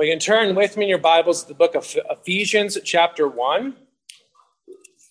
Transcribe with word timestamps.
Well, 0.00 0.06
you 0.06 0.14
can 0.14 0.18
turn 0.18 0.54
with 0.54 0.78
me 0.78 0.84
in 0.84 0.88
your 0.88 0.96
Bibles 0.96 1.42
to 1.42 1.48
the 1.48 1.54
book 1.54 1.74
of 1.74 1.94
Ephesians, 2.08 2.78
chapter 2.82 3.28
1. 3.28 3.76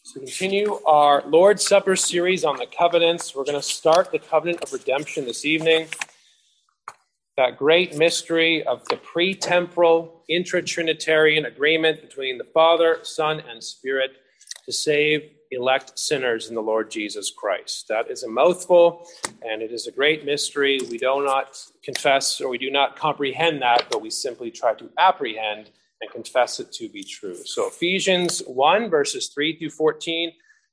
So, 0.02 0.20
continue 0.20 0.80
our 0.84 1.22
Lord's 1.28 1.64
Supper 1.64 1.96
series 1.96 2.44
on 2.44 2.58
the 2.58 2.66
covenants. 2.66 3.36
We're 3.36 3.44
going 3.44 3.54
to 3.54 3.62
start 3.62 4.12
the 4.12 4.18
covenant 4.18 4.64
of 4.64 4.74
redemption 4.74 5.26
this 5.26 5.46
evening. 5.46 5.90
That 7.38 7.56
great 7.56 8.00
mystery 8.00 8.64
of 8.64 8.84
the 8.86 8.98
pre 8.98 9.36
temporal, 9.36 10.24
intra 10.28 10.64
Trinitarian 10.64 11.46
agreement 11.46 12.02
between 12.02 12.40
the 12.40 12.46
Father, 12.46 12.98
Son, 13.04 13.44
and 13.48 13.64
Spirit 13.64 14.14
to 14.66 14.72
save 14.72 15.22
elect 15.52 15.98
sinners 15.98 16.50
in 16.50 16.56
the 16.56 16.62
Lord 16.62 16.92
Jesus 16.92 17.32
Christ. 17.32 17.88
That 17.88 18.10
is 18.10 18.24
a 18.24 18.30
mouthful, 18.30 19.08
and 19.42 19.62
it 19.62 19.72
is 19.72 19.88
a 19.88 19.92
great 19.92 20.26
mystery. 20.26 20.80
We 20.90 20.98
do 20.98 21.24
not 21.24 21.58
confess 21.84 22.40
or 22.40 22.50
we 22.50 22.58
do 22.58 22.72
not 22.72 22.96
comprehend 22.96 23.62
that, 23.62 23.88
but 23.90 24.02
we 24.02 24.10
simply 24.10 24.52
try 24.52 24.74
to 24.76 24.90
apprehend 24.98 25.72
and 26.02 26.12
confess 26.12 26.60
it 26.60 26.72
to 26.74 26.88
be 26.88 27.04
true. 27.04 27.36
So, 27.46 27.68
Ephesians 27.68 28.42
1, 28.48 28.90
verses 28.90 29.30
3 29.34 29.58
through 29.58 29.72
14 29.72 30.32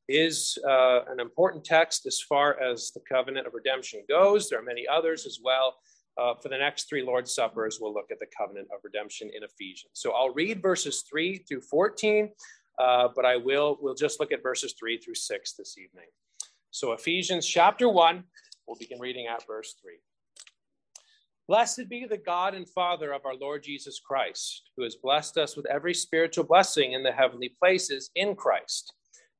is 0.08 0.56
uh, 0.68 1.00
an 1.08 1.18
important 1.18 1.64
text 1.64 2.06
as 2.06 2.20
far 2.20 2.60
as 2.60 2.92
the 2.92 3.00
covenant 3.08 3.46
of 3.46 3.54
redemption 3.54 4.02
goes. 4.08 4.48
There 4.48 4.58
are 4.58 4.64
many 4.64 4.86
others 4.86 5.26
as 5.26 5.40
well. 5.42 5.74
Uh, 6.18 6.34
for 6.34 6.48
the 6.48 6.56
next 6.56 6.88
three 6.88 7.02
Lord's 7.02 7.34
Suppers, 7.34 7.78
we'll 7.80 7.92
look 7.92 8.10
at 8.10 8.18
the 8.20 8.26
covenant 8.38 8.68
of 8.72 8.80
redemption 8.84 9.30
in 9.36 9.42
Ephesians. 9.42 9.90
So 9.94 10.12
I'll 10.12 10.32
read 10.32 10.62
verses 10.62 11.04
3 11.10 11.44
through 11.46 11.60
14 11.62 12.30
uh, 12.78 13.08
but 13.14 13.24
I 13.24 13.36
will 13.36 13.78
we'll 13.80 13.94
just 13.94 14.20
look 14.20 14.32
at 14.32 14.42
verses 14.42 14.74
three 14.78 14.98
through 14.98 15.14
six 15.14 15.54
this 15.54 15.76
evening. 15.78 16.06
So 16.70 16.92
Ephesians 16.92 17.46
chapter 17.46 17.88
one, 17.88 18.24
we'll 18.66 18.76
begin 18.78 19.00
reading 19.00 19.26
at 19.26 19.46
verse 19.46 19.74
three. 19.80 19.98
Blessed 21.48 21.88
be 21.88 22.04
the 22.04 22.18
God 22.18 22.54
and 22.54 22.68
Father 22.68 23.12
of 23.12 23.24
our 23.24 23.36
Lord 23.36 23.62
Jesus 23.62 24.00
Christ, 24.00 24.62
who 24.76 24.82
has 24.82 24.96
blessed 24.96 25.38
us 25.38 25.56
with 25.56 25.64
every 25.66 25.94
spiritual 25.94 26.44
blessing 26.44 26.92
in 26.92 27.04
the 27.04 27.12
heavenly 27.12 27.54
places 27.60 28.10
in 28.16 28.34
Christ, 28.34 28.92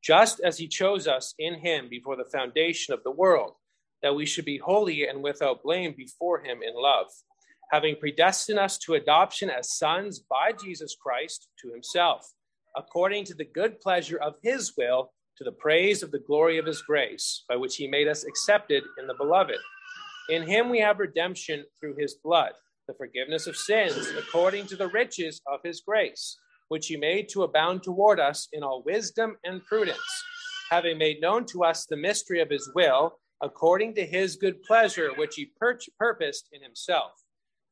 just 0.03 0.41
as 0.41 0.57
he 0.57 0.69
chose 0.69 1.09
us 1.09 1.34
in 1.41 1.55
him 1.55 1.89
before 1.91 2.14
the 2.17 2.31
foundation 2.31 2.95
of 2.95 3.03
the 3.03 3.11
world, 3.11 3.55
that 4.03 4.14
we 4.14 4.25
should 4.25 4.45
be 4.45 4.57
holy 4.57 5.09
and 5.09 5.20
without 5.20 5.64
blame 5.64 5.95
before 5.97 6.41
him 6.45 6.61
in 6.62 6.81
love, 6.81 7.09
having 7.73 7.97
predestined 7.97 8.61
us 8.61 8.79
to 8.79 8.95
adoption 8.95 9.51
as 9.51 9.77
sons 9.77 10.20
by 10.20 10.53
Jesus 10.53 10.95
Christ 10.95 11.48
to 11.61 11.73
himself 11.73 12.33
according 12.77 13.25
to 13.25 13.35
the 13.35 13.45
good 13.45 13.81
pleasure 13.81 14.19
of 14.19 14.35
his 14.43 14.75
will, 14.77 15.13
to 15.39 15.45
the 15.45 15.53
praise 15.53 16.03
of 16.03 16.11
the 16.11 16.19
glory 16.19 16.59
of 16.59 16.67
his 16.67 16.83
grace, 16.83 17.45
by 17.49 17.57
which 17.57 17.77
he 17.77 17.87
made 17.87 18.09
us 18.09 18.25
accepted 18.25 18.83
in 18.99 19.07
the 19.07 19.15
beloved. 19.15 19.59
In 20.29 20.43
him 20.43 20.71
we 20.71 20.81
have 20.81 20.99
redemption 20.99 21.65
through 21.79 21.97
his 21.97 22.15
blood, 22.15 22.53
the 22.89 22.95
forgiveness 22.95 23.47
of 23.47 23.57
sins, 23.57 24.09
according 24.19 24.67
to 24.67 24.77
the 24.77 24.89
riches 24.89 25.41
of 25.47 25.61
his 25.63 25.81
grace, 25.81 26.37
which 26.69 26.87
he 26.87 26.97
made 26.97 27.29
to 27.29 27.43
abound 27.43 27.83
toward 27.83 28.19
us 28.19 28.49
in 28.53 28.63
all 28.63 28.83
wisdom 28.85 29.37
and 29.45 29.65
prudence, 29.65 29.99
having 30.71 30.99
made 30.99 31.21
known 31.21 31.45
to 31.47 31.65
us 31.65 31.87
the 31.87 31.97
mystery 31.97 32.41
of 32.41 32.51
his 32.51 32.71
will, 32.75 33.19
according 33.43 33.95
to 33.95 34.07
his 34.07 34.37
good 34.37 34.63
pleasure, 34.63 35.11
which 35.17 35.35
he 35.37 35.53
pur- 35.61 35.79
purposed 35.99 36.49
in 36.53 36.63
himself, 36.63 37.13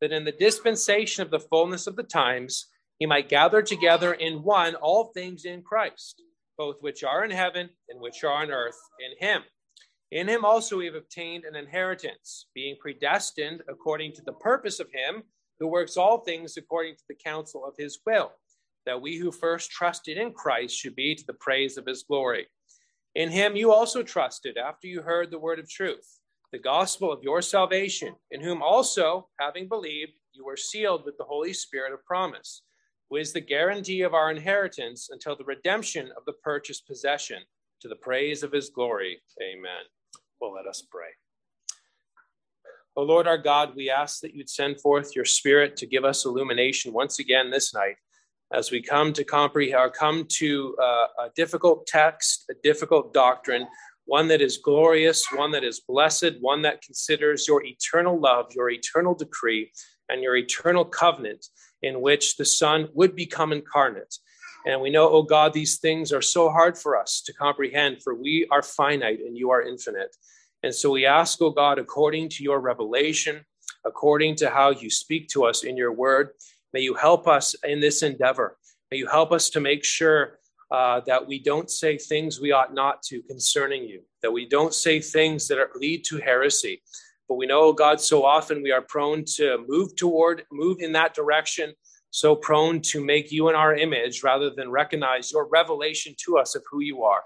that 0.01 0.13
in 0.13 0.25
the 0.25 0.33
dispensation 0.33 1.23
of 1.23 1.31
the 1.31 1.41
fullness 1.41 1.87
of 1.87 1.97
the 1.97 2.03
times, 2.03 2.67
he 2.99 3.07
might 3.07 3.29
gather 3.29 3.61
together 3.63 4.13
in 4.13 4.43
one 4.43 4.75
all 4.77 5.13
things 5.13 5.45
in 5.45 5.63
Christ, 5.63 6.23
both 6.57 6.77
which 6.81 7.03
are 7.03 7.25
in 7.25 7.31
heaven 7.31 7.69
and 7.89 8.01
which 8.01 8.23
are 8.23 8.33
on 8.33 8.51
earth 8.51 8.79
in 9.01 9.27
him. 9.27 9.43
In 10.13 10.29
him 10.29 10.45
also 10.45 10.79
we 10.79 10.87
have 10.87 10.95
obtained 10.95 11.45
an 11.45 11.57
inheritance, 11.57 12.47
being 12.55 12.77
predestined 12.81 13.63
according 13.69 14.13
to 14.13 14.23
the 14.23 14.35
purpose 14.35 14.79
of 14.79 14.89
him 14.93 15.25
who 15.59 15.67
works 15.67 15.97
all 15.97 16.19
things 16.19 16.57
according 16.57 16.95
to 16.95 17.03
the 17.09 17.17
counsel 17.17 17.65
of 17.65 17.75
his 17.77 17.99
will, 18.07 18.33
that 18.87 19.01
we 19.01 19.19
who 19.19 19.33
first 19.33 19.71
trusted 19.71 20.17
in 20.17 20.33
Christ 20.33 20.77
should 20.77 20.95
be 20.95 21.17
to 21.17 21.27
the 21.27 21.35
praise 21.35 21.77
of 21.77 21.87
his 21.87 22.05
glory. 22.05 22.47
In 23.17 23.31
him 23.31 23.57
you 23.57 23.73
also 23.73 24.03
trusted 24.03 24.57
after 24.57 24.87
you 24.87 25.03
heard 25.03 25.31
the 25.31 25.39
word 25.39 25.59
of 25.59 25.69
truth, 25.69 26.21
the 26.53 26.59
gospel 26.59 27.13
of 27.13 27.23
your 27.25 27.43
salvation, 27.43 28.15
in 28.31 28.41
whom 28.41 28.63
also, 28.63 29.29
having 29.41 29.69
believed, 29.69 30.13
you 30.33 30.45
were 30.45 30.57
sealed 30.57 31.05
with 31.05 31.17
the 31.19 31.25
Holy 31.25 31.53
Spirit 31.53 31.93
of 31.93 32.05
promise 32.05 32.63
who 33.11 33.17
is 33.17 33.33
the 33.33 33.41
guarantee 33.41 34.03
of 34.03 34.15
our 34.15 34.31
inheritance 34.31 35.09
until 35.11 35.37
the 35.37 35.45
redemption 35.45 36.11
of 36.17 36.25
the 36.27 36.33
purchased 36.33 36.87
possession 36.87 37.43
to 37.81 37.89
the 37.89 37.97
praise 37.97 38.43
of 38.43 38.53
his 38.53 38.71
glory. 38.71 39.21
Amen. 39.43 39.85
Well, 40.41 40.55
let 40.55 40.67
us 40.67 40.83
pray. 40.91 41.09
O 42.97 43.03
Lord 43.03 43.27
our 43.27 43.39
God, 43.39 43.75
we 43.75 43.91
ask 43.91 44.21
that 44.21 44.35
you'd 44.35 44.49
send 44.49 44.81
forth 44.81 45.17
your 45.17 45.25
Spirit 45.25 45.77
to 45.79 45.87
give 45.87 46.05
us 46.05 46.25
illumination 46.25 46.93
once 46.93 47.19
again 47.19 47.51
this 47.51 47.75
night 47.75 47.97
as 48.53 48.71
we 48.71 48.81
come 48.81 49.13
to 49.13 49.25
comprehend 49.25 49.81
or 49.81 49.91
come 49.91 50.27
to 50.29 50.77
uh, 50.81 51.07
a 51.25 51.31
difficult 51.35 51.87
text, 51.87 52.45
a 52.51 52.55
difficult 52.63 53.13
doctrine, 53.13 53.67
one 54.07 54.29
that 54.29 54.41
is 54.41 54.59
glorious, 54.59 55.27
one 55.33 55.51
that 55.53 55.65
is 55.65 55.81
blessed, 55.81 56.33
one 56.41 56.63
that 56.63 56.83
considers 56.83 57.49
your 57.49 57.65
eternal 57.65 58.21
love, 58.21 58.47
your 58.55 58.71
eternal 58.71 59.15
decree, 59.15 59.73
and 60.09 60.23
your 60.23 60.37
eternal 60.37 60.85
covenant 60.85 61.47
in 61.83 62.01
which 62.01 62.37
the 62.37 62.45
Son 62.45 62.89
would 62.95 63.17
become 63.17 63.53
incarnate. 63.53 64.15
And 64.67 64.81
we 64.81 64.91
know, 64.91 65.11
oh 65.11 65.23
God, 65.23 65.53
these 65.53 65.79
things 65.79 66.13
are 66.13 66.23
so 66.23 66.51
hard 66.51 66.79
for 66.79 66.99
us 66.99 67.23
to 67.27 67.33
comprehend, 67.33 68.03
for 68.03 68.15
we 68.15 68.47
are 68.51 68.63
finite 68.63 69.21
and 69.21 69.37
you 69.37 69.51
are 69.51 69.63
infinite. 69.63 70.17
And 70.63 70.75
so 70.75 70.91
we 70.91 71.05
ask, 71.05 71.41
oh 71.43 71.51
God, 71.51 71.79
according 71.79 72.31
to 72.31 72.43
your 72.43 72.61
revelation, 72.61 73.45
according 73.85 74.37
to 74.37 74.49
how 74.49 74.71
you 74.71 74.89
speak 74.89 75.29
to 75.29 75.45
us 75.45 75.65
in 75.65 75.77
your 75.77 75.93
word, 75.93 76.31
may 76.73 76.81
you 76.81 76.95
help 76.95 77.29
us 77.29 77.55
in 77.65 77.81
this 77.81 78.03
endeavor. 78.03 78.57
May 78.91 78.97
you 78.99 79.07
help 79.07 79.33
us 79.33 79.51
to 79.51 79.61
make 79.61 79.85
sure 79.85 80.39
uh, 80.71 81.01
that 81.07 81.27
we 81.27 81.39
don't 81.39 81.71
say 81.71 81.99
things 81.99 82.41
we 82.41 82.53
ought 82.53 82.75
not 82.75 83.03
to 83.03 83.23
concerning 83.23 83.85
you, 83.85 84.03
that 84.23 84.33
we 84.33 84.49
don't 84.49 84.75
say 84.75 85.01
things 85.01 85.47
that 85.49 85.59
are, 85.59 85.71
lead 85.77 86.05
to 86.05 86.19
heresy, 86.19 86.83
but 87.29 87.37
we 87.37 87.47
know, 87.47 87.73
God, 87.73 88.01
so 88.01 88.25
often 88.25 88.63
we 88.63 88.73
are 88.73 88.83
prone 88.83 89.25
to 89.37 89.65
move 89.67 89.97
toward, 89.97 90.45
move 90.53 90.79
in 90.81 90.93
that 90.93 91.15
direction, 91.15 91.73
so 92.11 92.37
prone 92.37 92.81
to 92.81 93.05
make 93.05 93.33
you 93.33 93.49
in 93.49 93.57
our 93.57 93.75
image 93.75 94.23
rather 94.23 94.51
than 94.51 94.71
recognize 94.71 95.33
your 95.33 95.49
revelation 95.49 96.15
to 96.25 96.39
us 96.39 96.55
of 96.55 96.63
who 96.71 96.81
you 96.81 97.03
are. 97.03 97.23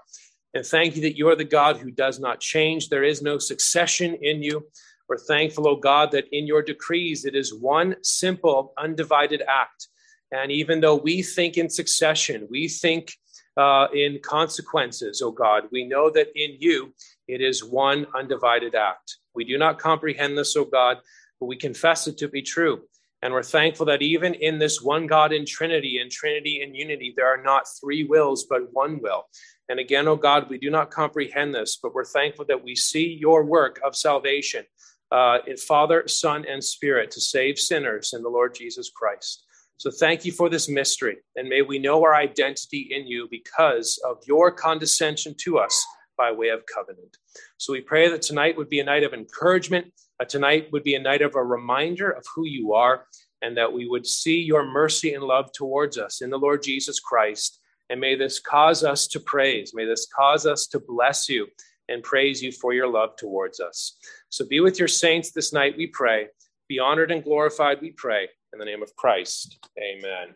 And 0.53 0.65
thank 0.65 0.95
you 0.95 1.01
that 1.03 1.17
you 1.17 1.29
are 1.29 1.35
the 1.35 1.43
God 1.43 1.77
who 1.77 1.91
does 1.91 2.19
not 2.19 2.39
change. 2.39 2.89
There 2.89 3.03
is 3.03 3.21
no 3.21 3.37
succession 3.37 4.15
in 4.21 4.41
you. 4.41 4.65
We're 5.07 5.17
thankful, 5.17 5.67
O 5.67 5.71
oh 5.71 5.75
God, 5.75 6.11
that 6.11 6.25
in 6.31 6.47
your 6.47 6.61
decrees 6.61 7.25
it 7.25 7.35
is 7.35 7.53
one 7.53 7.95
simple, 8.03 8.73
undivided 8.77 9.43
act. 9.47 9.87
And 10.31 10.51
even 10.51 10.81
though 10.81 10.95
we 10.95 11.21
think 11.21 11.57
in 11.57 11.69
succession, 11.69 12.47
we 12.49 12.67
think 12.67 13.13
uh, 13.57 13.87
in 13.93 14.19
consequences, 14.23 15.21
oh 15.23 15.31
God, 15.31 15.63
we 15.71 15.83
know 15.83 16.09
that 16.09 16.27
in 16.35 16.57
you 16.59 16.93
it 17.27 17.41
is 17.41 17.63
one 17.63 18.07
undivided 18.15 18.75
act. 18.75 19.17
We 19.35 19.45
do 19.45 19.57
not 19.57 19.79
comprehend 19.79 20.37
this, 20.37 20.55
O 20.55 20.65
God, 20.65 20.97
but 21.39 21.45
we 21.45 21.55
confess 21.55 22.07
it 22.07 22.17
to 22.17 22.27
be 22.27 22.41
true. 22.41 22.81
And 23.21 23.33
we're 23.33 23.43
thankful 23.43 23.85
that 23.87 24.01
even 24.01 24.33
in 24.33 24.59
this 24.59 24.81
one 24.81 25.05
God 25.05 25.33
in 25.33 25.45
Trinity 25.45 25.99
and 25.99 26.09
Trinity 26.09 26.61
in 26.61 26.73
unity, 26.73 27.13
there 27.15 27.27
are 27.27 27.41
not 27.41 27.65
three 27.79 28.05
wills, 28.05 28.47
but 28.49 28.73
one 28.73 28.99
will. 29.01 29.25
And 29.67 29.79
again, 29.79 30.07
O 30.07 30.15
God, 30.15 30.49
we 30.49 30.57
do 30.57 30.69
not 30.69 30.89
comprehend 30.89 31.53
this, 31.53 31.77
but 31.81 31.93
we're 31.93 32.05
thankful 32.05 32.45
that 32.45 32.63
we 32.63 32.75
see 32.75 33.17
your 33.19 33.43
work 33.43 33.79
of 33.85 33.95
salvation 33.95 34.65
uh, 35.11 35.39
in 35.47 35.57
Father, 35.57 36.07
Son, 36.07 36.45
and 36.49 36.63
Spirit 36.63 37.11
to 37.11 37.21
save 37.21 37.59
sinners 37.59 38.13
in 38.13 38.23
the 38.23 38.29
Lord 38.29 38.55
Jesus 38.55 38.89
Christ. 38.89 39.45
So 39.79 39.89
thank 39.89 40.25
you 40.25 40.33
for 40.33 40.49
this 40.49 40.67
mystery, 40.67 41.19
and 41.37 41.47
may 41.47 41.61
we 41.61 41.79
know 41.79 42.03
our 42.03 42.13
identity 42.13 42.89
in 42.91 43.07
you 43.07 43.29
because 43.31 43.97
of 44.05 44.17
your 44.27 44.51
condescension 44.51 45.33
to 45.39 45.57
us 45.57 45.85
by 46.17 46.33
way 46.33 46.49
of 46.49 46.65
covenant. 46.65 47.15
So 47.55 47.71
we 47.71 47.79
pray 47.79 48.09
that 48.09 48.21
tonight 48.21 48.57
would 48.57 48.67
be 48.67 48.81
a 48.81 48.83
night 48.83 49.03
of 49.03 49.13
encouragement. 49.13 49.85
Tonight 50.27 50.67
would 50.73 50.83
be 50.83 50.95
a 50.95 51.01
night 51.01 51.21
of 51.21 51.35
a 51.35 51.41
reminder 51.41 52.09
of 52.09 52.25
who 52.35 52.45
you 52.45 52.73
are, 52.73 53.05
and 53.41 53.55
that 53.55 53.71
we 53.71 53.87
would 53.87 54.05
see 54.05 54.41
your 54.41 54.65
mercy 54.65 55.13
and 55.13 55.23
love 55.23 55.53
towards 55.53 55.97
us 55.97 56.21
in 56.21 56.29
the 56.29 56.37
Lord 56.37 56.61
Jesus 56.61 56.99
Christ. 56.99 57.61
And 57.89 58.01
may 58.01 58.15
this 58.15 58.37
cause 58.37 58.83
us 58.83 59.07
to 59.07 59.21
praise. 59.21 59.71
May 59.73 59.85
this 59.85 60.09
cause 60.13 60.45
us 60.45 60.67
to 60.67 60.81
bless 60.85 61.29
you 61.29 61.47
and 61.87 62.03
praise 62.03 62.43
you 62.43 62.51
for 62.51 62.73
your 62.73 62.89
love 62.89 63.15
towards 63.15 63.61
us. 63.61 63.97
So 64.27 64.45
be 64.45 64.59
with 64.59 64.77
your 64.77 64.89
saints 64.89 65.31
this 65.31 65.53
night, 65.53 65.77
we 65.77 65.87
pray. 65.87 66.27
Be 66.67 66.79
honored 66.79 67.11
and 67.11 67.23
glorified, 67.23 67.79
we 67.81 67.91
pray. 67.91 68.27
In 68.51 68.59
the 68.59 68.65
name 68.65 68.81
of 68.81 68.95
Christ, 68.95 69.59
amen. 69.77 70.35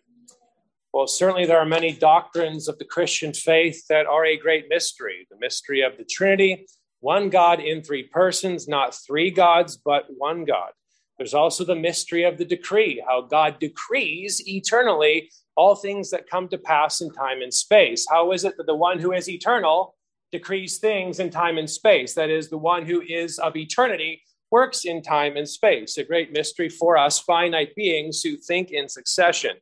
Well, 0.93 1.07
certainly 1.07 1.47
there 1.47 1.57
are 1.57 1.65
many 1.65 1.91
doctrines 1.91 2.67
of 2.67 2.77
the 2.77 2.85
Christian 2.85 3.33
faith 3.33 3.87
that 3.87 4.05
are 4.05 4.25
a 4.25 4.37
great 4.37 4.65
mystery 4.69 5.27
the 5.31 5.37
mystery 5.39 5.81
of 5.81 5.97
the 5.97 6.05
Trinity, 6.05 6.67
one 6.99 7.29
God 7.29 7.59
in 7.59 7.81
three 7.81 8.03
persons, 8.03 8.67
not 8.67 8.95
three 8.95 9.31
gods, 9.31 9.77
but 9.77 10.05
one 10.09 10.45
God. 10.45 10.71
There's 11.17 11.33
also 11.33 11.65
the 11.65 11.75
mystery 11.75 12.23
of 12.23 12.37
the 12.37 12.45
decree, 12.45 13.03
how 13.07 13.21
God 13.21 13.57
decrees 13.59 14.47
eternally 14.47 15.31
all 15.55 15.75
things 15.75 16.11
that 16.11 16.29
come 16.29 16.47
to 16.49 16.57
pass 16.59 17.01
in 17.01 17.11
time 17.11 17.41
and 17.41 17.53
space. 17.53 18.05
How 18.09 18.31
is 18.31 18.43
it 18.43 18.57
that 18.57 18.67
the 18.67 18.75
one 18.75 18.99
who 18.99 19.11
is 19.11 19.27
eternal 19.27 19.95
decrees 20.31 20.77
things 20.77 21.19
in 21.19 21.31
time 21.31 21.57
and 21.57 21.69
space? 21.69 22.13
That 22.13 22.29
is, 22.29 22.49
the 22.49 22.57
one 22.57 22.85
who 22.85 23.01
is 23.01 23.39
of 23.39 23.55
eternity 23.55 24.21
works 24.53 24.85
in 24.85 25.01
time 25.01 25.35
and 25.35 25.49
space, 25.49 25.97
a 25.97 26.03
great 26.03 26.31
mystery 26.31 26.69
for 26.69 26.95
us 26.95 27.17
finite 27.17 27.73
beings 27.75 28.21
who 28.21 28.37
think 28.37 28.69
in 28.69 28.87
succession. 28.87 29.55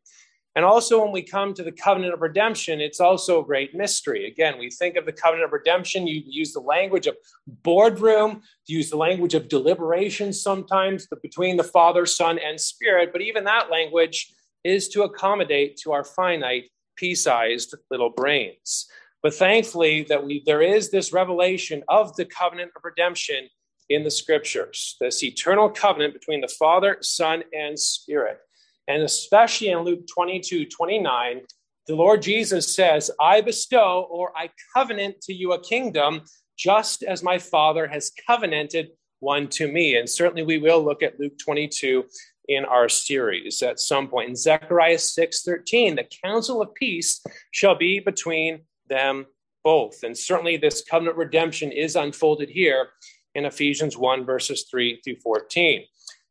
And 0.54 0.66
also, 0.66 1.02
when 1.02 1.14
we 1.14 1.24
come 1.24 1.54
to 1.54 1.64
the 1.64 1.72
covenant 1.72 2.14
of 2.14 2.22
redemption, 2.22 2.82
it's 2.82 3.00
also 3.00 3.42
a 3.42 3.46
great 3.46 3.74
mystery. 3.74 4.28
Again, 4.28 4.60
we 4.60 4.70
think 4.70 4.98
of 4.98 5.06
the 5.06 5.14
covenant 5.14 5.46
of 5.46 5.54
redemption, 5.54 6.08
you 6.08 6.22
use 6.26 6.52
the 6.52 6.60
language 6.60 7.08
of 7.08 7.16
boardroom, 7.48 8.42
use 8.68 8.90
the 8.90 8.98
language 8.98 9.34
of 9.34 9.48
deliberation 9.48 10.34
sometimes 10.34 11.08
between 11.24 11.56
the 11.56 11.72
Father, 11.78 12.06
Son, 12.06 12.38
and 12.38 12.60
Spirit. 12.60 13.14
But 13.14 13.22
even 13.22 13.46
that 13.46 13.72
language 13.72 14.34
is 14.66 14.90
to 14.90 15.04
accommodate 15.04 15.78
to 15.84 15.94
our 15.94 16.04
finite, 16.04 16.66
pea 16.98 17.16
sized 17.16 17.74
little 17.90 18.10
brains. 18.10 18.90
But 19.24 19.36
thankfully, 19.36 20.04
that 20.10 20.26
we, 20.26 20.44
there 20.46 20.62
is 20.62 20.92
this 20.92 21.14
revelation 21.14 21.82
of 21.88 22.14
the 22.18 22.26
covenant 22.26 22.72
of 22.76 22.82
redemption 22.84 23.48
in 23.90 24.04
the 24.04 24.12
scriptures, 24.12 24.96
this 25.00 25.24
eternal 25.24 25.70
covenant 25.70 26.14
between 26.14 26.42
the 26.42 26.48
Father, 26.48 26.98
Son, 27.02 27.44
and 27.54 27.78
Spirit. 27.78 28.40
And 28.88 29.04
especially 29.04 29.70
in 29.70 29.80
Luke 29.80 30.08
22 30.14 30.66
29, 30.66 31.42
the 31.88 31.96
Lord 31.96 32.22
Jesus 32.22 32.76
says, 32.76 33.12
I 33.20 33.42
bestow 33.42 34.08
or 34.10 34.32
I 34.36 34.50
covenant 34.76 35.22
to 35.22 35.34
you 35.34 35.54
a 35.54 35.62
kingdom, 35.62 36.22
just 36.58 37.04
as 37.04 37.24
my 37.24 37.38
Father 37.38 37.88
has 37.88 38.12
covenanted 38.28 38.90
one 39.20 39.48
to 39.50 39.72
me. 39.72 39.96
And 39.96 40.10
certainly 40.10 40.44
we 40.44 40.58
will 40.58 40.84
look 40.84 41.04
at 41.04 41.20
Luke 41.20 41.38
22 41.38 42.06
in 42.48 42.66
our 42.66 42.90
series 42.90 43.62
at 43.62 43.80
some 43.80 44.08
point. 44.08 44.30
In 44.30 44.36
Zechariah 44.36 45.00
6 45.00 45.44
13, 45.44 45.96
the 45.96 46.08
counsel 46.24 46.62
of 46.62 46.74
peace 46.74 47.24
shall 47.52 47.76
be 47.76 48.00
between 48.00 48.62
them 48.90 49.26
both. 49.64 50.04
And 50.04 50.18
certainly 50.18 50.58
this 50.58 50.84
covenant 50.84 51.18
redemption 51.18 51.72
is 51.72 51.96
unfolded 51.96 52.50
here 52.50 52.90
in 53.36 53.46
Ephesians 53.46 53.98
1, 53.98 54.26
verses 54.26 54.66
3 54.70 55.02
through 55.04 55.18
14. 55.18 55.84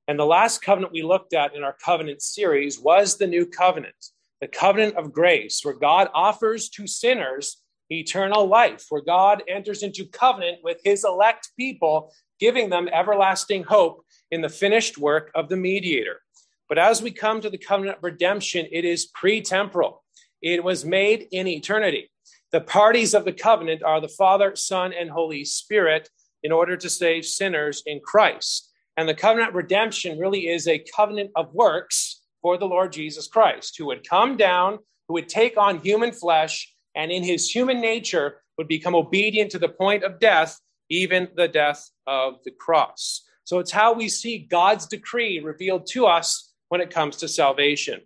And 0.09 0.19
the 0.19 0.27
last 0.27 0.63
covenant 0.63 0.93
we 0.93 1.03
looked 1.03 1.35
at 1.35 1.55
in 1.55 1.63
our 1.63 1.77
covenant 1.85 2.23
series 2.23 2.81
was 2.81 3.17
the 3.17 3.27
new 3.27 3.47
covenant, 3.47 3.95
the 4.41 4.49
covenant 4.49 4.97
of 4.97 5.13
grace, 5.13 5.61
where 5.63 5.75
God 5.75 6.09
offers 6.15 6.69
to 6.71 6.87
sinners 6.87 7.63
eternal 7.91 8.47
life, 8.47 8.87
where 8.89 9.03
God 9.03 9.43
enters 9.49 9.83
into 9.83 10.07
covenant 10.07 10.59
with 10.63 10.79
his 10.85 11.05
elect 11.05 11.51
people, 11.59 12.13
giving 12.39 12.71
them 12.71 12.89
everlasting 12.93 13.65
hope 13.65 14.05
in 14.31 14.41
the 14.41 14.49
finished 14.49 14.99
work 14.99 15.31
of 15.35 15.49
the 15.49 15.57
mediator. 15.57 16.21
But 16.69 16.79
as 16.79 17.03
we 17.03 17.11
come 17.11 17.41
to 17.41 17.51
the 17.51 17.59
covenant 17.59 17.99
of 17.99 18.05
redemption, 18.05 18.67
it 18.71 18.85
is 18.85 19.07
pre 19.07 19.43
temporal, 19.43 20.03
it 20.41 20.63
was 20.63 20.85
made 20.85 21.27
in 21.33 21.47
eternity. 21.47 22.11
The 22.53 22.61
parties 22.61 23.15
of 23.15 23.25
the 23.25 23.33
covenant 23.33 23.83
are 23.83 24.01
the 24.01 24.09
Father, 24.09 24.57
Son, 24.57 24.93
and 24.93 25.11
Holy 25.11 25.45
Spirit 25.45 26.09
in 26.43 26.53
order 26.53 26.77
to 26.77 26.89
save 26.89 27.25
sinners 27.25 27.83
in 27.87 28.01
Christ. 28.01 28.71
And 28.97 29.09
the 29.09 29.15
covenant 29.15 29.55
redemption 29.55 30.19
really 30.19 30.49
is 30.49 30.67
a 30.67 30.85
covenant 30.95 31.31
of 31.37 31.55
works 31.55 32.23
for 32.43 32.59
the 32.59 32.67
Lord 32.67 32.93
Jesus 32.93 33.27
Christ, 33.27 33.77
who 33.79 33.87
would 33.87 34.09
come 34.09 34.37
down, 34.37 34.79
who 35.09 35.15
would 35.15 35.29
take 35.29 35.57
on 35.57 35.81
human 35.81 36.13
flesh, 36.13 36.75
and 36.95 37.11
in 37.11 37.23
his 37.23 37.51
human 37.51 37.81
nature 37.81 38.43
would 38.59 38.69
become 38.69 38.95
obedient 38.95 39.51
to 39.53 39.59
the 39.59 39.69
point 39.69 40.05
of 40.05 40.19
death, 40.19 40.59
even 40.89 41.29
the 41.37 41.49
death 41.49 41.89
of 42.07 42.35
the 42.45 42.51
cross. 42.51 43.23
So 43.45 43.59
it's 43.59 43.71
how 43.71 43.93
we 43.93 44.09
see 44.09 44.47
God's 44.51 44.87
decree 44.87 45.41
revealed 45.41 45.87
to 45.93 46.07
us 46.07 46.53
when 46.69 46.81
it 46.81 46.91
comes 46.91 47.17
to 47.17 47.29
salvation. 47.29 48.01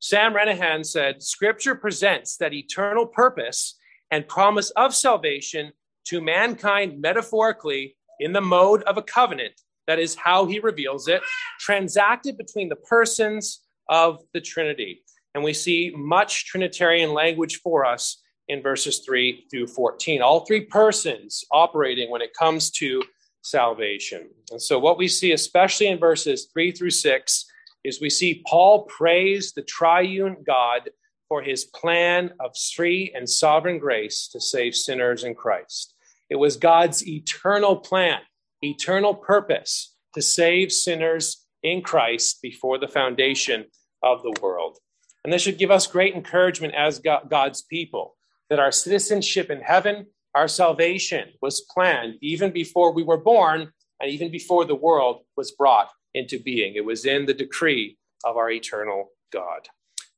Sam 0.00 0.32
Renihan 0.34 0.84
said, 0.84 1.22
Scripture 1.22 1.74
presents 1.74 2.36
that 2.38 2.54
eternal 2.54 3.06
purpose 3.06 3.78
and 4.10 4.26
promise 4.26 4.70
of 4.70 4.94
salvation 4.94 5.72
to 6.10 6.20
mankind 6.20 7.00
metaphorically 7.00 7.96
in 8.18 8.32
the 8.32 8.40
mode 8.40 8.82
of 8.82 8.96
a 8.96 9.02
covenant 9.02 9.54
that 9.86 9.98
is 9.98 10.14
how 10.16 10.44
he 10.46 10.58
reveals 10.58 11.08
it, 11.08 11.22
transacted 11.58 12.36
between 12.36 12.68
the 12.68 12.76
persons 12.76 13.60
of 13.88 14.20
the 14.34 14.40
Trinity. 14.40 15.02
And 15.34 15.44
we 15.44 15.52
see 15.52 15.92
much 15.96 16.46
Trinitarian 16.46 17.12
language 17.12 17.60
for 17.60 17.84
us 17.84 18.20
in 18.48 18.62
verses 18.62 19.02
3 19.06 19.46
through 19.50 19.68
14. 19.68 20.20
All 20.20 20.44
three 20.44 20.62
persons 20.62 21.44
operating 21.52 22.10
when 22.10 22.22
it 22.22 22.34
comes 22.34 22.70
to 22.72 23.02
salvation. 23.42 24.28
And 24.50 24.60
so, 24.60 24.78
what 24.78 24.98
we 24.98 25.06
see, 25.06 25.30
especially 25.30 25.86
in 25.86 25.98
verses 25.98 26.48
3 26.52 26.72
through 26.72 26.90
6, 26.90 27.46
is 27.84 28.00
we 28.00 28.10
see 28.10 28.42
Paul 28.46 28.82
praise 28.82 29.52
the 29.52 29.62
triune 29.62 30.38
God 30.44 30.90
for 31.28 31.40
his 31.40 31.64
plan 31.64 32.32
of 32.40 32.50
free 32.74 33.12
and 33.14 33.28
sovereign 33.28 33.78
grace 33.78 34.28
to 34.32 34.40
save 34.40 34.74
sinners 34.74 35.22
in 35.22 35.34
Christ. 35.34 35.94
It 36.30 36.36
was 36.36 36.56
God's 36.56 37.06
eternal 37.06 37.76
plan 37.76 38.20
eternal 38.62 39.14
purpose 39.14 39.94
to 40.14 40.22
save 40.22 40.72
sinners 40.72 41.46
in 41.62 41.82
Christ 41.82 42.40
before 42.42 42.78
the 42.78 42.88
foundation 42.88 43.66
of 44.02 44.22
the 44.22 44.34
world. 44.40 44.78
And 45.24 45.32
this 45.32 45.42
should 45.42 45.58
give 45.58 45.70
us 45.70 45.86
great 45.86 46.14
encouragement 46.14 46.74
as 46.74 46.98
God's 46.98 47.62
people 47.62 48.16
that 48.48 48.58
our 48.58 48.72
citizenship 48.72 49.50
in 49.50 49.60
heaven, 49.60 50.06
our 50.34 50.48
salvation 50.48 51.28
was 51.42 51.66
planned 51.72 52.14
even 52.20 52.52
before 52.52 52.92
we 52.92 53.02
were 53.02 53.18
born 53.18 53.70
and 54.00 54.10
even 54.10 54.30
before 54.30 54.64
the 54.64 54.74
world 54.74 55.22
was 55.36 55.52
brought 55.52 55.88
into 56.14 56.38
being. 56.38 56.74
It 56.74 56.84
was 56.84 57.04
in 57.04 57.26
the 57.26 57.34
decree 57.34 57.98
of 58.24 58.36
our 58.36 58.50
eternal 58.50 59.10
God. 59.32 59.68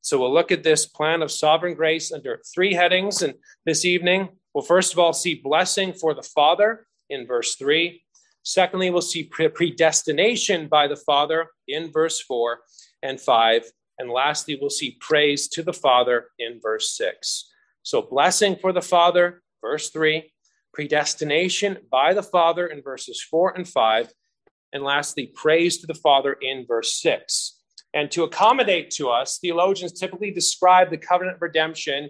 So 0.01 0.19
we'll 0.19 0.33
look 0.33 0.51
at 0.51 0.63
this 0.63 0.85
plan 0.85 1.21
of 1.21 1.31
sovereign 1.31 1.75
grace 1.75 2.11
under 2.11 2.41
three 2.53 2.73
headings. 2.73 3.21
And 3.21 3.35
this 3.65 3.85
evening, 3.85 4.29
we'll 4.53 4.63
first 4.63 4.93
of 4.93 4.99
all 4.99 5.13
see 5.13 5.35
blessing 5.35 5.93
for 5.93 6.13
the 6.13 6.23
Father 6.23 6.85
in 7.09 7.25
verse 7.25 7.55
3. 7.55 8.01
Secondly, 8.43 8.89
we'll 8.89 9.01
see 9.01 9.23
predestination 9.23 10.67
by 10.67 10.87
the 10.87 10.97
Father 10.97 11.47
in 11.67 11.91
verse 11.91 12.21
4 12.21 12.59
and 13.01 13.19
5. 13.19 13.63
And 13.99 14.09
lastly, 14.09 14.57
we'll 14.59 14.69
see 14.69 14.97
praise 14.99 15.47
to 15.49 15.63
the 15.63 15.73
Father 15.73 16.25
in 16.39 16.59
verse 16.61 16.97
6. 16.97 17.49
So, 17.83 18.01
blessing 18.01 18.57
for 18.59 18.73
the 18.73 18.81
Father, 18.81 19.41
verse 19.61 19.89
3, 19.91 20.31
predestination 20.73 21.77
by 21.91 22.13
the 22.13 22.23
Father 22.23 22.67
in 22.67 22.81
verses 22.81 23.21
4 23.21 23.55
and 23.55 23.67
5. 23.67 24.11
And 24.73 24.83
lastly, 24.83 25.31
praise 25.33 25.77
to 25.79 25.87
the 25.87 25.93
Father 25.93 26.33
in 26.41 26.65
verse 26.67 26.99
6. 27.01 27.59
And 27.93 28.09
to 28.11 28.23
accommodate 28.23 28.89
to 28.91 29.09
us, 29.09 29.37
theologians 29.37 29.93
typically 29.93 30.31
describe 30.31 30.89
the 30.89 30.97
covenant 30.97 31.37
redemption 31.39 32.09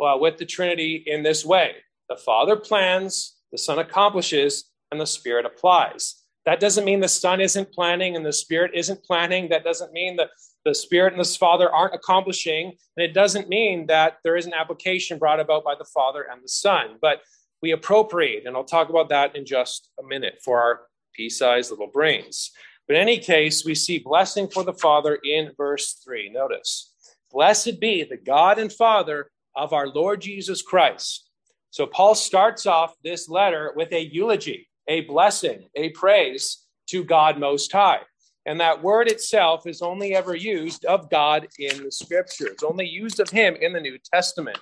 uh, 0.00 0.16
with 0.18 0.38
the 0.38 0.46
Trinity 0.46 1.02
in 1.06 1.22
this 1.22 1.44
way 1.44 1.76
the 2.08 2.16
Father 2.16 2.56
plans, 2.56 3.36
the 3.52 3.58
Son 3.58 3.78
accomplishes, 3.78 4.70
and 4.90 5.00
the 5.00 5.06
Spirit 5.06 5.46
applies. 5.46 6.22
That 6.44 6.60
doesn't 6.60 6.84
mean 6.84 7.00
the 7.00 7.08
Son 7.08 7.40
isn't 7.40 7.72
planning 7.72 8.16
and 8.16 8.26
the 8.26 8.32
Spirit 8.32 8.72
isn't 8.74 9.04
planning. 9.04 9.48
That 9.48 9.64
doesn't 9.64 9.92
mean 9.92 10.16
that 10.16 10.30
the 10.64 10.74
Spirit 10.74 11.14
and 11.14 11.24
the 11.24 11.38
Father 11.38 11.70
aren't 11.70 11.94
accomplishing. 11.94 12.72
And 12.96 13.04
it 13.04 13.14
doesn't 13.14 13.48
mean 13.48 13.86
that 13.86 14.18
there 14.24 14.36
is 14.36 14.46
an 14.46 14.54
application 14.54 15.18
brought 15.18 15.40
about 15.40 15.64
by 15.64 15.74
the 15.78 15.84
Father 15.84 16.26
and 16.30 16.42
the 16.42 16.48
Son. 16.48 16.98
But 17.00 17.22
we 17.62 17.70
appropriate, 17.70 18.44
and 18.44 18.56
I'll 18.56 18.64
talk 18.64 18.88
about 18.88 19.08
that 19.10 19.36
in 19.36 19.46
just 19.46 19.88
a 19.98 20.06
minute 20.06 20.40
for 20.44 20.60
our 20.60 20.80
pea 21.14 21.30
sized 21.30 21.70
little 21.70 21.86
brains. 21.86 22.50
But 22.88 22.96
in 22.96 23.02
any 23.02 23.18
case, 23.18 23.64
we 23.64 23.76
see 23.76 23.98
blessing 23.98 24.48
for 24.48 24.64
the 24.64 24.72
Father 24.72 25.18
in 25.24 25.52
verse 25.56 26.00
3. 26.04 26.30
Notice, 26.30 26.92
blessed 27.30 27.80
be 27.80 28.02
the 28.02 28.16
God 28.16 28.58
and 28.58 28.72
Father 28.72 29.30
of 29.56 29.72
our 29.72 29.88
Lord 29.88 30.20
Jesus 30.20 30.62
Christ. 30.62 31.28
So 31.70 31.86
Paul 31.86 32.14
starts 32.14 32.66
off 32.66 32.94
this 33.02 33.28
letter 33.28 33.72
with 33.76 33.92
a 33.92 34.12
eulogy 34.12 34.68
a 34.88 35.02
blessing, 35.02 35.68
a 35.76 35.90
praise 35.90 36.64
to 36.88 37.04
God 37.04 37.38
Most 37.38 37.72
High. 37.72 38.00
And 38.44 38.60
that 38.60 38.82
word 38.82 39.08
itself 39.08 39.66
is 39.66 39.82
only 39.82 40.14
ever 40.14 40.34
used 40.34 40.84
of 40.84 41.08
God 41.10 41.46
in 41.58 41.84
the 41.84 41.92
scriptures, 41.92 42.58
only 42.64 42.86
used 42.86 43.20
of 43.20 43.30
Him 43.30 43.54
in 43.60 43.72
the 43.72 43.80
New 43.80 43.98
Testament. 44.12 44.58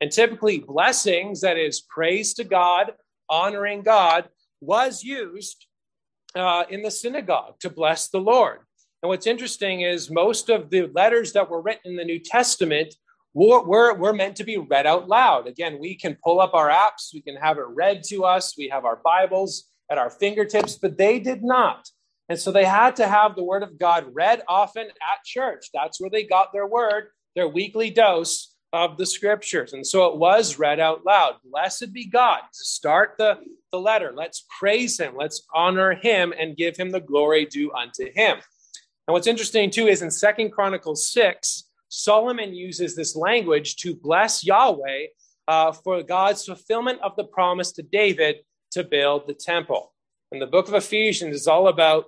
And 0.00 0.10
typically, 0.10 0.58
blessings, 0.58 1.40
that 1.42 1.56
is, 1.56 1.82
praise 1.82 2.34
to 2.34 2.44
God, 2.44 2.92
honoring 3.28 3.82
God, 3.82 4.28
was 4.60 5.04
used 5.04 5.66
uh, 6.34 6.64
in 6.70 6.82
the 6.82 6.90
synagogue 6.90 7.54
to 7.60 7.70
bless 7.70 8.08
the 8.08 8.18
Lord. 8.18 8.58
And 9.02 9.08
what's 9.08 9.26
interesting 9.26 9.82
is 9.82 10.10
most 10.10 10.50
of 10.50 10.70
the 10.70 10.90
letters 10.94 11.32
that 11.32 11.48
were 11.48 11.62
written 11.62 11.92
in 11.92 11.96
the 11.96 12.04
New 12.04 12.18
Testament 12.18 12.94
were, 13.34 13.62
were, 13.62 13.94
were 13.94 14.12
meant 14.12 14.36
to 14.36 14.44
be 14.44 14.56
read 14.58 14.86
out 14.86 15.08
loud. 15.08 15.46
Again, 15.46 15.78
we 15.80 15.94
can 15.94 16.16
pull 16.22 16.40
up 16.40 16.54
our 16.54 16.68
apps, 16.68 17.14
we 17.14 17.20
can 17.20 17.36
have 17.36 17.58
it 17.58 17.66
read 17.68 18.02
to 18.04 18.24
us, 18.24 18.56
we 18.56 18.68
have 18.68 18.84
our 18.84 19.00
Bibles 19.04 19.68
at 19.90 19.98
our 19.98 20.10
fingertips, 20.10 20.78
but 20.80 20.98
they 20.98 21.18
did 21.20 21.42
not. 21.42 21.88
And 22.28 22.38
so 22.38 22.52
they 22.52 22.64
had 22.64 22.96
to 22.96 23.08
have 23.08 23.34
the 23.34 23.42
word 23.42 23.62
of 23.64 23.78
God 23.78 24.06
read 24.12 24.42
often 24.46 24.86
at 24.86 25.24
church. 25.24 25.66
That's 25.74 26.00
where 26.00 26.10
they 26.10 26.22
got 26.22 26.52
their 26.52 26.66
word, 26.66 27.08
their 27.34 27.48
weekly 27.48 27.90
dose 27.90 28.54
of 28.72 28.96
the 28.96 29.06
scriptures. 29.06 29.72
And 29.72 29.84
so 29.84 30.06
it 30.06 30.16
was 30.16 30.58
read 30.58 30.78
out 30.78 31.04
loud. 31.04 31.34
Blessed 31.44 31.92
be 31.92 32.06
God. 32.06 32.38
To 32.38 32.64
start 32.64 33.14
the, 33.18 33.38
the 33.72 33.80
letter, 33.80 34.12
let's 34.14 34.46
praise 34.60 34.98
him, 34.98 35.14
let's 35.16 35.42
honor 35.52 35.94
him, 35.94 36.32
and 36.38 36.56
give 36.56 36.76
him 36.76 36.90
the 36.90 37.00
glory 37.00 37.46
due 37.46 37.72
unto 37.72 38.04
him. 38.04 38.38
And 39.08 39.12
what's 39.12 39.26
interesting 39.26 39.70
too 39.70 39.88
is 39.88 40.02
in 40.02 40.10
Second 40.10 40.52
Chronicles 40.52 41.10
6, 41.12 41.64
Solomon 41.90 42.54
uses 42.54 42.94
this 42.94 43.16
language 43.16 43.76
to 43.76 43.94
bless 43.96 44.44
Yahweh 44.44 45.06
uh, 45.48 45.72
for 45.72 46.02
God's 46.04 46.46
fulfillment 46.46 47.00
of 47.02 47.16
the 47.16 47.24
promise 47.24 47.72
to 47.72 47.82
David 47.82 48.36
to 48.70 48.84
build 48.84 49.26
the 49.26 49.34
temple. 49.34 49.92
And 50.30 50.40
the 50.40 50.46
book 50.46 50.68
of 50.68 50.74
Ephesians 50.74 51.34
is 51.34 51.48
all 51.48 51.66
about 51.66 52.04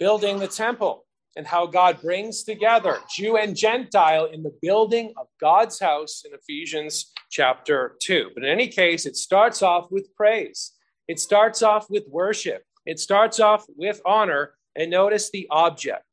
building 0.00 0.40
the 0.40 0.48
temple 0.48 1.06
and 1.36 1.46
how 1.46 1.66
God 1.66 2.02
brings 2.02 2.42
together 2.42 2.98
Jew 3.14 3.36
and 3.36 3.56
Gentile 3.56 4.24
in 4.24 4.42
the 4.42 4.54
building 4.60 5.12
of 5.16 5.28
God's 5.40 5.78
house 5.78 6.24
in 6.26 6.34
Ephesians 6.34 7.12
chapter 7.30 7.94
2. 8.02 8.30
But 8.34 8.42
in 8.42 8.50
any 8.50 8.66
case, 8.66 9.06
it 9.06 9.14
starts 9.14 9.62
off 9.62 9.86
with 9.92 10.12
praise, 10.16 10.72
it 11.06 11.20
starts 11.20 11.62
off 11.62 11.88
with 11.88 12.04
worship, 12.08 12.64
it 12.84 12.98
starts 12.98 13.38
off 13.38 13.64
with 13.76 14.00
honor. 14.04 14.54
And 14.78 14.90
notice 14.90 15.30
the 15.30 15.46
object 15.50 16.04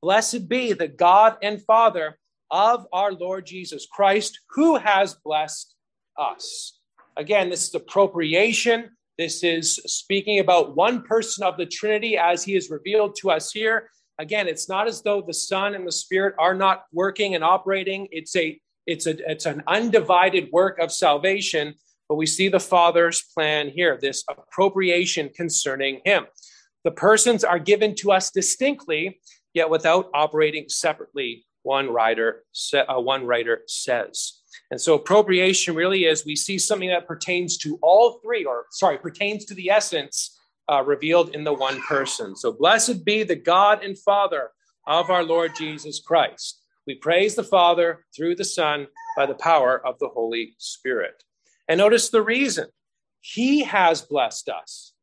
Blessed 0.00 0.48
be 0.48 0.72
the 0.72 0.88
God 0.88 1.36
and 1.42 1.62
Father 1.62 2.18
of 2.50 2.86
our 2.92 3.12
Lord 3.12 3.46
Jesus 3.46 3.86
Christ, 3.90 4.40
who 4.50 4.76
has 4.76 5.14
blessed 5.24 5.74
us. 6.18 6.78
Again, 7.16 7.50
this 7.50 7.68
is 7.68 7.74
appropriation. 7.74 8.90
This 9.18 9.42
is 9.42 9.74
speaking 9.86 10.38
about 10.38 10.76
one 10.76 11.02
person 11.02 11.44
of 11.44 11.56
the 11.56 11.66
Trinity 11.66 12.16
as 12.16 12.44
he 12.44 12.54
is 12.54 12.70
revealed 12.70 13.16
to 13.16 13.30
us 13.30 13.50
here. 13.50 13.90
Again, 14.20 14.48
it's 14.48 14.68
not 14.68 14.86
as 14.86 15.02
though 15.02 15.22
the 15.22 15.34
Son 15.34 15.74
and 15.74 15.86
the 15.86 15.92
Spirit 15.92 16.34
are 16.38 16.54
not 16.54 16.84
working 16.92 17.34
and 17.34 17.42
operating. 17.42 18.08
It's 18.12 18.34
a 18.36 18.60
it's 18.86 19.06
a 19.06 19.30
it's 19.30 19.46
an 19.46 19.62
undivided 19.66 20.48
work 20.52 20.78
of 20.78 20.92
salvation, 20.92 21.74
but 22.08 22.14
we 22.14 22.26
see 22.26 22.48
the 22.48 22.60
Father's 22.60 23.22
plan 23.34 23.68
here, 23.68 23.98
this 24.00 24.24
appropriation 24.30 25.30
concerning 25.34 26.00
him. 26.04 26.26
The 26.84 26.92
persons 26.92 27.44
are 27.44 27.58
given 27.58 27.94
to 27.96 28.12
us 28.12 28.30
distinctly, 28.30 29.20
yet 29.52 29.68
without 29.68 30.08
operating 30.14 30.68
separately, 30.68 31.44
one 31.68 31.90
writer, 31.90 32.44
uh, 32.74 32.98
one 32.98 33.26
writer 33.26 33.60
says. 33.66 34.40
And 34.70 34.80
so 34.80 34.94
appropriation 34.94 35.74
really 35.74 36.06
is 36.06 36.24
we 36.24 36.34
see 36.34 36.58
something 36.58 36.88
that 36.88 37.06
pertains 37.06 37.58
to 37.58 37.78
all 37.82 38.20
three, 38.22 38.46
or 38.46 38.64
sorry, 38.70 38.96
pertains 38.96 39.44
to 39.44 39.54
the 39.54 39.68
essence 39.68 40.40
uh, 40.72 40.82
revealed 40.82 41.34
in 41.34 41.44
the 41.44 41.52
one 41.52 41.78
person. 41.82 42.34
So 42.36 42.52
blessed 42.52 43.04
be 43.04 43.22
the 43.22 43.36
God 43.36 43.84
and 43.84 43.98
Father 43.98 44.50
of 44.86 45.10
our 45.10 45.22
Lord 45.22 45.52
Jesus 45.54 46.00
Christ. 46.00 46.62
We 46.86 46.94
praise 46.94 47.34
the 47.34 47.44
Father 47.44 48.06
through 48.16 48.36
the 48.36 48.46
Son 48.46 48.86
by 49.14 49.26
the 49.26 49.34
power 49.34 49.86
of 49.86 49.98
the 49.98 50.08
Holy 50.08 50.54
Spirit. 50.56 51.22
And 51.68 51.76
notice 51.76 52.08
the 52.08 52.22
reason 52.22 52.68
He 53.20 53.62
has 53.64 54.00
blessed 54.00 54.48
us. 54.48 54.94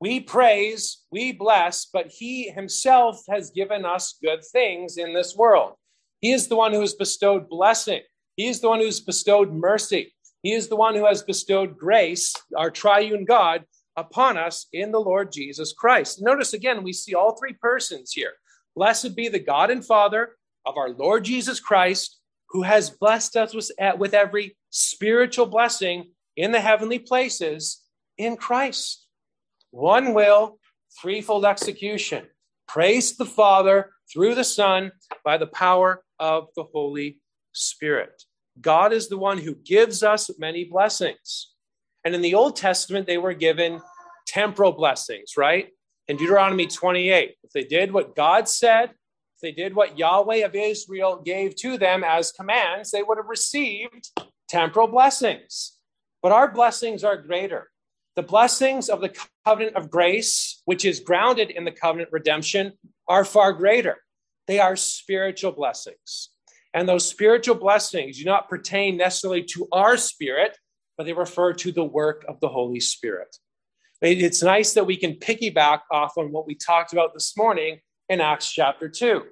We 0.00 0.20
praise, 0.20 0.98
we 1.10 1.32
bless, 1.32 1.86
but 1.86 2.08
He 2.08 2.50
Himself 2.50 3.22
has 3.28 3.50
given 3.50 3.84
us 3.84 4.18
good 4.22 4.44
things 4.52 4.96
in 4.96 5.12
this 5.12 5.34
world. 5.34 5.74
He 6.20 6.32
is 6.32 6.48
the 6.48 6.56
one 6.56 6.72
who 6.72 6.80
has 6.80 6.94
bestowed 6.94 7.48
blessing. 7.48 8.02
He 8.36 8.46
is 8.46 8.60
the 8.60 8.68
one 8.68 8.80
who's 8.80 9.00
bestowed 9.00 9.52
mercy. 9.52 10.14
He 10.42 10.52
is 10.52 10.68
the 10.68 10.76
one 10.76 10.94
who 10.94 11.06
has 11.06 11.22
bestowed 11.22 11.76
grace, 11.76 12.32
our 12.56 12.70
triune 12.70 13.24
God, 13.24 13.64
upon 13.96 14.36
us 14.36 14.66
in 14.72 14.92
the 14.92 15.00
Lord 15.00 15.32
Jesus 15.32 15.72
Christ. 15.72 16.22
Notice 16.22 16.52
again, 16.52 16.84
we 16.84 16.92
see 16.92 17.14
all 17.14 17.36
three 17.36 17.54
persons 17.54 18.12
here. 18.12 18.32
Blessed 18.76 19.16
be 19.16 19.28
the 19.28 19.40
God 19.40 19.70
and 19.70 19.84
Father 19.84 20.36
of 20.64 20.76
our 20.76 20.90
Lord 20.90 21.24
Jesus 21.24 21.58
Christ, 21.58 22.20
who 22.50 22.62
has 22.62 22.90
blessed 22.90 23.36
us 23.36 23.52
with, 23.52 23.70
with 23.98 24.14
every 24.14 24.56
spiritual 24.70 25.46
blessing 25.46 26.12
in 26.36 26.52
the 26.52 26.60
heavenly 26.60 27.00
places 27.00 27.82
in 28.16 28.36
Christ. 28.36 29.07
One 29.70 30.14
will, 30.14 30.58
threefold 31.00 31.44
execution. 31.44 32.26
Praise 32.66 33.16
the 33.16 33.26
Father 33.26 33.90
through 34.12 34.34
the 34.34 34.44
Son 34.44 34.92
by 35.24 35.36
the 35.36 35.46
power 35.46 36.02
of 36.18 36.48
the 36.56 36.64
Holy 36.64 37.18
Spirit. 37.52 38.22
God 38.60 38.92
is 38.92 39.08
the 39.08 39.18
one 39.18 39.38
who 39.38 39.54
gives 39.54 40.02
us 40.02 40.30
many 40.38 40.64
blessings. 40.64 41.52
And 42.04 42.14
in 42.14 42.22
the 42.22 42.34
Old 42.34 42.56
Testament, 42.56 43.06
they 43.06 43.18
were 43.18 43.34
given 43.34 43.80
temporal 44.26 44.72
blessings, 44.72 45.36
right? 45.36 45.68
In 46.08 46.16
Deuteronomy 46.16 46.66
28, 46.66 47.36
if 47.42 47.50
they 47.52 47.64
did 47.64 47.92
what 47.92 48.16
God 48.16 48.48
said, 48.48 48.90
if 48.90 49.40
they 49.42 49.52
did 49.52 49.74
what 49.74 49.98
Yahweh 49.98 50.44
of 50.44 50.54
Israel 50.54 51.20
gave 51.24 51.54
to 51.56 51.78
them 51.78 52.02
as 52.02 52.32
commands, 52.32 52.90
they 52.90 53.02
would 53.02 53.18
have 53.18 53.28
received 53.28 54.10
temporal 54.48 54.88
blessings. 54.88 55.78
But 56.22 56.32
our 56.32 56.50
blessings 56.50 57.04
are 57.04 57.16
greater. 57.16 57.70
The 58.18 58.24
blessings 58.24 58.88
of 58.88 59.00
the 59.00 59.14
covenant 59.46 59.76
of 59.76 59.92
grace, 59.92 60.60
which 60.64 60.84
is 60.84 60.98
grounded 60.98 61.50
in 61.50 61.64
the 61.64 61.70
covenant 61.70 62.10
redemption, 62.10 62.72
are 63.06 63.24
far 63.24 63.52
greater. 63.52 63.98
They 64.48 64.58
are 64.58 64.74
spiritual 64.74 65.52
blessings. 65.52 66.30
And 66.74 66.88
those 66.88 67.08
spiritual 67.08 67.54
blessings 67.54 68.18
do 68.18 68.24
not 68.24 68.48
pertain 68.48 68.96
necessarily 68.96 69.44
to 69.52 69.68
our 69.70 69.96
spirit, 69.96 70.58
but 70.96 71.06
they 71.06 71.12
refer 71.12 71.52
to 71.52 71.70
the 71.70 71.84
work 71.84 72.24
of 72.26 72.40
the 72.40 72.48
Holy 72.48 72.80
Spirit. 72.80 73.36
It's 74.02 74.42
nice 74.42 74.74
that 74.74 74.86
we 74.86 74.96
can 74.96 75.14
piggyback 75.14 75.82
off 75.92 76.18
on 76.18 76.32
what 76.32 76.44
we 76.44 76.56
talked 76.56 76.92
about 76.92 77.14
this 77.14 77.36
morning 77.36 77.78
in 78.08 78.20
Acts 78.20 78.50
chapter 78.50 78.88
2. 78.88 79.26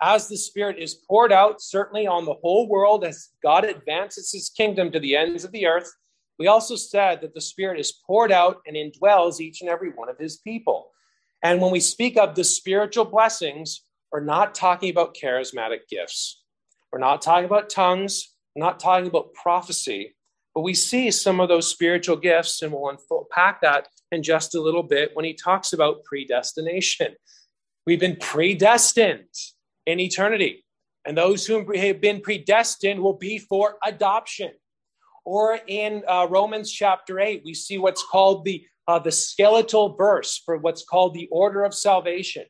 As 0.00 0.28
the 0.28 0.38
Spirit 0.38 0.78
is 0.78 0.94
poured 0.94 1.30
out, 1.30 1.60
certainly 1.60 2.06
on 2.06 2.24
the 2.24 2.38
whole 2.40 2.70
world, 2.70 3.04
as 3.04 3.28
God 3.42 3.66
advances 3.66 4.32
his 4.32 4.48
kingdom 4.48 4.90
to 4.92 4.98
the 4.98 5.14
ends 5.14 5.44
of 5.44 5.52
the 5.52 5.66
earth, 5.66 5.92
we 6.40 6.46
also 6.46 6.74
said 6.74 7.20
that 7.20 7.34
the 7.34 7.40
Spirit 7.40 7.78
is 7.78 7.92
poured 7.92 8.32
out 8.32 8.62
and 8.66 8.74
indwells 8.74 9.40
each 9.40 9.60
and 9.60 9.68
every 9.68 9.90
one 9.90 10.08
of 10.08 10.16
his 10.16 10.38
people. 10.38 10.90
And 11.42 11.60
when 11.60 11.70
we 11.70 11.80
speak 11.80 12.16
of 12.16 12.34
the 12.34 12.44
spiritual 12.44 13.04
blessings, 13.04 13.84
we're 14.10 14.24
not 14.24 14.54
talking 14.54 14.88
about 14.88 15.14
charismatic 15.14 15.80
gifts. 15.90 16.42
We're 16.90 16.98
not 16.98 17.20
talking 17.20 17.44
about 17.44 17.68
tongues, 17.68 18.34
we're 18.56 18.64
not 18.64 18.80
talking 18.80 19.06
about 19.06 19.34
prophecy, 19.34 20.16
but 20.54 20.62
we 20.62 20.72
see 20.72 21.10
some 21.10 21.40
of 21.40 21.50
those 21.50 21.68
spiritual 21.68 22.16
gifts, 22.16 22.62
and 22.62 22.72
we'll 22.72 22.88
unpack 22.88 23.60
that 23.60 23.88
in 24.10 24.22
just 24.22 24.54
a 24.54 24.62
little 24.62 24.82
bit 24.82 25.10
when 25.12 25.26
he 25.26 25.34
talks 25.34 25.74
about 25.74 26.04
predestination. 26.04 27.16
We've 27.86 28.00
been 28.00 28.16
predestined 28.16 29.28
in 29.84 30.00
eternity, 30.00 30.64
and 31.04 31.18
those 31.18 31.46
who 31.46 31.70
have 31.76 32.00
been 32.00 32.22
predestined 32.22 33.00
will 33.00 33.18
be 33.18 33.38
for 33.38 33.76
adoption. 33.84 34.52
Or 35.24 35.58
in 35.66 36.02
uh, 36.08 36.26
Romans 36.30 36.70
chapter 36.70 37.20
8, 37.20 37.42
we 37.44 37.54
see 37.54 37.78
what's 37.78 38.02
called 38.02 38.44
the, 38.44 38.64
uh, 38.88 38.98
the 38.98 39.12
skeletal 39.12 39.96
verse 39.96 40.40
for 40.44 40.56
what's 40.58 40.84
called 40.84 41.14
the 41.14 41.28
order 41.30 41.64
of 41.64 41.74
salvation. 41.74 42.44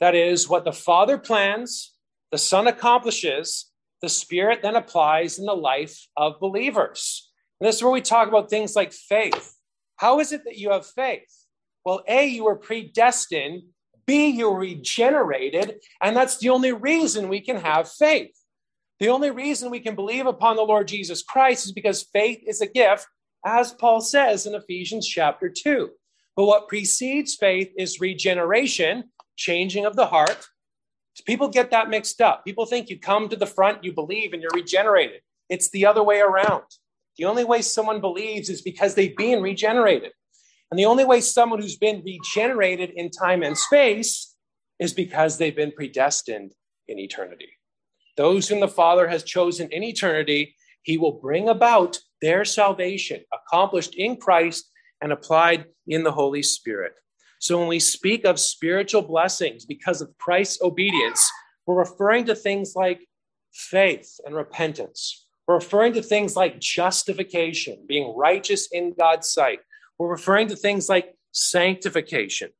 That 0.00 0.14
is, 0.14 0.48
what 0.48 0.64
the 0.64 0.72
Father 0.72 1.18
plans, 1.18 1.94
the 2.30 2.38
Son 2.38 2.66
accomplishes, 2.66 3.70
the 4.00 4.08
Spirit 4.08 4.62
then 4.62 4.74
applies 4.76 5.38
in 5.38 5.46
the 5.46 5.54
life 5.54 6.06
of 6.16 6.40
believers. 6.40 7.30
And 7.60 7.68
this 7.68 7.76
is 7.76 7.82
where 7.82 7.92
we 7.92 8.00
talk 8.00 8.26
about 8.26 8.50
things 8.50 8.74
like 8.74 8.92
faith. 8.92 9.56
How 9.96 10.18
is 10.18 10.32
it 10.32 10.42
that 10.44 10.58
you 10.58 10.70
have 10.70 10.84
faith? 10.84 11.32
Well, 11.84 12.02
A, 12.08 12.26
you 12.26 12.44
were 12.44 12.56
predestined. 12.56 13.62
B, 14.04 14.26
you 14.26 14.50
were 14.50 14.58
regenerated. 14.58 15.76
And 16.00 16.16
that's 16.16 16.38
the 16.38 16.48
only 16.48 16.72
reason 16.72 17.28
we 17.28 17.40
can 17.40 17.56
have 17.56 17.88
faith. 17.88 18.36
The 19.02 19.08
only 19.08 19.32
reason 19.32 19.68
we 19.68 19.80
can 19.80 19.96
believe 19.96 20.26
upon 20.26 20.54
the 20.54 20.62
Lord 20.62 20.86
Jesus 20.86 21.24
Christ 21.24 21.66
is 21.66 21.72
because 21.72 22.04
faith 22.12 22.40
is 22.46 22.60
a 22.60 22.68
gift, 22.68 23.08
as 23.44 23.72
Paul 23.72 24.00
says 24.00 24.46
in 24.46 24.54
Ephesians 24.54 25.08
chapter 25.08 25.50
2. 25.50 25.90
But 26.36 26.44
what 26.44 26.68
precedes 26.68 27.34
faith 27.34 27.72
is 27.76 28.00
regeneration, 28.00 29.10
changing 29.36 29.86
of 29.86 29.96
the 29.96 30.06
heart, 30.06 30.46
People 31.26 31.48
get 31.48 31.70
that 31.70 31.90
mixed 31.90 32.20
up. 32.20 32.44
People 32.44 32.64
think 32.64 32.88
you 32.88 32.98
come 32.98 33.28
to 33.28 33.36
the 33.36 33.46
front, 33.46 33.84
you 33.84 33.92
believe, 33.92 34.32
and 34.32 34.42
you're 34.42 34.50
regenerated. 34.54 35.20
It's 35.48 35.70
the 35.70 35.86
other 35.86 36.02
way 36.02 36.20
around. 36.20 36.64
The 37.18 37.26
only 37.26 37.44
way 37.44 37.60
someone 37.60 38.00
believes 38.00 38.48
is 38.48 38.62
because 38.62 38.94
they've 38.94 39.16
been 39.16 39.42
regenerated. 39.42 40.12
And 40.70 40.78
the 40.78 40.86
only 40.86 41.04
way 41.04 41.20
someone 41.20 41.60
who's 41.60 41.76
been 41.76 42.02
regenerated 42.04 42.90
in 42.96 43.10
time 43.10 43.42
and 43.42 43.58
space 43.58 44.34
is 44.78 44.94
because 44.94 45.36
they've 45.36 45.54
been 45.54 45.72
predestined 45.72 46.52
in 46.88 46.98
eternity. 46.98 47.50
Those 48.16 48.48
whom 48.48 48.60
the 48.60 48.68
Father 48.68 49.08
has 49.08 49.22
chosen 49.22 49.68
in 49.70 49.82
eternity, 49.82 50.54
he 50.82 50.98
will 50.98 51.12
bring 51.12 51.48
about 51.48 51.98
their 52.20 52.44
salvation, 52.44 53.20
accomplished 53.32 53.94
in 53.94 54.16
Christ 54.16 54.70
and 55.00 55.12
applied 55.12 55.66
in 55.86 56.04
the 56.04 56.12
Holy 56.12 56.42
Spirit. 56.42 56.92
So 57.40 57.58
when 57.58 57.68
we 57.68 57.80
speak 57.80 58.24
of 58.24 58.38
spiritual 58.38 59.02
blessings 59.02 59.64
because 59.64 60.00
of 60.00 60.16
Christ's 60.18 60.62
obedience, 60.62 61.28
we're 61.66 61.78
referring 61.78 62.26
to 62.26 62.34
things 62.34 62.74
like 62.76 63.00
faith 63.52 64.20
and 64.24 64.34
repentance. 64.34 65.26
We're 65.46 65.56
referring 65.56 65.94
to 65.94 66.02
things 66.02 66.36
like 66.36 66.60
justification, 66.60 67.84
being 67.88 68.14
righteous 68.16 68.68
in 68.70 68.94
God's 68.96 69.32
sight. 69.32 69.58
We're 69.98 70.10
referring 70.10 70.48
to 70.48 70.56
things 70.56 70.88
like 70.88 71.16
sanctification. 71.32 72.50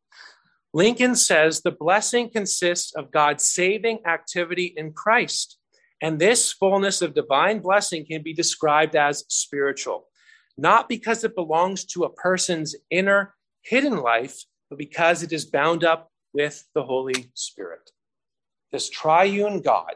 Lincoln 0.75 1.15
says 1.15 1.61
the 1.61 1.71
blessing 1.71 2.31
consists 2.31 2.95
of 2.95 3.11
God's 3.11 3.45
saving 3.45 4.01
activity 4.07 4.73
in 4.77 4.93
Christ. 4.93 5.59
And 6.01 6.19
this 6.19 6.51
fullness 6.53 7.03
of 7.03 7.15
divine 7.15 7.61
blessing 7.61 8.07
can 8.07 8.23
be 8.23 8.33
described 8.33 8.97
as 8.97 9.25
spiritual, 9.29 10.09
not 10.57 10.89
because 10.89 11.25
it 11.25 11.35
belongs 11.35 11.85
to 11.87 12.05
a 12.05 12.13
person's 12.13 12.75
inner 12.91 13.35
hidden 13.63 13.99
life, 13.99 14.45
but 14.71 14.79
because 14.79 15.23
it 15.23 15.33
is 15.33 15.45
bound 15.45 15.85
up 15.85 16.11
with 16.33 16.65
the 16.75 16.83
Holy 16.83 17.31
Spirit. 17.35 17.91
This 18.73 18.89
triune 18.89 19.61
God, 19.61 19.95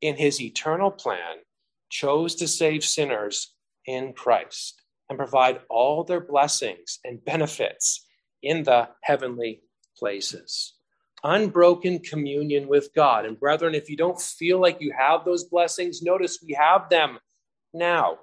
in 0.00 0.16
his 0.16 0.40
eternal 0.40 0.90
plan, 0.90 1.36
chose 1.90 2.34
to 2.36 2.48
save 2.48 2.82
sinners 2.82 3.54
in 3.86 4.14
Christ 4.14 4.82
and 5.08 5.18
provide 5.18 5.60
all 5.68 6.02
their 6.02 6.20
blessings 6.20 6.98
and 7.04 7.24
benefits 7.24 8.06
in 8.42 8.64
the 8.64 8.88
heavenly 9.02 9.60
places. 9.96 10.74
Unbroken 11.24 11.98
communion 12.00 12.68
with 12.68 12.90
God. 12.94 13.24
And 13.24 13.38
brethren, 13.38 13.74
if 13.74 13.88
you 13.88 13.96
don't 13.96 14.20
feel 14.20 14.60
like 14.60 14.80
you 14.80 14.92
have 14.96 15.24
those 15.24 15.44
blessings, 15.44 16.02
notice 16.02 16.38
we 16.46 16.54
have 16.54 16.88
them 16.88 17.18
now. 17.72 18.18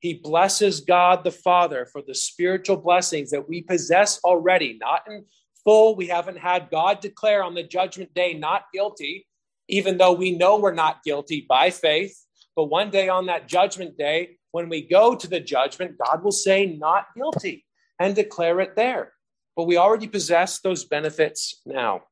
He 0.00 0.14
blesses 0.14 0.80
God 0.80 1.24
the 1.24 1.30
Father 1.30 1.86
for 1.86 2.02
the 2.02 2.14
spiritual 2.14 2.76
blessings 2.76 3.30
that 3.30 3.48
we 3.48 3.62
possess 3.62 4.20
already, 4.22 4.78
not 4.78 5.02
in 5.08 5.24
full. 5.64 5.96
We 5.96 6.08
haven't 6.08 6.38
had 6.38 6.70
God 6.70 7.00
declare 7.00 7.42
on 7.42 7.54
the 7.54 7.62
judgment 7.62 8.12
day, 8.14 8.34
not 8.34 8.64
guilty, 8.72 9.26
even 9.68 9.96
though 9.96 10.12
we 10.12 10.36
know 10.36 10.58
we're 10.58 10.74
not 10.74 11.02
guilty 11.04 11.46
by 11.48 11.70
faith. 11.70 12.14
But 12.54 12.66
one 12.66 12.90
day 12.90 13.08
on 13.08 13.26
that 13.26 13.48
judgment 13.48 13.96
day, 13.96 14.36
when 14.52 14.68
we 14.68 14.86
go 14.86 15.16
to 15.16 15.26
the 15.26 15.40
judgment, 15.40 15.96
God 15.98 16.22
will 16.22 16.32
say, 16.32 16.66
not 16.66 17.06
guilty, 17.16 17.64
and 17.98 18.14
declare 18.14 18.60
it 18.60 18.76
there. 18.76 19.12
But 19.56 19.64
we 19.64 19.76
already 19.76 20.08
possess 20.08 20.60
those 20.60 20.84
benefits 20.84 21.60
now. 21.64 22.02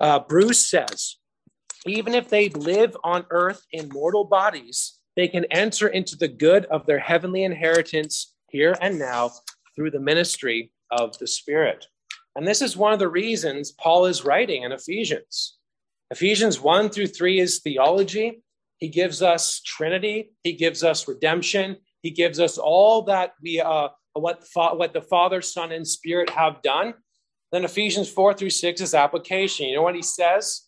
Uh, 0.00 0.20
Bruce 0.20 0.68
says, 0.68 1.16
even 1.86 2.14
if 2.14 2.28
they 2.28 2.48
live 2.50 2.96
on 3.04 3.26
earth 3.30 3.62
in 3.72 3.88
mortal 3.90 4.24
bodies, 4.24 4.98
they 5.16 5.28
can 5.28 5.44
enter 5.50 5.88
into 5.88 6.16
the 6.16 6.28
good 6.28 6.64
of 6.66 6.86
their 6.86 6.98
heavenly 6.98 7.44
inheritance 7.44 8.34
here 8.48 8.76
and 8.80 8.98
now 8.98 9.30
through 9.76 9.90
the 9.90 10.00
ministry 10.00 10.72
of 10.90 11.16
the 11.18 11.26
Spirit. 11.26 11.86
And 12.36 12.46
this 12.46 12.62
is 12.62 12.76
one 12.76 12.92
of 12.92 12.98
the 12.98 13.08
reasons 13.08 13.72
Paul 13.72 14.06
is 14.06 14.24
writing 14.24 14.62
in 14.62 14.72
Ephesians. 14.72 15.56
Ephesians 16.10 16.60
1 16.60 16.90
through 16.90 17.08
3 17.08 17.40
is 17.40 17.60
theology. 17.60 18.42
He 18.78 18.88
gives 18.88 19.22
us 19.22 19.60
Trinity, 19.62 20.32
he 20.42 20.52
gives 20.52 20.82
us 20.82 21.08
redemption, 21.08 21.76
he 22.02 22.10
gives 22.10 22.40
us 22.40 22.58
all 22.58 23.02
that 23.02 23.32
we 23.42 23.60
uh, 23.60 23.88
what, 24.14 24.44
what 24.54 24.92
the 24.92 25.02
Father, 25.02 25.42
Son, 25.42 25.72
and 25.72 25.86
Spirit 25.86 26.30
have 26.30 26.62
done. 26.62 26.94
Then 27.52 27.64
Ephesians 27.64 28.08
4 28.08 28.34
through 28.34 28.50
6 28.50 28.80
is 28.80 28.94
application. 28.94 29.68
You 29.68 29.76
know 29.76 29.82
what 29.82 29.94
he 29.94 30.02
says? 30.02 30.62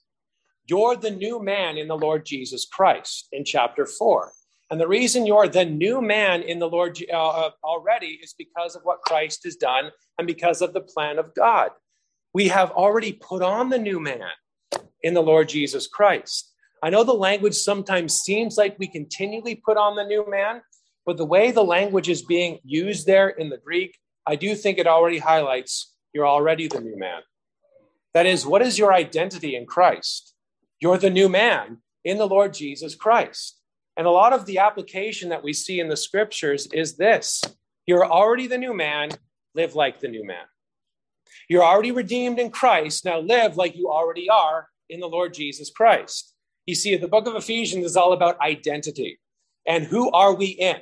You're 0.66 0.96
the 0.96 1.10
new 1.10 1.42
man 1.42 1.78
in 1.78 1.88
the 1.88 1.96
Lord 1.96 2.26
Jesus 2.26 2.66
Christ 2.66 3.28
in 3.32 3.44
chapter 3.44 3.86
4. 3.86 4.32
And 4.70 4.80
the 4.80 4.88
reason 4.88 5.26
you're 5.26 5.46
the 5.46 5.64
new 5.64 6.02
man 6.02 6.42
in 6.42 6.58
the 6.58 6.68
Lord 6.68 6.98
uh, 7.12 7.16
uh, 7.16 7.50
already 7.62 8.18
is 8.22 8.34
because 8.36 8.74
of 8.74 8.82
what 8.82 9.02
Christ 9.02 9.42
has 9.44 9.54
done 9.54 9.90
and 10.18 10.26
because 10.26 10.60
of 10.60 10.72
the 10.72 10.80
plan 10.80 11.18
of 11.18 11.34
God. 11.34 11.70
We 12.34 12.48
have 12.48 12.72
already 12.72 13.12
put 13.12 13.42
on 13.42 13.70
the 13.70 13.78
new 13.78 14.00
man 14.00 14.28
in 15.02 15.14
the 15.14 15.22
Lord 15.22 15.48
Jesus 15.48 15.86
Christ. 15.86 16.52
I 16.82 16.90
know 16.90 17.04
the 17.04 17.12
language 17.12 17.54
sometimes 17.54 18.20
seems 18.20 18.56
like 18.56 18.76
we 18.78 18.88
continually 18.88 19.54
put 19.54 19.76
on 19.76 19.96
the 19.96 20.04
new 20.04 20.28
man, 20.28 20.62
but 21.06 21.16
the 21.16 21.24
way 21.24 21.52
the 21.52 21.64
language 21.64 22.08
is 22.08 22.22
being 22.22 22.58
used 22.64 23.06
there 23.06 23.28
in 23.28 23.48
the 23.48 23.56
Greek, 23.56 23.96
I 24.26 24.34
do 24.34 24.54
think 24.56 24.78
it 24.78 24.88
already 24.88 25.18
highlights 25.18 25.94
you're 26.12 26.26
already 26.26 26.66
the 26.66 26.80
new 26.80 26.98
man. 26.98 27.20
That 28.12 28.26
is, 28.26 28.44
what 28.44 28.62
is 28.62 28.78
your 28.78 28.92
identity 28.92 29.54
in 29.54 29.66
Christ? 29.66 30.34
You're 30.80 30.98
the 30.98 31.10
new 31.10 31.28
man 31.28 31.78
in 32.04 32.18
the 32.18 32.26
Lord 32.26 32.54
Jesus 32.54 32.94
Christ. 32.94 33.60
And 33.96 34.06
a 34.06 34.10
lot 34.10 34.32
of 34.32 34.46
the 34.46 34.58
application 34.58 35.28
that 35.28 35.44
we 35.44 35.52
see 35.52 35.78
in 35.78 35.88
the 35.88 35.96
scriptures 35.96 36.66
is 36.72 36.96
this 36.96 37.42
you're 37.86 38.04
already 38.04 38.48
the 38.48 38.58
new 38.58 38.74
man, 38.74 39.10
live 39.54 39.76
like 39.76 40.00
the 40.00 40.08
new 40.08 40.26
man. 40.26 40.44
You're 41.48 41.62
already 41.62 41.92
redeemed 41.92 42.40
in 42.40 42.50
Christ, 42.50 43.04
now 43.04 43.20
live 43.20 43.56
like 43.56 43.76
you 43.76 43.88
already 43.88 44.28
are 44.28 44.68
in 44.90 44.98
the 44.98 45.06
Lord 45.06 45.34
Jesus 45.34 45.70
Christ. 45.70 46.34
You 46.66 46.74
see, 46.74 46.96
the 46.96 47.06
book 47.06 47.28
of 47.28 47.36
Ephesians 47.36 47.84
is 47.84 47.96
all 47.96 48.12
about 48.12 48.40
identity 48.40 49.20
and 49.66 49.84
who 49.84 50.10
are 50.12 50.34
we 50.34 50.46
in? 50.46 50.76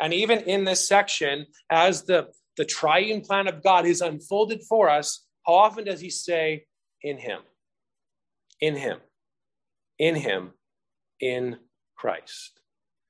And 0.00 0.12
even 0.12 0.40
in 0.40 0.64
this 0.64 0.86
section, 0.86 1.46
as 1.70 2.04
the, 2.04 2.28
the 2.56 2.64
triune 2.64 3.20
plan 3.20 3.48
of 3.48 3.62
God 3.62 3.86
is 3.86 4.00
unfolded 4.00 4.62
for 4.68 4.90
us, 4.90 5.26
how 5.46 5.54
often 5.54 5.84
does 5.84 6.00
he 6.00 6.10
say, 6.10 6.66
in 7.02 7.18
him? 7.18 7.40
In 8.60 8.76
him. 8.76 8.98
In 9.98 10.14
him. 10.16 10.52
In 11.20 11.58
Christ. 11.96 12.60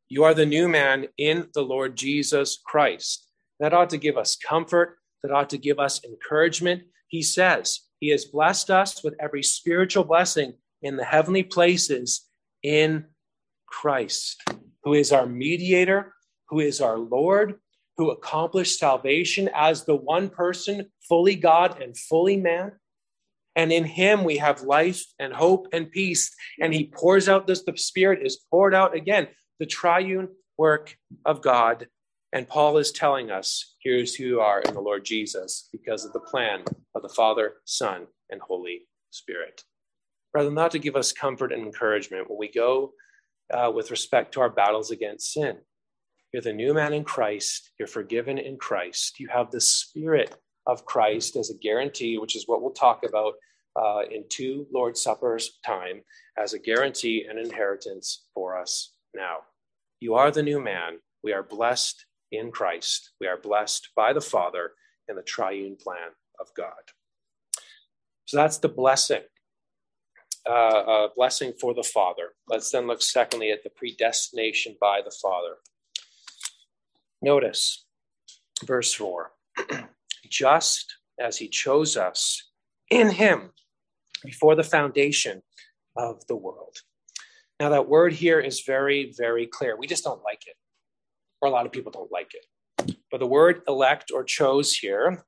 You 0.09 0.25
are 0.25 0.35
the 0.35 0.47
new 0.47 0.69
man 0.69 1.07
in 1.17 1.49
the 1.55 1.63
Lord 1.63 1.97
Jesus 1.97 2.61
Christ. 2.65 3.29
That 3.61 3.73
ought 3.73 3.91
to 3.91 3.99
give 3.99 4.17
us 4.17 4.37
comfort. 4.37 4.99
That 5.23 5.33
ought 5.33 5.51
to 5.51 5.59
give 5.59 5.79
us 5.79 6.05
encouragement. 6.05 6.83
He 7.09 7.23
says, 7.23 7.81
He 8.01 8.11
has 8.11 8.25
blessed 8.25 8.71
us 8.71 9.03
with 9.03 9.15
every 9.21 9.43
spiritual 9.43 10.05
blessing 10.05 10.55
in 10.83 10.97
the 10.97 11.05
heavenly 11.05 11.43
places 11.43 12.29
in 12.63 13.07
Christ, 13.67 14.43
who 14.83 14.95
is 14.95 15.13
our 15.13 15.27
mediator, 15.27 16.14
who 16.55 16.61
is 16.61 16.81
our 16.81 16.99
Lord, 16.99 17.57
who 17.97 18.13
accomplished 18.13 18.79
salvation 18.79 19.51
as 19.57 19.85
the 19.85 19.97
one 19.97 20.29
person, 20.29 20.87
fully 21.09 21.35
God 21.35 21.83
and 21.83 21.99
fully 21.99 22.37
man. 22.37 22.71
And 23.57 23.73
in 23.73 23.83
him 23.83 24.23
we 24.23 24.37
have 24.37 24.63
life 24.63 25.05
and 25.19 25.33
hope 25.33 25.67
and 25.73 25.91
peace. 25.91 26.33
And 26.61 26.73
he 26.73 26.93
pours 26.95 27.29
out 27.29 27.49
this, 27.49 27.65
the 27.65 27.77
Spirit 27.77 28.25
is 28.25 28.45
poured 28.53 28.73
out 28.73 28.95
again, 28.95 29.27
the 29.59 29.67
triune 29.67 30.29
work 30.57 30.97
of 31.27 31.43
God. 31.43 31.89
And 32.33 32.47
Paul 32.47 32.79
is 32.79 32.93
telling 32.93 33.33
us 33.33 33.75
here's 33.83 34.15
who 34.15 34.25
you 34.25 34.41
are 34.41 34.61
in 34.61 34.75
the 34.75 34.81
Lord 34.81 35.05
Jesus 35.05 35.69
because 35.73 36.05
of 36.05 36.13
the 36.13 36.21
plan 36.21 36.63
of 36.95 37.03
the 37.03 37.09
Father, 37.09 37.55
Son, 37.65 38.07
and 38.31 38.41
Holy 38.41 38.83
Spirit. 39.11 39.65
Rather, 40.33 40.47
than 40.47 40.55
not 40.55 40.71
to 40.71 40.79
give 40.79 40.95
us 40.95 41.13
comfort 41.13 41.53
and 41.53 41.67
encouragement 41.67 42.31
when 42.31 42.39
we 42.39 42.49
go 42.49 42.93
uh, 43.53 43.73
with 43.75 43.91
respect 43.91 44.35
to 44.35 44.41
our 44.41 44.51
battles 44.51 44.93
against 44.93 45.33
sin. 45.33 45.57
You're 46.35 46.43
the 46.43 46.53
new 46.53 46.75
man 46.75 46.93
in 46.93 47.05
Christ, 47.05 47.71
you're 47.79 47.87
forgiven 47.87 48.39
in 48.39 48.57
Christ, 48.57 49.21
you 49.21 49.29
have 49.29 49.53
the 49.53 49.61
Spirit 49.61 50.37
of 50.67 50.85
Christ 50.85 51.37
as 51.37 51.51
a 51.51 51.59
guarantee, 51.59 52.19
which 52.19 52.35
is 52.35 52.49
what 52.49 52.61
we'll 52.61 52.73
talk 52.73 53.05
about 53.09 53.35
uh, 53.81 54.01
in 54.11 54.25
two 54.29 54.67
Lord's 54.73 55.01
Suppers 55.01 55.61
time, 55.65 56.01
as 56.37 56.53
a 56.53 56.59
guarantee 56.59 57.25
and 57.31 57.39
inheritance 57.39 58.25
for 58.35 58.61
us 58.61 58.95
now. 59.15 59.37
You 60.01 60.15
are 60.15 60.33
the 60.33 60.43
new 60.43 60.61
man. 60.61 60.99
We 61.23 61.33
are 61.33 61.45
blessed 61.45 62.05
in 62.33 62.51
Christ. 62.51 63.13
We 63.21 63.29
are 63.29 63.39
blessed 63.39 63.91
by 63.95 64.13
the 64.13 64.21
Father 64.21 64.73
in 65.09 65.15
the 65.15 65.23
triune 65.23 65.77
plan 65.77 66.11
of 66.41 66.49
God. 66.57 66.73
So 68.25 68.39
that's 68.39 68.59
the 68.59 68.69
blessing. 68.69 69.23
Uh, 70.51 70.53
uh, 70.53 71.09
blessing 71.15 71.53
for 71.61 71.75
the 71.75 71.85
Father. 71.85 72.31
Let's 72.49 72.73
then 72.73 72.89
look 72.89 73.03
secondly 73.03 73.53
at 73.53 73.63
the 73.63 73.71
predestination 73.71 74.75
by 74.81 75.01
the 75.01 75.15
Father. 75.23 75.59
Notice 77.25 77.87
verse 78.67 78.93
4 78.93 79.33
just 80.31 80.95
as 81.19 81.39
he 81.39 81.49
chose 81.49 81.97
us 81.97 82.51
in 82.91 83.11
him 83.11 83.51
before 84.23 84.55
the 84.55 84.63
foundation 84.63 85.41
of 85.97 86.27
the 86.27 86.37
world. 86.37 86.77
Now, 87.59 87.71
that 87.71 87.89
word 87.89 88.13
here 88.13 88.41
is 88.41 88.61
very, 88.67 89.15
very 89.17 89.47
clear. 89.47 89.75
We 89.75 89.87
just 89.87 90.05
don't 90.05 90.23
like 90.23 90.43
it, 90.47 90.57
or 91.41 91.49
a 91.49 91.51
lot 91.51 91.65
of 91.65 91.73
people 91.73 91.93
don't 91.93 92.13
like 92.13 92.33
it. 92.35 92.97
But 93.11 93.21
the 93.21 93.27
word 93.27 93.63
elect 93.67 94.11
or 94.13 94.23
chose 94.23 94.75
here 94.75 95.25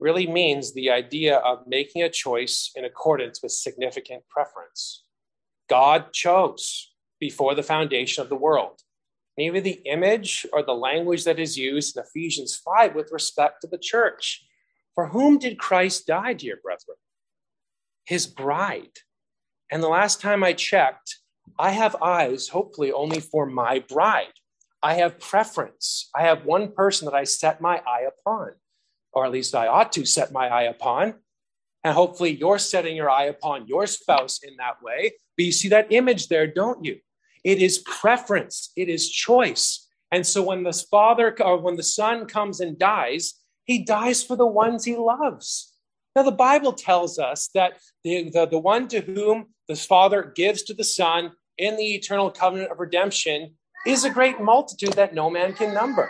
really 0.00 0.26
means 0.26 0.72
the 0.72 0.90
idea 0.90 1.36
of 1.36 1.66
making 1.66 2.02
a 2.02 2.08
choice 2.08 2.70
in 2.74 2.86
accordance 2.86 3.42
with 3.42 3.52
significant 3.52 4.22
preference. 4.30 5.04
God 5.68 6.12
chose 6.14 6.94
before 7.20 7.54
the 7.54 7.62
foundation 7.62 8.22
of 8.22 8.30
the 8.30 8.36
world. 8.36 8.80
Maybe 9.36 9.60
the 9.60 9.82
image 9.84 10.46
or 10.52 10.62
the 10.62 10.74
language 10.74 11.24
that 11.24 11.40
is 11.40 11.58
used 11.58 11.96
in 11.96 12.02
Ephesians 12.02 12.56
5 12.56 12.94
with 12.94 13.10
respect 13.12 13.60
to 13.62 13.66
the 13.66 13.78
church. 13.78 14.44
For 14.94 15.08
whom 15.08 15.38
did 15.38 15.58
Christ 15.58 16.06
die, 16.06 16.34
dear 16.34 16.58
brethren? 16.62 16.96
His 18.04 18.26
bride. 18.26 18.98
And 19.70 19.82
the 19.82 19.88
last 19.88 20.20
time 20.20 20.44
I 20.44 20.52
checked, 20.52 21.18
I 21.58 21.70
have 21.70 21.96
eyes, 22.00 22.48
hopefully, 22.48 22.92
only 22.92 23.20
for 23.20 23.46
my 23.46 23.80
bride. 23.80 24.32
I 24.82 24.94
have 24.94 25.18
preference. 25.18 26.10
I 26.14 26.22
have 26.22 26.44
one 26.44 26.72
person 26.72 27.06
that 27.06 27.14
I 27.14 27.24
set 27.24 27.60
my 27.60 27.82
eye 27.86 28.06
upon, 28.06 28.50
or 29.12 29.24
at 29.24 29.32
least 29.32 29.54
I 29.54 29.66
ought 29.66 29.92
to 29.92 30.04
set 30.04 30.30
my 30.32 30.48
eye 30.48 30.64
upon. 30.64 31.14
And 31.82 31.94
hopefully, 31.94 32.36
you're 32.36 32.58
setting 32.58 32.96
your 32.96 33.10
eye 33.10 33.24
upon 33.24 33.66
your 33.66 33.86
spouse 33.86 34.40
in 34.42 34.56
that 34.58 34.82
way. 34.82 35.12
But 35.36 35.44
you 35.46 35.52
see 35.52 35.68
that 35.68 35.90
image 35.90 36.28
there, 36.28 36.46
don't 36.46 36.84
you? 36.84 37.00
It 37.44 37.60
is 37.60 37.78
preference, 37.78 38.72
it 38.74 38.88
is 38.88 39.10
choice. 39.10 39.86
And 40.10 40.26
so 40.26 40.42
when 40.42 40.62
the 40.62 40.72
father 40.72 41.36
or 41.42 41.60
when 41.60 41.76
the 41.76 41.82
son 41.82 42.26
comes 42.26 42.60
and 42.60 42.78
dies, 42.78 43.34
he 43.64 43.84
dies 43.84 44.22
for 44.22 44.36
the 44.36 44.46
ones 44.46 44.84
he 44.84 44.96
loves. 44.96 45.72
Now, 46.16 46.22
the 46.22 46.32
Bible 46.32 46.72
tells 46.72 47.18
us 47.18 47.50
that 47.54 47.74
the, 48.04 48.30
the, 48.30 48.46
the 48.46 48.58
one 48.58 48.86
to 48.88 49.00
whom 49.00 49.46
the 49.66 49.74
Father 49.74 50.32
gives 50.36 50.62
to 50.64 50.74
the 50.74 50.84
Son 50.84 51.32
in 51.58 51.76
the 51.76 51.94
eternal 51.94 52.30
covenant 52.30 52.70
of 52.70 52.78
redemption 52.78 53.54
is 53.86 54.04
a 54.04 54.10
great 54.10 54.40
multitude 54.40 54.92
that 54.92 55.14
no 55.14 55.28
man 55.28 55.54
can 55.54 55.74
number. 55.74 56.08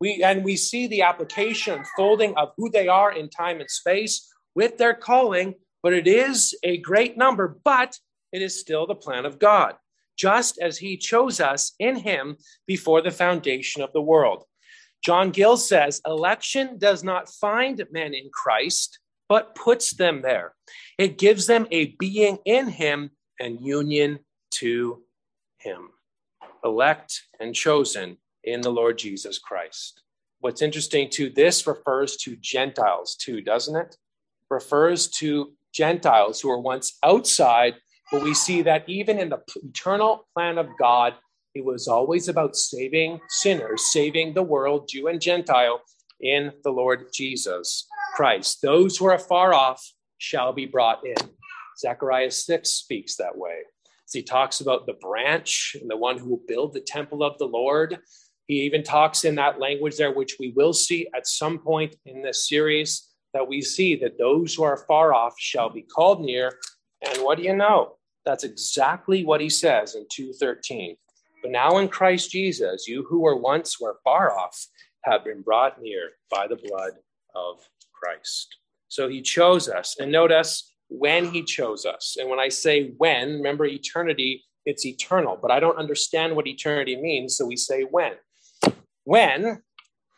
We, 0.00 0.22
and 0.22 0.44
we 0.44 0.56
see 0.56 0.86
the 0.86 1.02
application 1.02 1.78
unfolding 1.78 2.36
of 2.36 2.52
who 2.56 2.70
they 2.70 2.88
are 2.88 3.10
in 3.10 3.30
time 3.30 3.60
and 3.60 3.70
space 3.70 4.28
with 4.54 4.76
their 4.76 4.94
calling, 4.94 5.54
but 5.82 5.92
it 5.92 6.06
is 6.06 6.54
a 6.62 6.76
great 6.78 7.16
number, 7.16 7.58
but 7.64 7.96
it 8.32 8.42
is 8.42 8.60
still 8.60 8.86
the 8.86 8.94
plan 8.94 9.24
of 9.24 9.38
God 9.38 9.74
just 10.18 10.58
as 10.60 10.78
he 10.78 10.96
chose 10.96 11.40
us 11.40 11.72
in 11.78 11.96
him 11.96 12.36
before 12.66 13.00
the 13.00 13.10
foundation 13.10 13.82
of 13.82 13.92
the 13.92 14.02
world. 14.02 14.44
John 15.04 15.30
Gill 15.30 15.56
says, 15.56 16.00
election 16.04 16.76
does 16.78 17.04
not 17.04 17.28
find 17.28 17.82
men 17.92 18.14
in 18.14 18.30
Christ, 18.32 18.98
but 19.28 19.54
puts 19.54 19.92
them 19.92 20.22
there. 20.22 20.54
It 20.98 21.18
gives 21.18 21.46
them 21.46 21.66
a 21.70 21.94
being 21.98 22.38
in 22.44 22.68
him 22.68 23.10
and 23.38 23.60
union 23.60 24.18
to 24.50 25.02
him, 25.58 25.90
elect 26.64 27.22
and 27.38 27.54
chosen 27.54 28.16
in 28.42 28.60
the 28.60 28.72
Lord 28.72 28.98
Jesus 28.98 29.38
Christ. 29.38 30.02
What's 30.40 30.62
interesting 30.62 31.10
too, 31.10 31.30
this 31.30 31.66
refers 31.66 32.16
to 32.18 32.36
Gentiles 32.36 33.16
too, 33.16 33.40
doesn't 33.40 33.76
it? 33.76 33.96
Refers 34.50 35.08
to 35.18 35.52
Gentiles 35.72 36.40
who 36.40 36.48
were 36.48 36.60
once 36.60 36.96
outside, 37.04 37.74
but 38.10 38.22
we 38.22 38.34
see 38.34 38.62
that 38.62 38.88
even 38.88 39.18
in 39.18 39.28
the 39.28 39.40
eternal 39.56 40.26
plan 40.34 40.58
of 40.58 40.68
God, 40.78 41.14
it 41.54 41.64
was 41.64 41.88
always 41.88 42.28
about 42.28 42.56
saving 42.56 43.20
sinners, 43.28 43.92
saving 43.92 44.34
the 44.34 44.42
world, 44.42 44.88
Jew 44.88 45.08
and 45.08 45.20
Gentile, 45.20 45.80
in 46.20 46.52
the 46.64 46.70
Lord 46.70 47.06
Jesus 47.12 47.86
Christ. 48.14 48.58
Those 48.62 48.96
who 48.96 49.06
are 49.06 49.18
far 49.18 49.54
off 49.54 49.84
shall 50.18 50.52
be 50.52 50.66
brought 50.66 51.04
in. 51.06 51.16
Zechariah 51.78 52.30
6 52.30 52.68
speaks 52.68 53.16
that 53.16 53.36
way. 53.36 53.58
As 54.04 54.12
he 54.12 54.22
talks 54.22 54.60
about 54.60 54.86
the 54.86 54.94
branch 54.94 55.76
and 55.80 55.88
the 55.88 55.96
one 55.96 56.18
who 56.18 56.30
will 56.30 56.42
build 56.48 56.72
the 56.72 56.80
temple 56.80 57.22
of 57.22 57.38
the 57.38 57.46
Lord. 57.46 57.98
He 58.46 58.62
even 58.62 58.82
talks 58.82 59.24
in 59.24 59.34
that 59.34 59.60
language 59.60 59.98
there, 59.98 60.12
which 60.12 60.36
we 60.40 60.52
will 60.56 60.72
see 60.72 61.06
at 61.14 61.26
some 61.26 61.58
point 61.58 61.94
in 62.06 62.22
this 62.22 62.48
series, 62.48 63.08
that 63.34 63.46
we 63.46 63.60
see 63.60 63.94
that 63.96 64.18
those 64.18 64.54
who 64.54 64.62
are 64.62 64.84
far 64.88 65.12
off 65.12 65.34
shall 65.38 65.68
be 65.68 65.82
called 65.82 66.22
near. 66.22 66.58
And 67.02 67.22
what 67.22 67.36
do 67.36 67.44
you 67.44 67.54
know? 67.54 67.97
That's 68.28 68.44
exactly 68.44 69.24
what 69.24 69.40
he 69.40 69.48
says 69.48 69.94
in 69.94 70.04
213. 70.10 70.96
But 71.42 71.50
now 71.50 71.78
in 71.78 71.88
Christ 71.88 72.30
Jesus, 72.30 72.86
you 72.86 73.06
who 73.08 73.20
were 73.20 73.38
once 73.38 73.80
were 73.80 74.00
far 74.04 74.38
off 74.38 74.66
have 75.04 75.24
been 75.24 75.40
brought 75.40 75.80
near 75.80 76.10
by 76.30 76.46
the 76.46 76.56
blood 76.56 76.92
of 77.34 77.66
Christ. 77.94 78.54
So 78.88 79.08
he 79.08 79.22
chose 79.22 79.70
us. 79.70 79.96
And 79.98 80.12
notice 80.12 80.74
when 80.90 81.30
he 81.30 81.42
chose 81.42 81.86
us. 81.86 82.18
And 82.20 82.28
when 82.28 82.38
I 82.38 82.50
say 82.50 82.92
when, 82.98 83.36
remember 83.36 83.64
eternity, 83.64 84.44
it's 84.66 84.84
eternal. 84.84 85.38
But 85.40 85.50
I 85.50 85.58
don't 85.58 85.78
understand 85.78 86.36
what 86.36 86.46
eternity 86.46 86.96
means. 87.00 87.34
So 87.34 87.46
we 87.46 87.56
say 87.56 87.84
when. 87.84 88.12
When, 89.04 89.62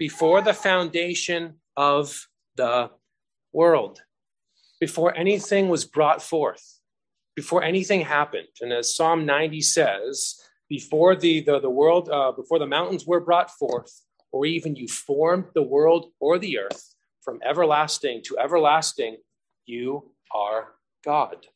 before 0.00 0.42
the 0.42 0.52
foundation 0.52 1.60
of 1.76 2.26
the 2.56 2.90
world, 3.52 4.02
before 4.80 5.16
anything 5.16 5.68
was 5.68 5.84
brought 5.84 6.20
forth, 6.20 6.79
before 7.40 7.62
anything 7.62 8.02
happened. 8.02 8.48
And 8.60 8.70
as 8.70 8.94
Psalm 8.94 9.24
90 9.24 9.62
says, 9.62 10.38
before 10.68 11.16
the, 11.16 11.40
the, 11.40 11.58
the 11.58 11.70
world, 11.70 12.10
uh, 12.10 12.32
before 12.32 12.58
the 12.58 12.66
mountains 12.66 13.06
were 13.06 13.20
brought 13.20 13.50
forth, 13.50 13.92
or 14.30 14.44
even 14.44 14.76
you 14.76 14.86
formed 14.86 15.46
the 15.54 15.62
world 15.62 16.12
or 16.20 16.38
the 16.38 16.58
earth, 16.58 16.94
from 17.22 17.40
everlasting 17.42 18.22
to 18.24 18.38
everlasting, 18.38 19.16
you 19.64 20.12
are 20.34 20.72
God. 21.02 21.46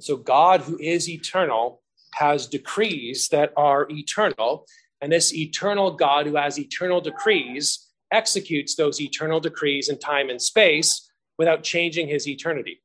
So, 0.00 0.16
God, 0.16 0.62
who 0.62 0.76
is 0.80 1.08
eternal, 1.08 1.80
has 2.14 2.48
decrees 2.48 3.28
that 3.28 3.52
are 3.56 3.86
eternal. 3.88 4.66
And 5.00 5.12
this 5.12 5.32
eternal 5.32 5.92
God, 5.92 6.26
who 6.26 6.34
has 6.34 6.58
eternal 6.58 7.00
decrees, 7.00 7.86
executes 8.10 8.74
those 8.74 9.00
eternal 9.00 9.38
decrees 9.38 9.88
in 9.88 9.98
time 9.98 10.28
and 10.28 10.42
space 10.42 11.08
without 11.38 11.62
changing 11.62 12.08
his 12.08 12.26
eternity. 12.26 12.80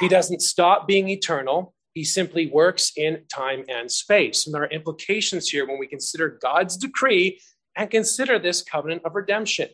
He 0.00 0.08
doesn't 0.08 0.40
stop 0.40 0.88
being 0.88 1.08
eternal. 1.08 1.74
He 1.94 2.04
simply 2.04 2.46
works 2.46 2.92
in 2.96 3.24
time 3.32 3.64
and 3.68 3.90
space. 3.90 4.46
And 4.46 4.54
there 4.54 4.62
are 4.62 4.70
implications 4.70 5.48
here 5.48 5.66
when 5.66 5.78
we 5.78 5.86
consider 5.86 6.38
God's 6.40 6.76
decree 6.76 7.40
and 7.76 7.90
consider 7.90 8.38
this 8.38 8.62
covenant 8.62 9.02
of 9.04 9.14
redemption. 9.14 9.68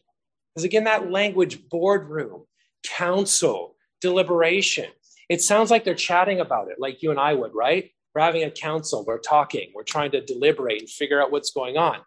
Because 0.54 0.64
again, 0.64 0.84
that 0.84 1.10
language, 1.10 1.68
boardroom, 1.68 2.44
council, 2.84 3.76
deliberation, 4.00 4.90
it 5.28 5.42
sounds 5.42 5.70
like 5.70 5.84
they're 5.84 5.94
chatting 5.94 6.40
about 6.40 6.68
it, 6.70 6.78
like 6.78 7.02
you 7.02 7.10
and 7.10 7.20
I 7.20 7.34
would, 7.34 7.54
right? 7.54 7.90
We're 8.14 8.22
having 8.22 8.44
a 8.44 8.50
council, 8.50 9.04
we're 9.06 9.18
talking, 9.18 9.70
we're 9.74 9.82
trying 9.82 10.12
to 10.12 10.24
deliberate 10.24 10.80
and 10.80 10.88
figure 10.88 11.20
out 11.20 11.30
what's 11.30 11.50
going 11.50 11.76
on. 11.76 11.98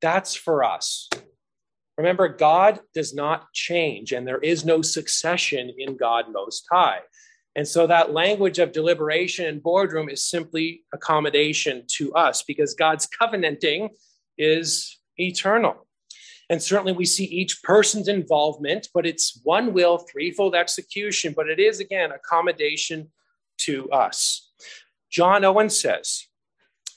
That's 0.00 0.34
for 0.34 0.62
us. 0.62 1.08
Remember, 1.96 2.28
God 2.28 2.80
does 2.94 3.12
not 3.12 3.52
change, 3.52 4.12
and 4.12 4.26
there 4.26 4.38
is 4.38 4.64
no 4.64 4.82
succession 4.82 5.72
in 5.76 5.96
God 5.96 6.26
Most 6.30 6.64
High. 6.70 7.00
And 7.56 7.66
so 7.66 7.86
that 7.86 8.12
language 8.12 8.58
of 8.58 8.72
deliberation 8.72 9.46
and 9.46 9.62
boardroom 9.62 10.08
is 10.08 10.24
simply 10.24 10.82
accommodation 10.92 11.84
to 11.96 12.12
us 12.14 12.42
because 12.42 12.74
God's 12.74 13.06
covenanting 13.06 13.90
is 14.36 14.98
eternal. 15.16 15.86
And 16.50 16.62
certainly 16.62 16.92
we 16.92 17.04
see 17.04 17.24
each 17.24 17.62
person's 17.62 18.08
involvement, 18.08 18.88
but 18.94 19.06
it's 19.06 19.40
one 19.42 19.74
will, 19.74 19.98
threefold 19.98 20.54
execution, 20.54 21.34
but 21.36 21.48
it 21.48 21.58
is 21.58 21.80
again 21.80 22.10
accommodation 22.12 23.10
to 23.58 23.90
us. 23.90 24.50
John 25.10 25.44
Owen 25.44 25.68
says, 25.68 26.26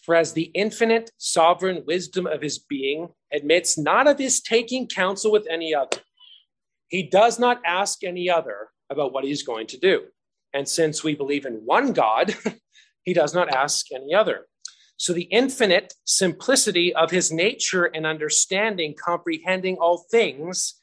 For 0.03 0.15
as 0.15 0.33
the 0.33 0.51
infinite 0.53 1.11
sovereign 1.17 1.83
wisdom 1.85 2.27
of 2.27 2.41
his 2.41 2.59
being 2.59 3.09
admits 3.33 3.77
not 3.77 4.07
of 4.07 4.19
his 4.19 4.41
taking 4.41 4.87
counsel 4.87 5.31
with 5.31 5.47
any 5.49 5.73
other, 5.75 5.97
he 6.87 7.03
does 7.03 7.39
not 7.39 7.61
ask 7.65 8.03
any 8.03 8.29
other 8.29 8.69
about 8.89 9.13
what 9.13 9.23
he's 9.23 9.43
going 9.43 9.67
to 9.67 9.77
do. 9.77 10.03
And 10.53 10.67
since 10.67 11.03
we 11.03 11.15
believe 11.15 11.45
in 11.45 11.61
one 11.65 11.93
God, 11.93 12.35
he 13.03 13.13
does 13.13 13.33
not 13.33 13.53
ask 13.53 13.91
any 13.91 14.13
other. 14.13 14.47
So 14.97 15.13
the 15.13 15.23
infinite 15.23 15.95
simplicity 16.05 16.93
of 16.93 17.09
his 17.09 17.31
nature 17.31 17.85
and 17.85 18.05
understanding, 18.05 18.93
comprehending 19.03 19.77
all 19.77 20.05
things 20.11 20.75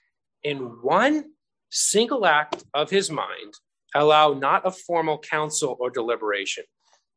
in 0.43 0.59
one 0.83 1.25
single 1.71 2.27
act 2.27 2.65
of 2.75 2.91
his 2.91 3.11
mind, 3.11 3.55
allow 3.95 4.33
not 4.33 4.67
a 4.67 4.73
formal 4.73 5.19
council 5.19 5.77
or 5.79 5.91
deliberation. 5.91 6.65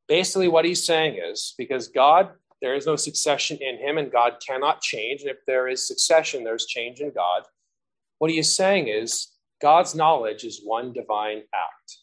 Basically, 0.08 0.48
what 0.48 0.66
he's 0.66 0.86
saying 0.86 1.20
is 1.24 1.56
because 1.58 1.88
God, 1.88 2.32
there 2.62 2.76
is 2.76 2.86
no 2.86 2.96
succession 2.96 3.58
in 3.62 3.78
him 3.78 3.98
and 3.98 4.12
God 4.12 4.36
cannot 4.46 4.82
change. 4.82 5.22
And 5.22 5.32
if 5.32 5.38
there 5.48 5.68
is 5.68 5.88
succession, 5.88 6.44
there's 6.44 6.66
change 6.66 7.00
in 7.00 7.12
God. 7.12 7.44
What 8.20 8.30
he 8.30 8.38
is 8.38 8.56
saying 8.56 8.90
is 8.90 9.30
God's 9.62 9.96
knowledge 9.96 10.44
is 10.44 10.62
one 10.64 10.94
divine 10.94 11.42
act. 11.54 11.98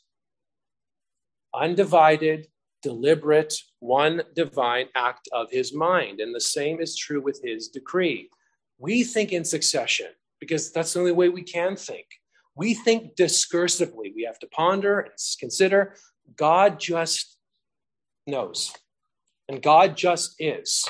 Undivided, 1.55 2.49
deliberate, 2.83 3.55
one 3.81 4.23
divine 4.35 4.87
act 4.95 5.29
of 5.33 5.51
his 5.51 5.75
mind. 5.75 6.21
And 6.21 6.35
the 6.35 6.41
same 6.41 6.81
is 6.81 6.97
true 6.97 7.21
with 7.21 7.41
his 7.43 7.69
decree. 7.69 8.31
We 8.79 9.05
think 9.05 9.33
in 9.33 9.45
succession 9.45 10.09
because 10.41 10.73
that's 10.73 10.93
the 10.93 11.01
only 11.01 11.13
way 11.13 11.29
we 11.29 11.43
can 11.43 11.77
think. 11.77 12.07
We 12.55 12.75
think 12.75 13.15
discursively. 13.17 14.15
We 14.15 14.25
have 14.27 14.39
to 14.41 14.47
ponder 14.49 15.01
and 15.01 15.13
consider. 15.39 15.95
God 16.37 16.79
just 16.81 17.37
knows, 18.27 18.73
and 19.49 19.63
God 19.63 19.97
just 19.97 20.35
is. 20.39 20.89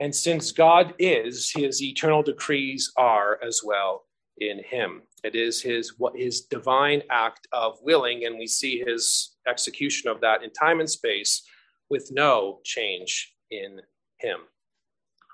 And 0.00 0.14
since 0.14 0.50
God 0.50 0.94
is, 0.98 1.52
his 1.54 1.82
eternal 1.82 2.22
decrees 2.22 2.90
are 2.96 3.38
as 3.46 3.60
well 3.62 4.04
in 4.40 4.62
him. 4.64 5.02
It 5.22 5.34
is 5.34 5.62
his 5.62 5.98
what 5.98 6.16
his 6.16 6.42
divine 6.42 7.02
act 7.10 7.46
of 7.52 7.78
willing, 7.82 8.24
and 8.24 8.38
we 8.38 8.46
see 8.46 8.82
his 8.84 9.36
execution 9.46 10.10
of 10.10 10.20
that 10.22 10.42
in 10.42 10.50
time 10.52 10.80
and 10.80 10.90
space 10.90 11.42
with 11.90 12.10
no 12.10 12.60
change 12.64 13.34
in 13.50 13.80
him. 14.18 14.38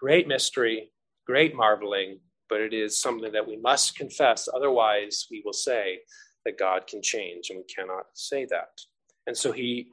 Great 0.01 0.27
mystery, 0.27 0.90
great 1.27 1.55
marveling, 1.55 2.19
but 2.49 2.61
it 2.61 2.75
is 2.75 3.01
something 3.01 3.33
that 3.33 3.47
we 3.47 3.57
must 3.57 3.97
confess. 3.97 4.49
Otherwise, 4.55 5.27
we 5.31 5.42
will 5.45 5.53
say 5.53 6.01
that 6.45 6.59
God 6.59 6.87
can 6.87 7.03
change, 7.03 7.51
and 7.51 7.59
we 7.59 7.64
cannot 7.64 8.07
say 8.14 8.45
that. 8.47 8.81
And 9.27 9.37
so 9.37 9.53
he 9.53 9.88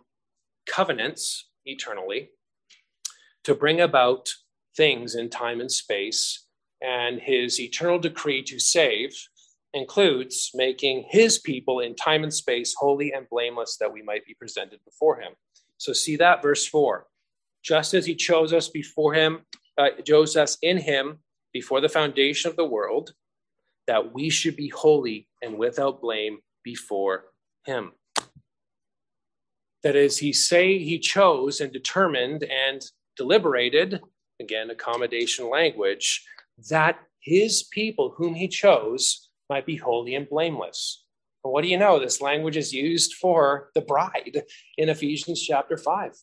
covenants 0.67 1.49
eternally 1.65 2.29
to 3.43 3.55
bring 3.55 3.81
about 3.81 4.29
things 4.75 5.15
in 5.15 5.29
time 5.29 5.59
and 5.59 5.71
space, 5.71 6.45
and 6.83 7.19
his 7.19 7.59
eternal 7.59 7.97
decree 7.97 8.43
to 8.43 8.59
save 8.59 9.15
includes 9.73 10.51
making 10.53 11.05
his 11.09 11.39
people 11.39 11.79
in 11.79 11.95
time 11.95 12.23
and 12.23 12.33
space 12.33 12.75
holy 12.77 13.13
and 13.13 13.27
blameless 13.29 13.77
that 13.77 13.91
we 13.91 14.03
might 14.03 14.25
be 14.25 14.35
presented 14.35 14.79
before 14.85 15.19
him. 15.19 15.33
So 15.77 15.93
see 15.93 16.17
that 16.17 16.43
verse 16.43 16.67
4. 16.67 17.07
Just 17.63 17.93
as 17.93 18.05
he 18.05 18.15
chose 18.15 18.53
us 18.53 18.67
before 18.67 19.13
him, 19.13 19.45
uh, 19.77 19.89
chose 20.05 20.35
us 20.37 20.57
in 20.61 20.77
him 20.77 21.19
before 21.53 21.81
the 21.81 21.89
foundation 21.89 22.51
of 22.51 22.57
the 22.57 22.65
world, 22.65 23.13
that 23.87 24.13
we 24.13 24.29
should 24.29 24.55
be 24.55 24.69
holy 24.69 25.27
and 25.41 25.57
without 25.57 26.01
blame 26.01 26.39
before 26.63 27.25
him. 27.65 27.93
That 29.81 29.95
is, 29.95 30.17
he 30.17 30.33
say 30.33 30.77
he 30.77 30.99
chose 30.99 31.59
and 31.59 31.71
determined 31.71 32.43
and 32.43 32.81
deliberated, 33.17 34.01
again, 34.39 34.69
accommodation 34.69 35.49
language, 35.49 36.25
that 36.69 36.99
his 37.19 37.63
people 37.63 38.13
whom 38.17 38.35
he 38.35 38.47
chose 38.47 39.29
might 39.49 39.65
be 39.65 39.77
holy 39.77 40.15
and 40.15 40.27
blameless. 40.27 41.03
What 41.41 41.61
do 41.61 41.67
you 41.67 41.77
know? 41.77 41.99
This 41.99 42.21
language 42.21 42.55
is 42.55 42.73
used 42.73 43.15
for 43.15 43.69
the 43.75 43.81
bride 43.81 44.43
in 44.77 44.89
Ephesians 44.89 45.41
chapter 45.41 45.77
5. 45.77 46.13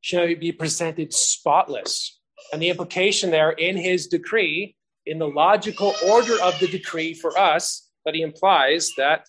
Shall 0.00 0.34
be 0.36 0.52
presented 0.52 1.12
spotless. 1.12 2.20
And 2.52 2.62
the 2.62 2.68
implication 2.68 3.30
there 3.30 3.50
in 3.50 3.76
his 3.76 4.06
decree, 4.06 4.76
in 5.06 5.18
the 5.18 5.28
logical 5.28 5.94
order 6.08 6.40
of 6.42 6.58
the 6.60 6.68
decree 6.68 7.14
for 7.14 7.36
us, 7.36 7.90
that 8.04 8.14
he 8.14 8.22
implies 8.22 8.90
that 8.96 9.26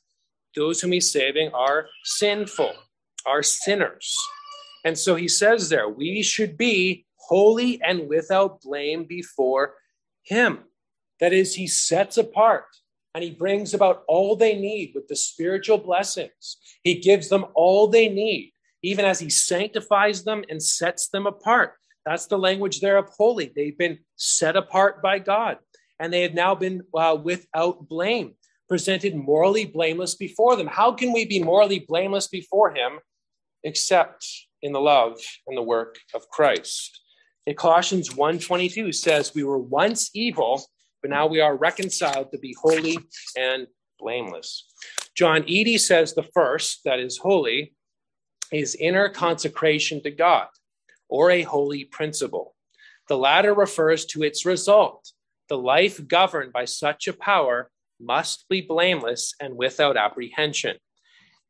those 0.55 0.81
whom 0.81 0.91
he's 0.91 1.11
saving 1.11 1.51
are 1.53 1.87
sinful, 2.03 2.73
are 3.25 3.43
sinners. 3.43 4.15
And 4.83 4.97
so 4.97 5.15
he 5.15 5.27
says 5.27 5.69
there, 5.69 5.89
we 5.89 6.21
should 6.21 6.57
be 6.57 7.05
holy 7.15 7.81
and 7.81 8.07
without 8.07 8.61
blame 8.61 9.05
before 9.05 9.73
him. 10.25 10.59
That 11.19 11.33
is, 11.33 11.55
he 11.55 11.67
sets 11.67 12.17
apart 12.17 12.65
and 13.13 13.23
he 13.23 13.31
brings 13.31 13.73
about 13.73 14.03
all 14.09 14.35
they 14.35 14.55
need 14.55 14.91
with 14.93 15.07
the 15.07 15.15
spiritual 15.15 15.77
blessings. 15.77 16.57
He 16.83 16.99
gives 16.99 17.29
them 17.29 17.45
all 17.55 17.87
they 17.87 18.09
need, 18.09 18.51
even 18.83 19.05
as 19.05 19.19
he 19.19 19.29
sanctifies 19.29 20.25
them 20.25 20.43
and 20.49 20.61
sets 20.61 21.07
them 21.07 21.25
apart. 21.25 21.75
That's 22.05 22.27
the 22.27 22.37
language 22.37 22.81
there 22.81 22.97
of 22.97 23.09
holy. 23.09 23.53
They've 23.55 23.77
been 23.77 23.99
set 24.17 24.57
apart 24.57 25.01
by 25.01 25.19
God, 25.19 25.59
and 25.97 26.11
they 26.11 26.23
have 26.23 26.33
now 26.33 26.55
been 26.55 26.81
uh, 26.93 27.17
without 27.21 27.87
blame, 27.87 28.35
presented 28.67 29.15
morally 29.15 29.65
blameless 29.65 30.15
before 30.15 30.57
them. 30.57 30.67
How 30.67 30.91
can 30.91 31.13
we 31.13 31.25
be 31.25 31.41
morally 31.41 31.79
blameless 31.79 32.27
before 32.27 32.75
him 32.75 32.99
except 33.63 34.27
in 34.61 34.73
the 34.73 34.81
love 34.81 35.17
and 35.47 35.57
the 35.57 35.63
work 35.63 35.97
of 36.13 36.29
Christ? 36.29 36.99
In 37.45 37.55
Colossians 37.55 38.09
1:22 38.09 38.91
says, 38.91 39.35
"We 39.35 39.43
were 39.43 39.59
once 39.59 40.09
evil, 40.15 40.67
but 41.01 41.11
now 41.11 41.27
we 41.27 41.41
are 41.41 41.55
reconciled 41.55 42.31
to 42.31 42.39
be 42.39 42.55
holy 42.59 42.97
and 43.37 43.67
blameless." 43.99 44.65
John 45.15 45.43
Eadie 45.43 45.77
says 45.77 46.13
the 46.13 46.23
first, 46.23 46.83
that 46.85 46.99
is 46.99 47.19
holy, 47.19 47.75
is 48.51 48.75
inner 48.75 49.09
consecration 49.09 50.01
to 50.03 50.11
God 50.11 50.49
or 51.07 51.29
a 51.29 51.43
holy 51.43 51.85
principle. 51.85 52.55
The 53.07 53.17
latter 53.17 53.53
refers 53.53 54.05
to 54.07 54.23
its 54.23 54.45
result. 54.45 55.11
The 55.47 55.57
life 55.57 56.07
governed 56.07 56.51
by 56.51 56.65
such 56.65 57.07
a 57.07 57.13
power 57.13 57.71
must 57.99 58.49
be 58.49 58.61
blameless 58.61 59.35
and 59.39 59.55
without 59.55 59.97
apprehension. 59.97 60.79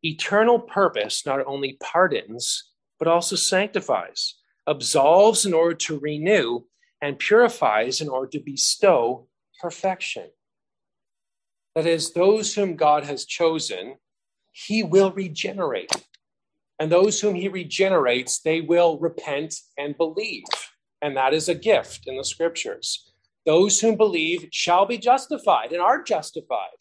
Eternal 0.04 0.60
purpose 0.60 1.26
not 1.26 1.46
only 1.48 1.78
pardons, 1.82 2.72
but 3.00 3.08
also 3.08 3.36
sanctifies, 3.38 4.36
absolves 4.68 5.46
in 5.46 5.54
order 5.54 5.76
to 5.76 6.00
renew, 6.00 6.64
and 7.02 7.20
purifies 7.20 8.02
in 8.02 8.10
order 8.10 8.28
to 8.32 8.40
bestow 8.40 9.28
perfection. 9.62 10.30
That 11.76 11.86
is, 11.86 12.14
those 12.14 12.56
whom 12.56 12.76
God 12.76 13.04
has 13.04 13.26
chosen, 13.26 13.96
he 14.52 14.82
will 14.84 15.12
regenerate. 15.12 15.92
And 16.80 16.92
those 16.92 17.22
whom 17.22 17.36
he 17.36 17.48
regenerates, 17.48 18.40
they 18.40 18.62
will 18.62 18.98
repent 19.00 19.56
and 19.78 19.98
believe. 19.98 20.46
And 21.02 21.16
that 21.18 21.34
is 21.34 21.50
a 21.50 21.56
gift 21.56 22.08
in 22.08 22.18
the 22.18 22.24
scriptures. 22.24 23.12
Those 23.46 23.80
whom 23.80 23.96
believe 23.96 24.48
shall 24.52 24.86
be 24.86 24.98
justified 24.98 25.72
and 25.72 25.82
are 25.82 26.02
justified. 26.02 26.78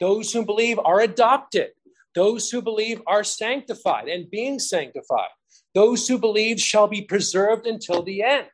Those 0.00 0.32
who 0.32 0.44
believe 0.44 0.78
are 0.80 1.00
adopted. 1.00 1.70
Those 2.14 2.50
who 2.50 2.62
believe 2.62 3.00
are 3.06 3.22
sanctified 3.22 4.08
and 4.08 4.30
being 4.30 4.58
sanctified. 4.58 5.28
Those 5.74 6.08
who 6.08 6.18
believe 6.18 6.60
shall 6.60 6.88
be 6.88 7.02
preserved 7.02 7.66
until 7.66 8.02
the 8.02 8.22
end. 8.22 8.48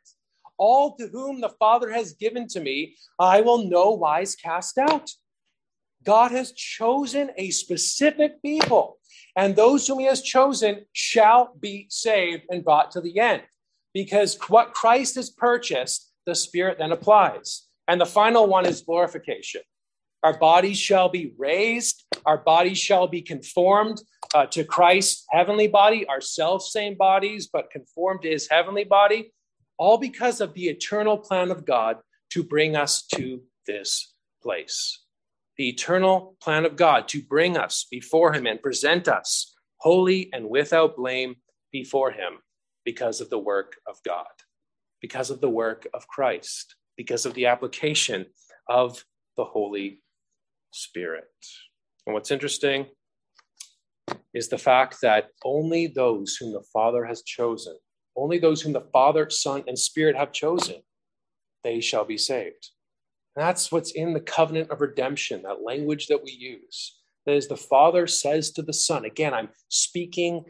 All 0.57 0.97
to 0.97 1.09
whom 1.09 1.41
the 1.41 1.55
Father 1.59 1.91
has 1.91 2.13
given 2.13 2.47
to 2.49 2.61
me, 2.61 2.97
I 3.19 3.41
will 3.41 3.69
no 3.69 3.91
wise 3.91 4.37
cast 4.37 4.79
out. 4.79 5.11
God 6.05 6.31
has 6.33 6.53
chosen 6.53 7.31
a 7.37 7.51
specific 7.51 8.43
people 8.43 8.99
and 9.37 9.57
those 9.57 9.87
whom 9.87 9.99
he 9.99 10.07
has 10.07 10.23
chosen 10.23 10.85
shall 10.93 11.55
be 11.59 11.87
saved 11.91 12.45
and 12.51 12.65
brought 12.65 12.91
to 12.93 13.01
the 13.01 13.19
end. 13.19 13.43
Because 13.93 14.39
what 14.49 14.75
Christ 14.75 15.17
has 15.17 15.31
purchased, 15.31 16.13
the 16.27 16.35
Spirit 16.35 16.79
then 16.79 16.93
applies. 16.93 17.67
And 17.89 18.01
the 18.01 18.07
final 18.07 18.47
one 18.47 18.67
is 18.67 18.83
glorification. 18.83 19.63
Our 20.25 20.37
bodies 20.39 20.79
shall 20.79 21.11
be 21.11 21.35
raised, 21.37 22.03
our 22.25 22.39
bodies 22.39 22.79
shall 22.79 23.07
be 23.07 23.21
conformed 23.21 24.01
uh, 24.35 24.47
to 24.47 24.65
Christ's 24.65 25.27
heavenly 25.31 25.69
body, 25.69 26.07
our 26.07 26.23
self 26.23 26.63
same 26.63 26.95
bodies, 26.97 27.51
but 27.53 27.71
conformed 27.71 28.23
to 28.23 28.31
his 28.31 28.49
heavenly 28.51 28.85
body, 28.85 29.35
all 29.79 29.99
because 29.99 30.41
of 30.41 30.55
the 30.55 30.69
eternal 30.69 31.19
plan 31.19 31.51
of 31.51 31.67
God 31.67 31.99
to 32.31 32.43
bring 32.43 32.75
us 32.75 33.07
to 33.15 33.43
this 33.67 34.15
place. 34.43 35.05
The 35.59 35.69
eternal 35.69 36.37
plan 36.43 36.65
of 36.65 36.75
God 36.75 37.07
to 37.09 37.23
bring 37.23 37.57
us 37.57 37.87
before 37.91 38.33
Him 38.33 38.47
and 38.47 38.63
present 38.63 39.09
us 39.09 39.55
holy 39.77 40.31
and 40.33 40.49
without 40.49 40.97
blame 40.97 41.37
before 41.71 42.11
Him 42.11 42.39
because 42.85 43.21
of 43.21 43.31
the 43.31 43.39
work 43.39 43.77
of 43.87 44.03
God, 44.05 44.27
because 45.01 45.31
of 45.31 45.41
the 45.41 45.51
work 45.51 45.87
of 45.95 46.09
Christ, 46.09 46.75
because 46.97 47.27
of 47.27 47.35
the 47.35 47.47
application 47.47 48.27
of 48.69 49.05
the 49.37 49.45
Holy 49.45 50.01
Spirit. 50.75 51.25
And 52.07 52.15
what's 52.15 52.31
interesting 52.31 52.87
is 54.35 54.49
the 54.49 54.59
fact 54.59 54.99
that 55.03 55.29
only 55.45 55.87
those 55.87 56.37
whom 56.37 56.53
the 56.53 56.65
Father 56.73 57.05
has 57.05 57.23
chosen, 57.23 57.77
only 58.17 58.39
those 58.39 58.61
whom 58.61 58.73
the 58.73 58.89
Father, 58.93 59.31
Son, 59.31 59.65
and 59.67 59.79
Spirit 59.79 60.17
have 60.17 60.33
chosen, 60.33 60.83
they 61.63 61.81
shall 61.81 62.05
be 62.05 62.19
saved. 62.19 62.71
That's 63.37 63.73
what's 63.73 63.93
in 63.93 64.13
the 64.13 64.21
covenant 64.21 64.71
of 64.71 64.81
redemption, 64.81 65.43
that 65.43 65.63
language 65.63 66.09
that 66.09 66.23
we 66.23 66.33
use. 66.33 66.99
That 67.27 67.37
is, 67.37 67.49
the 67.49 67.57
Father 67.57 68.07
says 68.07 68.51
to 68.53 68.63
the 68.63 68.73
Son, 68.73 69.05
again, 69.05 69.33
I'm 69.33 69.49
speaking 69.69 70.45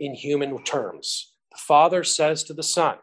in 0.00 0.14
human 0.14 0.62
terms. 0.64 1.32
The 1.52 1.58
Father 1.58 2.04
says 2.04 2.42
to 2.44 2.54
the 2.54 2.62
Son, 2.62 2.96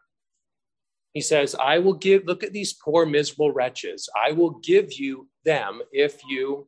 He 1.13 1.21
says, 1.21 1.55
I 1.55 1.79
will 1.79 1.93
give, 1.93 2.25
look 2.25 2.43
at 2.43 2.53
these 2.53 2.73
poor, 2.73 3.05
miserable 3.05 3.51
wretches. 3.51 4.09
I 4.21 4.33
will 4.33 4.59
give 4.59 4.93
you 4.93 5.27
them 5.45 5.81
if 5.91 6.21
you 6.27 6.67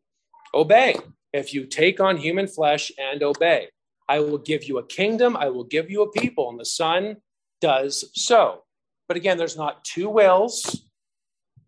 obey, 0.54 0.96
if 1.34 1.54
you 1.54 1.66
take 1.66 2.00
on 2.00 2.18
human 2.18 2.48
flesh 2.48 2.92
and 2.98 3.22
obey. 3.22 3.68
I 4.08 4.20
will 4.20 4.38
give 4.38 4.63
you 4.63 4.78
a 4.78 4.86
kingdom, 4.86 5.36
I 5.36 5.50
will 5.50 5.66
give 5.66 5.90
you 5.90 6.04
a 6.04 6.12
people. 6.12 6.50
And 6.50 6.60
the 6.60 6.66
Son 6.66 7.18
does 7.60 8.10
so. 8.13 8.63
But 9.08 9.18
again, 9.18 9.38
there's 9.38 9.58
not 9.58 9.84
two 9.84 10.10
wills, 10.10 10.84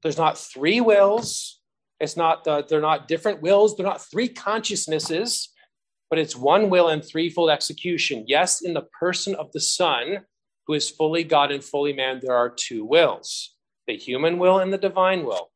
there's 0.03 0.17
not 0.17 0.37
three 0.37 0.79
wills. 0.79 1.59
It's 1.99 2.15
not 2.15 2.45
the, 2.45 2.65
they're 2.67 2.79
not 2.79 3.09
different 3.09 3.41
wills. 3.41 3.75
They're 3.75 3.85
not 3.85 4.01
three 4.01 4.29
consciousnesses, 4.29 5.49
but 6.09 6.17
it's 6.17 6.33
one 6.33 6.69
will 6.69 6.87
and 6.87 7.03
threefold 7.03 7.49
execution. 7.49 8.23
Yes, 8.25 8.61
in 8.61 8.73
the 8.73 8.87
person 8.97 9.35
of 9.35 9.51
the 9.51 9.59
Son, 9.59 10.19
who 10.65 10.75
is 10.75 10.89
fully 10.89 11.25
God 11.25 11.51
and 11.51 11.61
fully 11.61 11.91
man, 11.91 12.21
there 12.21 12.37
are 12.37 12.49
two 12.49 12.85
wills: 12.85 13.55
the 13.85 13.97
human 13.97 14.39
will 14.39 14.59
and 14.59 14.71
the 14.71 14.77
divine 14.77 15.25
will. 15.25 15.51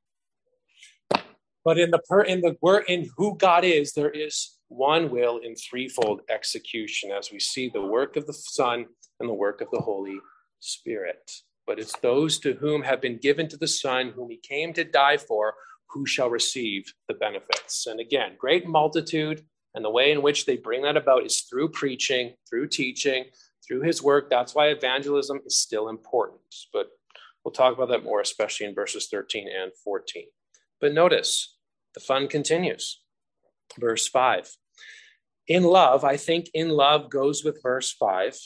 But 1.65 1.80
in 1.80 1.91
the 1.91 1.99
per, 1.99 2.21
in 2.21 2.41
the 2.41 2.58
word 2.62 2.86
in 2.88 3.10
who 3.17 3.38
God 3.38 3.63
is, 3.63 3.93
there 3.93 4.10
is 4.10 4.58
one 4.67 5.10
will 5.10 5.38
in 5.38 5.56
threefold 5.56 6.21
execution, 6.30 7.12
as 7.12 7.32
we 7.32 7.39
see 7.39 7.69
the 7.69 7.86
work 7.86 8.17
of 8.17 8.28
the 8.28 8.34
Son 8.34 8.86
and 9.19 9.30
the 9.30 9.34
work 9.34 9.62
of 9.62 9.69
the 9.71 9.80
Holy 9.80 10.19
Spirit 10.60 11.32
but 11.65 11.80
it's 11.80 11.97
those 11.99 12.39
to 12.39 12.54
whom 12.54 12.82
have 12.84 13.02
been 13.02 13.17
given 13.17 13.47
to 13.49 13.58
the 13.58 13.67
Son, 13.67 14.12
whom 14.15 14.30
he 14.30 14.38
came 14.38 14.73
to 14.73 14.84
die 14.84 15.17
for, 15.17 15.54
who 15.89 16.06
shall 16.06 16.30
receive 16.30 16.93
the 17.08 17.13
benefits. 17.13 17.88
And 17.88 17.99
again, 17.99 18.34
great 18.38 18.67
multitude, 18.67 19.45
and 19.76 19.84
the 19.84 19.89
way 19.89 20.12
in 20.12 20.21
which 20.21 20.45
they 20.45 20.58
bring 20.58 20.84
that 20.84 20.97
about 20.97 21.26
is 21.26 21.41
through 21.41 21.69
preaching, 21.69 22.34
through 22.49 22.67
teaching, 22.67 23.26
through 23.65 23.82
his 23.82 24.04
work. 24.04 24.30
That's 24.30 24.54
why 24.54 24.67
evangelism 24.67 25.41
is 25.45 25.58
still 25.58 25.89
important. 25.89 26.41
But 26.71 26.88
we'll 27.43 27.54
talk 27.54 27.73
about 27.73 27.89
that 27.89 28.04
more, 28.04 28.21
especially 28.21 28.67
in 28.67 28.76
verses 28.76 29.08
13 29.10 29.47
and 29.47 29.71
14. 29.84 30.26
But 30.82 30.93
notice 30.93 31.53
the 31.93 31.99
fun 31.99 32.27
continues. 32.27 33.01
Verse 33.79 34.08
5. 34.08 34.56
In 35.47 35.63
love, 35.63 36.03
I 36.03 36.17
think 36.17 36.49
in 36.53 36.69
love 36.69 37.10
goes 37.10 37.43
with 37.43 37.62
verse 37.62 37.91
5 37.91 38.38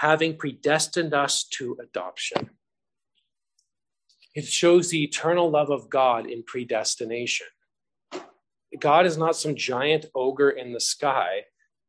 having 0.00 0.34
predestined 0.34 1.12
us 1.12 1.44
to 1.44 1.76
adoption. 1.78 2.48
It 4.34 4.46
shows 4.46 4.88
the 4.88 5.04
eternal 5.04 5.50
love 5.50 5.68
of 5.68 5.90
God 5.90 6.26
in 6.26 6.42
predestination. 6.42 7.48
God 8.78 9.04
is 9.04 9.18
not 9.18 9.36
some 9.36 9.56
giant 9.56 10.06
ogre 10.14 10.48
in 10.48 10.72
the 10.72 10.80
sky, 10.80 11.42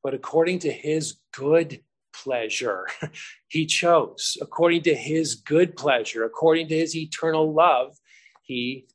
but 0.04 0.14
according 0.14 0.60
to 0.60 0.72
his 0.74 1.20
good 1.32 1.84
pleasure, 2.14 2.86
he 3.48 3.66
chose. 3.66 4.36
According 4.42 4.82
to 4.84 4.96
his 4.96 5.36
good 5.36 5.78
pleasure, 5.78 6.26
according 6.26 6.68
to 6.68 6.78
his 6.78 6.98
eternal 6.98 7.54
love, 7.54 7.96
he 8.44 8.88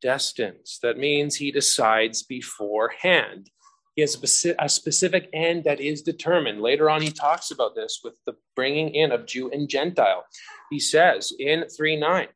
predestines. 0.00 0.80
That 0.80 0.98
means 0.98 1.36
he 1.36 1.50
decides 1.50 2.22
beforehand. 2.22 3.50
He 3.96 4.02
has 4.02 4.54
a 4.58 4.68
specific 4.68 5.28
end 5.32 5.64
that 5.64 5.80
is 5.80 6.02
determined. 6.02 6.60
Later 6.60 6.88
on, 6.88 7.02
he 7.02 7.10
talks 7.10 7.50
about 7.50 7.74
this 7.74 8.00
with 8.02 8.14
the 8.24 8.34
bringing 8.54 8.94
in 8.94 9.12
of 9.12 9.26
Jew 9.26 9.50
and 9.50 9.68
Gentile. 9.68 10.24
He 10.70 10.78
says 10.78 11.32
in 11.38 11.64
3 11.68 11.96
9, 11.96 12.28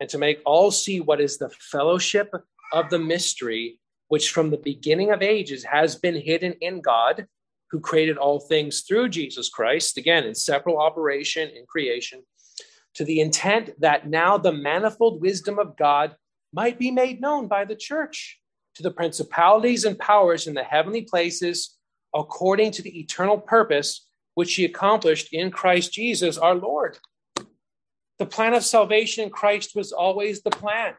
and 0.00 0.08
to 0.08 0.18
make 0.18 0.40
all 0.46 0.70
see 0.70 1.00
what 1.00 1.20
is 1.20 1.36
the 1.36 1.50
fellowship 1.70 2.32
of 2.72 2.88
the 2.90 2.98
mystery, 2.98 3.78
which 4.08 4.30
from 4.30 4.50
the 4.50 4.56
beginning 4.56 5.10
of 5.10 5.20
ages 5.20 5.64
has 5.64 5.96
been 5.96 6.14
hidden 6.14 6.54
in 6.60 6.80
God, 6.80 7.26
who 7.70 7.80
created 7.80 8.16
all 8.16 8.40
things 8.40 8.82
through 8.82 9.08
Jesus 9.08 9.48
Christ, 9.48 9.98
again, 9.98 10.24
in 10.24 10.34
separate 10.34 10.76
operation 10.76 11.50
in 11.50 11.66
creation, 11.66 12.22
to 12.94 13.04
the 13.04 13.20
intent 13.20 13.78
that 13.80 14.08
now 14.08 14.38
the 14.38 14.52
manifold 14.52 15.20
wisdom 15.20 15.58
of 15.58 15.76
God 15.76 16.14
might 16.52 16.78
be 16.78 16.90
made 16.90 17.20
known 17.20 17.46
by 17.46 17.64
the 17.64 17.76
church 17.76 18.40
to 18.74 18.82
the 18.82 18.90
principalities 18.90 19.84
and 19.84 19.98
powers 19.98 20.46
in 20.46 20.54
the 20.54 20.64
heavenly 20.64 21.02
places 21.02 21.76
according 22.14 22.72
to 22.72 22.82
the 22.82 22.98
eternal 22.98 23.38
purpose 23.38 24.06
which 24.34 24.54
he 24.54 24.64
accomplished 24.64 25.32
in 25.32 25.50
Christ 25.50 25.92
Jesus 25.92 26.38
our 26.38 26.54
Lord. 26.54 26.98
The 28.18 28.26
plan 28.26 28.54
of 28.54 28.64
salvation 28.64 29.24
in 29.24 29.30
Christ 29.30 29.72
was 29.74 29.92
always 29.92 30.42
the 30.42 30.50
plan. 30.50 30.94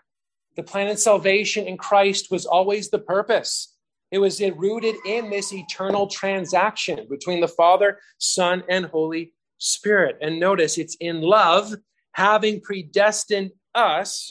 The 0.55 0.63
plan 0.63 0.87
of 0.87 0.99
salvation 0.99 1.67
in 1.67 1.77
Christ 1.77 2.27
was 2.29 2.45
always 2.45 2.89
the 2.89 2.99
purpose. 2.99 3.77
It 4.11 4.19
was 4.19 4.41
rooted 4.41 4.95
in 5.05 5.29
this 5.29 5.53
eternal 5.53 6.07
transaction 6.07 7.07
between 7.09 7.39
the 7.39 7.47
Father, 7.47 7.99
Son, 8.17 8.63
and 8.67 8.85
Holy 8.85 9.33
Spirit. 9.59 10.17
And 10.21 10.39
notice 10.39 10.77
it's 10.77 10.97
in 10.99 11.21
love, 11.21 11.73
having 12.13 12.59
predestined 12.59 13.51
us 13.73 14.29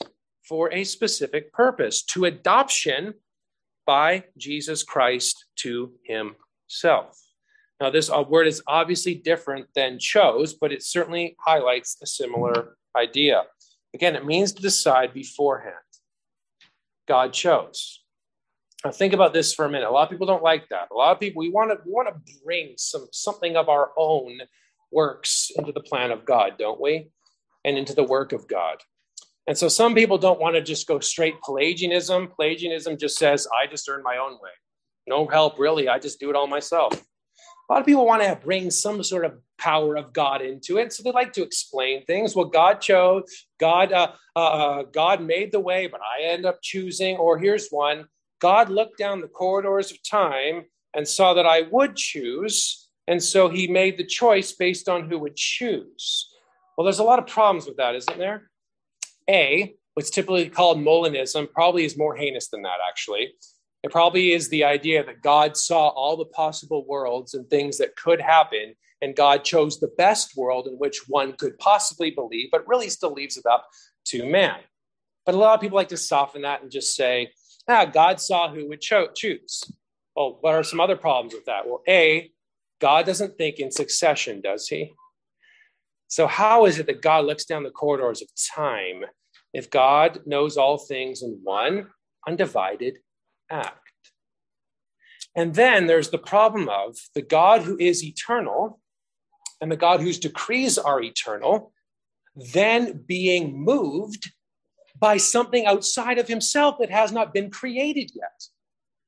for 0.50 0.72
a 0.72 0.82
specific 0.82 1.52
purpose 1.52 2.02
to 2.02 2.24
adoption 2.24 3.14
by 3.86 4.24
Jesus 4.36 4.82
Christ 4.82 5.44
to 5.54 5.92
himself. 6.02 7.16
Now, 7.80 7.90
this 7.90 8.10
uh, 8.10 8.24
word 8.28 8.48
is 8.48 8.60
obviously 8.66 9.14
different 9.14 9.68
than 9.76 10.00
chose, 10.00 10.54
but 10.54 10.72
it 10.72 10.82
certainly 10.82 11.36
highlights 11.38 11.98
a 12.02 12.06
similar 12.06 12.76
idea. 12.96 13.44
Again, 13.94 14.16
it 14.16 14.26
means 14.26 14.52
to 14.52 14.60
decide 14.60 15.14
beforehand. 15.14 15.76
God 17.06 17.32
chose. 17.32 18.02
Now 18.84 18.90
think 18.90 19.12
about 19.12 19.32
this 19.32 19.54
for 19.54 19.66
a 19.66 19.70
minute. 19.70 19.88
A 19.88 19.92
lot 19.92 20.04
of 20.04 20.10
people 20.10 20.26
don't 20.26 20.42
like 20.42 20.68
that. 20.70 20.88
A 20.90 20.94
lot 20.94 21.12
of 21.12 21.20
people 21.20 21.40
we 21.40 21.50
want 21.50 21.70
to 21.70 21.78
we 21.84 21.92
want 21.92 22.08
to 22.08 22.34
bring 22.44 22.74
some 22.76 23.06
something 23.12 23.56
of 23.56 23.68
our 23.68 23.90
own 23.96 24.40
works 24.90 25.50
into 25.56 25.70
the 25.70 25.82
plan 25.82 26.10
of 26.10 26.24
God, 26.24 26.54
don't 26.58 26.80
we? 26.80 27.10
And 27.64 27.76
into 27.76 27.94
the 27.94 28.04
work 28.04 28.32
of 28.32 28.48
God. 28.48 28.78
And 29.50 29.58
so 29.58 29.66
some 29.66 29.96
people 29.96 30.16
don't 30.16 30.38
want 30.38 30.54
to 30.54 30.62
just 30.62 30.86
go 30.86 31.00
straight 31.00 31.34
Pelagianism. 31.42 32.28
Pelagianism 32.28 32.96
just 32.96 33.18
says, 33.18 33.48
I 33.52 33.66
just 33.66 33.88
earn 33.88 34.00
my 34.04 34.16
own 34.16 34.34
way. 34.34 34.50
No 35.08 35.26
help, 35.26 35.58
really. 35.58 35.88
I 35.88 35.98
just 35.98 36.20
do 36.20 36.30
it 36.30 36.36
all 36.36 36.46
myself. 36.46 36.92
A 36.94 37.72
lot 37.72 37.80
of 37.80 37.84
people 37.84 38.06
want 38.06 38.22
to 38.22 38.38
bring 38.40 38.70
some 38.70 39.02
sort 39.02 39.24
of 39.24 39.40
power 39.58 39.96
of 39.96 40.12
God 40.12 40.40
into 40.40 40.78
it. 40.78 40.92
So 40.92 41.02
they 41.02 41.10
like 41.10 41.32
to 41.32 41.42
explain 41.42 42.04
things. 42.04 42.36
Well, 42.36 42.44
God 42.44 42.80
chose, 42.80 43.24
God, 43.58 43.92
uh, 43.92 44.12
uh, 44.36 44.38
uh 44.38 44.82
God 44.84 45.20
made 45.20 45.50
the 45.50 45.58
way, 45.58 45.88
but 45.88 46.00
I 46.00 46.30
end 46.30 46.46
up 46.46 46.62
choosing. 46.62 47.16
Or 47.16 47.36
here's 47.36 47.70
one 47.70 48.04
God 48.40 48.70
looked 48.70 48.98
down 48.98 49.20
the 49.20 49.26
corridors 49.26 49.90
of 49.90 49.98
time 50.08 50.66
and 50.94 51.08
saw 51.08 51.34
that 51.34 51.46
I 51.46 51.62
would 51.62 51.96
choose. 51.96 52.88
And 53.08 53.20
so 53.20 53.48
he 53.48 53.66
made 53.66 53.98
the 53.98 54.06
choice 54.06 54.52
based 54.52 54.88
on 54.88 55.10
who 55.10 55.18
would 55.18 55.34
choose. 55.34 56.28
Well, 56.78 56.84
there's 56.84 57.00
a 57.00 57.04
lot 57.04 57.18
of 57.18 57.26
problems 57.26 57.66
with 57.66 57.78
that, 57.78 57.96
isn't 57.96 58.16
there? 58.16 58.49
A, 59.30 59.74
what's 59.94 60.10
typically 60.10 60.48
called 60.48 60.78
Molinism, 60.78 61.50
probably 61.52 61.84
is 61.84 61.96
more 61.96 62.16
heinous 62.16 62.48
than 62.48 62.62
that, 62.62 62.78
actually. 62.86 63.32
It 63.82 63.92
probably 63.92 64.32
is 64.32 64.48
the 64.48 64.64
idea 64.64 65.04
that 65.04 65.22
God 65.22 65.56
saw 65.56 65.88
all 65.88 66.16
the 66.16 66.26
possible 66.26 66.84
worlds 66.86 67.32
and 67.34 67.48
things 67.48 67.78
that 67.78 67.96
could 67.96 68.20
happen, 68.20 68.74
and 69.00 69.16
God 69.16 69.44
chose 69.44 69.78
the 69.78 69.92
best 69.96 70.36
world 70.36 70.66
in 70.66 70.74
which 70.74 71.08
one 71.08 71.32
could 71.32 71.58
possibly 71.58 72.10
believe, 72.10 72.48
but 72.50 72.66
really 72.68 72.90
still 72.90 73.12
leaves 73.12 73.36
it 73.36 73.46
up 73.46 73.68
to 74.06 74.28
man. 74.28 74.58
But 75.24 75.34
a 75.34 75.38
lot 75.38 75.54
of 75.54 75.60
people 75.60 75.76
like 75.76 75.88
to 75.88 75.96
soften 75.96 76.42
that 76.42 76.62
and 76.62 76.70
just 76.70 76.94
say, 76.94 77.32
ah, 77.68 77.84
God 77.84 78.20
saw 78.20 78.52
who 78.52 78.68
would 78.68 78.80
cho- 78.80 79.12
choose. 79.14 79.62
Well, 80.16 80.38
what 80.40 80.54
are 80.54 80.64
some 80.64 80.80
other 80.80 80.96
problems 80.96 81.32
with 81.32 81.44
that? 81.46 81.66
Well, 81.66 81.82
A, 81.88 82.32
God 82.80 83.06
doesn't 83.06 83.38
think 83.38 83.58
in 83.58 83.70
succession, 83.70 84.40
does 84.40 84.66
he? 84.66 84.92
So, 86.08 86.26
how 86.26 86.66
is 86.66 86.78
it 86.78 86.86
that 86.86 87.02
God 87.02 87.24
looks 87.26 87.44
down 87.44 87.62
the 87.62 87.70
corridors 87.70 88.20
of 88.20 88.28
time 88.56 89.04
if 89.52 89.70
God 89.70 90.20
knows 90.26 90.56
all 90.56 90.78
things 90.78 91.22
in 91.22 91.40
one 91.42 91.88
undivided 92.26 92.98
act? 93.50 93.76
And 95.34 95.54
then 95.54 95.86
there's 95.86 96.10
the 96.10 96.18
problem 96.18 96.68
of 96.68 96.96
the 97.14 97.22
God 97.22 97.62
who 97.62 97.76
is 97.78 98.04
eternal 98.04 98.80
and 99.60 99.70
the 99.70 99.76
God 99.76 100.00
whose 100.00 100.18
decrees 100.18 100.78
are 100.78 101.02
eternal, 101.02 101.72
then 102.34 103.04
being 103.06 103.62
moved 103.62 104.32
by 104.98 105.16
something 105.16 105.66
outside 105.66 106.18
of 106.18 106.28
himself 106.28 106.76
that 106.78 106.90
has 106.90 107.12
not 107.12 107.32
been 107.32 107.50
created 107.50 108.10
yet. 108.14 108.44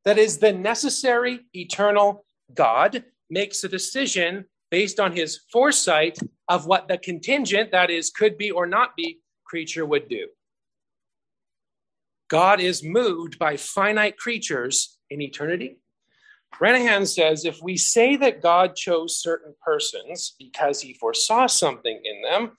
That 0.05 0.19
is, 0.19 0.39
the 0.39 0.53
necessary 0.53 1.41
eternal 1.55 2.25
God 2.55 3.05
makes 3.31 3.63
a 3.65 3.69
decision 3.69 4.47
based 4.71 4.99
on 4.99 5.13
his 5.13 5.41
foresight 5.53 6.19
of 6.49 6.67
what 6.67 6.89
the 6.89 6.99
contingent, 6.99 7.73
that 7.73 7.91
is, 7.91 8.11
could 8.11 8.37
be 8.37 8.51
or 8.51 8.67
not 8.67 8.97
be, 8.97 9.21
creature 9.53 9.85
would 9.85 10.09
do. 10.09 10.29
God 12.31 12.59
is 12.59 12.83
moved 12.83 13.39
by 13.39 13.59
finite 13.59 14.17
creatures 14.17 14.97
in 15.11 15.21
eternity. 15.21 15.77
Renihan 16.59 17.07
says 17.07 17.45
if 17.45 17.61
we 17.63 17.77
say 17.77 18.17
that 18.17 18.41
God 18.41 18.75
chose 18.75 19.21
certain 19.21 19.55
persons 19.63 20.35
because 20.39 20.81
he 20.81 20.95
foresaw 20.95 21.47
something 21.47 22.01
in 22.03 22.23
them, 22.23 22.53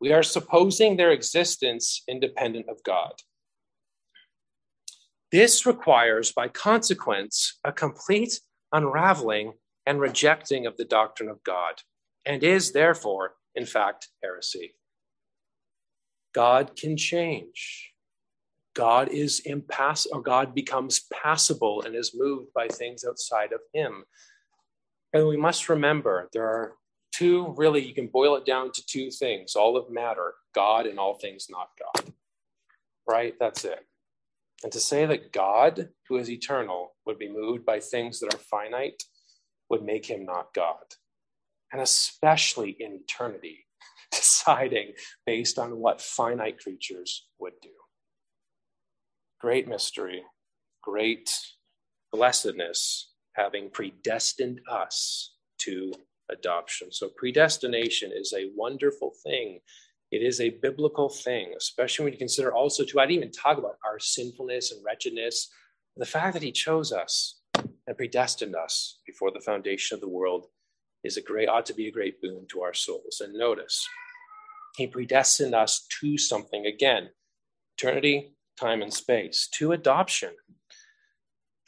we 0.00 0.12
are 0.12 0.24
supposing 0.24 0.96
their 0.96 1.12
existence 1.12 2.02
independent 2.08 2.68
of 2.68 2.82
God. 2.82 3.12
This 5.30 5.64
requires, 5.64 6.32
by 6.32 6.48
consequence, 6.48 7.60
a 7.62 7.70
complete 7.70 8.40
unraveling 8.72 9.52
and 9.86 10.00
rejecting 10.00 10.66
of 10.66 10.76
the 10.76 10.84
doctrine 10.84 11.28
of 11.28 11.44
God, 11.44 11.74
and 12.26 12.42
is 12.42 12.72
therefore, 12.72 13.34
in 13.54 13.64
fact, 13.64 14.08
heresy. 14.24 14.74
God 16.32 16.76
can 16.76 16.96
change. 16.96 17.92
God 18.74 19.08
is 19.08 19.40
impassible, 19.40 20.18
or 20.18 20.22
God 20.22 20.54
becomes 20.54 21.06
passible 21.12 21.82
and 21.82 21.94
is 21.94 22.12
moved 22.14 22.52
by 22.54 22.68
things 22.68 23.04
outside 23.04 23.52
of 23.52 23.60
him. 23.74 24.04
And 25.12 25.28
we 25.28 25.36
must 25.36 25.68
remember 25.68 26.30
there 26.32 26.46
are 26.46 26.74
two 27.12 27.54
really 27.56 27.86
you 27.86 27.94
can 27.94 28.06
boil 28.06 28.34
it 28.36 28.44
down 28.44 28.72
to 28.72 28.84
two 28.86 29.10
things 29.10 29.54
all 29.54 29.76
of 29.76 29.90
matter 29.90 30.34
god 30.54 30.86
and 30.86 30.98
all 30.98 31.14
things 31.14 31.46
not 31.50 31.68
god 31.78 32.12
right 33.06 33.34
that's 33.38 33.64
it 33.64 33.86
and 34.64 34.72
to 34.72 34.80
say 34.80 35.06
that 35.06 35.32
god 35.32 35.90
who 36.08 36.16
is 36.16 36.30
eternal 36.30 36.94
would 37.06 37.18
be 37.18 37.30
moved 37.30 37.64
by 37.64 37.78
things 37.78 38.18
that 38.18 38.34
are 38.34 38.38
finite 38.38 39.02
would 39.68 39.84
make 39.84 40.06
him 40.06 40.24
not 40.24 40.52
god 40.54 40.96
and 41.72 41.80
especially 41.80 42.76
in 42.80 42.94
eternity 42.94 43.66
deciding 44.16 44.92
based 45.26 45.58
on 45.58 45.78
what 45.78 46.00
finite 46.00 46.58
creatures 46.58 47.26
would 47.38 47.54
do 47.62 47.70
great 49.40 49.66
mystery 49.68 50.22
great 50.82 51.30
blessedness 52.12 53.12
having 53.34 53.70
predestined 53.70 54.60
us 54.70 55.34
to 55.58 55.92
adoption. 56.30 56.92
So, 56.92 57.08
predestination 57.16 58.10
is 58.14 58.34
a 58.36 58.50
wonderful 58.56 59.12
thing. 59.24 59.60
It 60.10 60.22
is 60.22 60.40
a 60.40 60.58
biblical 60.60 61.08
thing, 61.08 61.54
especially 61.56 62.04
when 62.04 62.12
you 62.12 62.18
consider 62.18 62.52
also, 62.52 62.84
too, 62.84 63.00
I 63.00 63.06
didn't 63.06 63.16
even 63.18 63.32
talk 63.32 63.58
about 63.58 63.78
our 63.84 63.98
sinfulness 63.98 64.72
and 64.72 64.84
wretchedness. 64.84 65.48
The 65.96 66.04
fact 66.04 66.34
that 66.34 66.42
He 66.42 66.52
chose 66.52 66.92
us 66.92 67.40
and 67.86 67.96
predestined 67.96 68.54
us 68.54 69.00
before 69.06 69.30
the 69.30 69.40
foundation 69.40 69.94
of 69.94 70.00
the 70.00 70.08
world 70.08 70.46
is 71.04 71.16
a 71.16 71.22
great, 71.22 71.48
ought 71.48 71.66
to 71.66 71.74
be 71.74 71.88
a 71.88 71.92
great 71.92 72.20
boon 72.20 72.46
to 72.48 72.62
our 72.62 72.74
souls. 72.74 73.20
And 73.20 73.34
notice, 73.34 73.86
He 74.76 74.86
predestined 74.86 75.54
us 75.54 75.86
to 76.00 76.16
something 76.18 76.66
again 76.66 77.10
eternity, 77.76 78.34
time, 78.58 78.82
and 78.82 78.92
space, 78.92 79.48
to 79.54 79.72
adoption. 79.72 80.30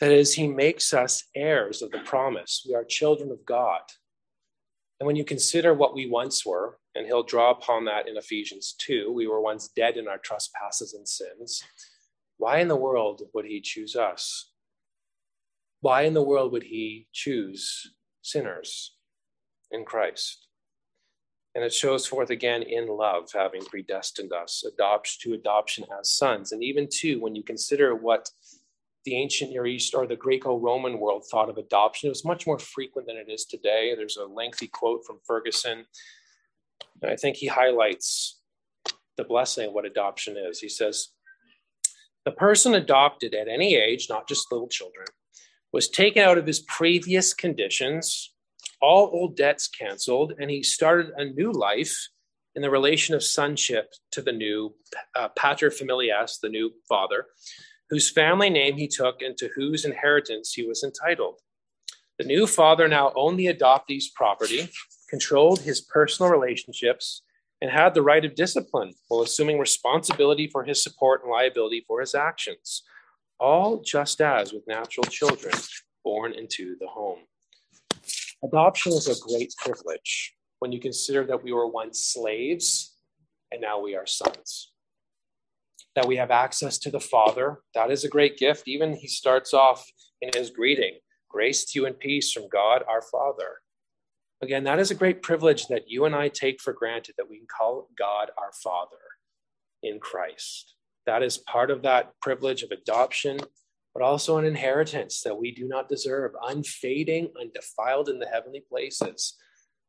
That 0.01 0.13
is, 0.13 0.35
He 0.35 0.49
makes 0.49 0.93
us 0.93 1.25
heirs 1.35 1.83
of 1.83 1.91
the 1.91 2.01
promise. 2.01 2.65
We 2.69 2.75
are 2.75 2.85
children 2.85 3.31
of 3.31 3.45
God. 3.45 3.81
And 5.01 5.07
when 5.07 5.17
you 5.17 5.25
consider 5.25 5.75
what 5.75 5.95
we 5.95 6.09
once 6.09 6.47
were, 6.47 6.79
and 6.95 7.07
he'll 7.07 7.25
draw 7.25 7.51
upon 7.51 7.85
that 7.87 8.09
in 8.09 8.17
Ephesians 8.17 8.75
2, 8.79 9.13
we 9.13 9.27
were 9.27 9.41
once 9.41 9.69
dead 9.69 9.97
in 9.97 10.07
our 10.07 10.19
trespasses 10.19 10.95
and 10.95 11.09
sins. 11.09 11.63
Why 12.37 12.61
in 12.61 12.69
the 12.69 12.77
world 12.77 13.23
would 13.35 13.45
he 13.45 13.61
choose 13.61 13.97
us? 13.97 14.53
Why 15.81 16.03
in 16.03 16.15
the 16.15 16.23
world 16.23 16.53
would 16.53 16.63
he 16.63 17.09
choose 17.13 17.93
sinners 18.23 18.94
in 19.75 19.85
Christ? 19.85 20.47
And 21.55 21.63
it 21.63 21.73
shows 21.73 22.07
forth 22.07 22.31
again 22.31 22.63
in 22.63 22.89
love, 22.89 23.31
having 23.33 23.65
predestined 23.65 24.33
us, 24.33 24.65
adopts 24.67 25.19
to 25.19 25.35
adoption 25.35 25.85
as 26.01 26.11
sons. 26.11 26.53
And 26.53 26.65
even 26.65 26.89
too, 26.91 27.21
when 27.21 27.35
you 27.37 27.45
consider 27.45 27.95
what 27.95 28.31
the 29.05 29.17
ancient 29.17 29.51
Near 29.51 29.67
East 29.67 29.95
or 29.95 30.07
the 30.07 30.17
Greco 30.17 30.59
Roman 30.59 30.99
world 30.99 31.25
thought 31.31 31.51
of 31.51 31.59
adoption. 31.59 32.09
It 32.09 32.11
was 32.11 32.25
much 32.25 32.47
more 32.47 32.59
frequent 32.59 33.07
than 33.07 33.17
it 33.17 33.31
is 33.31 33.45
today. 33.45 33.93
There's 33.95 34.17
a 34.17 34.25
lengthy 34.25 34.67
quote 34.67 35.05
from 35.07 35.19
Ferguson. 35.27 35.85
And 37.03 37.11
I 37.11 37.17
think 37.17 37.37
he 37.37 37.47
highlights 37.47 38.41
the 39.17 39.25
blessing 39.25 39.69
of 39.69 39.75
what 39.75 39.85
adoption 39.85 40.37
is. 40.37 40.61
He 40.61 40.69
says, 40.69 41.09
The 42.25 42.33
person 42.33 42.75
adopted 42.75 43.35
at 43.35 43.49
any 43.49 43.77
age, 43.77 44.07
not 44.09 44.27
just 44.27 44.51
little 44.51 44.69
children, 44.69 45.07
was 45.73 45.89
taken 45.89 46.23
out 46.23 46.39
of 46.39 46.47
his 46.47 46.61
previous 46.61 47.35
conditions, 47.35 48.34
all 48.81 49.11
old 49.13 49.37
debts 49.37 49.69
canceled, 49.69 50.35
and 50.39 50.51
he 50.51 50.63
started 50.63 51.13
a 51.17 51.25
new 51.25 51.53
life 51.53 52.09
in 52.55 52.63
the 52.63 52.71
relation 52.71 53.15
of 53.15 53.23
sonship 53.23 53.93
to 54.13 54.23
the 54.23 54.33
new 54.33 54.75
uh, 55.17 55.29
pater 55.37 55.71
familias, 55.71 56.39
the 56.41 56.49
new 56.49 56.71
father 56.89 57.27
whose 57.91 58.11
family 58.11 58.51
name 58.51 58.77
he 58.77 58.89
took 58.89 59.23
and 59.23 59.37
to 59.37 59.51
whose 59.55 59.85
inheritance 59.85 60.53
he 60.53 60.67
was 60.67 60.83
entitled. 60.83 61.41
The 62.19 62.25
new 62.25 62.47
father 62.47 62.89
now 62.89 63.13
owned 63.17 63.39
the 63.39 63.53
adoptee's 63.53 64.11
property, 64.11 64.69
controlled 65.11 65.61
his 65.61 65.81
personal 65.81 66.31
relationships, 66.31 67.23
and 67.61 67.71
had 67.71 67.95
the 67.95 68.03
right 68.03 68.25
of 68.25 68.35
discipline 68.35 68.95
while 69.09 69.23
assuming 69.23 69.59
responsibility 69.59 70.49
for 70.49 70.65
his 70.65 70.83
support 70.83 71.23
and 71.23 71.31
liability 71.31 71.85
for 71.87 72.01
his 72.01 72.15
actions, 72.15 72.83
all 73.39 73.81
just 73.81 74.21
as 74.21 74.53
with 74.53 74.67
natural 74.67 75.05
children 75.05 75.55
born 76.05 76.33
into 76.33 76.77
the 76.81 76.87
home. 76.87 77.21
Adoption 78.45 78.93
is 78.93 79.09
a 79.09 79.19
great 79.27 79.55
privilege 79.57 80.35
when 80.59 80.71
you 80.71 80.79
consider 80.79 81.25
that 81.25 81.43
we 81.43 81.53
were 81.53 81.67
once 81.67 81.99
slaves 81.99 82.95
and 83.51 83.61
now 83.61 83.81
we 83.81 83.97
are 83.97 84.07
sons. 84.07 84.73
That 85.95 86.07
we 86.07 86.17
have 86.17 86.31
access 86.31 86.77
to 86.79 86.91
the 86.91 87.01
Father, 87.01 87.61
that 87.75 87.91
is 87.91 88.05
a 88.05 88.09
great 88.09 88.37
gift. 88.37 88.69
Even 88.69 88.95
he 88.95 89.09
starts 89.09 89.55
off 89.55 89.91
in 90.21 90.31
his 90.35 90.51
greeting 90.51 90.99
grace 91.31 91.65
to 91.65 91.81
you 91.81 91.87
and 91.87 91.99
peace 91.99 92.33
from 92.33 92.49
God 92.49 92.83
our 92.89 93.03
Father. 93.03 93.61
Again, 94.43 94.65
that 94.65 94.79
is 94.79 94.91
a 94.91 94.95
great 94.95 95.23
privilege 95.23 95.67
that 95.69 95.89
you 95.89 96.05
and 96.05 96.15
I 96.15 96.29
take 96.29 96.61
for 96.61 96.73
granted 96.75 97.15
that 97.17 97.29
we 97.29 97.39
can 97.39 97.47
call 97.47 97.89
God 97.99 98.31
our 98.37 98.53
Father 98.63 98.99
in 99.83 100.01
Christ. 100.01 100.75
That 101.07 101.23
is 101.23 101.39
part 101.39 101.71
of 101.71 101.83
that 101.83 102.13
privilege 102.21 102.63
of 102.63 102.71
adoption, 102.71 103.39
but 103.95 104.03
also 104.03 104.39
an 104.39 104.45
inheritance 104.45 105.23
that 105.23 105.39
we 105.39 105.55
do 105.55 105.69
not 105.69 105.89
deserve, 105.89 106.33
unfading, 106.43 107.31
undefiled 107.41 108.09
in 108.09 108.19
the 108.19 108.27
heavenly 108.27 108.65
places. 108.69 109.37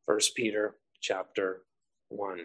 First 0.06 0.36
Peter 0.36 0.76
chapter 1.00 1.62
1. 2.08 2.40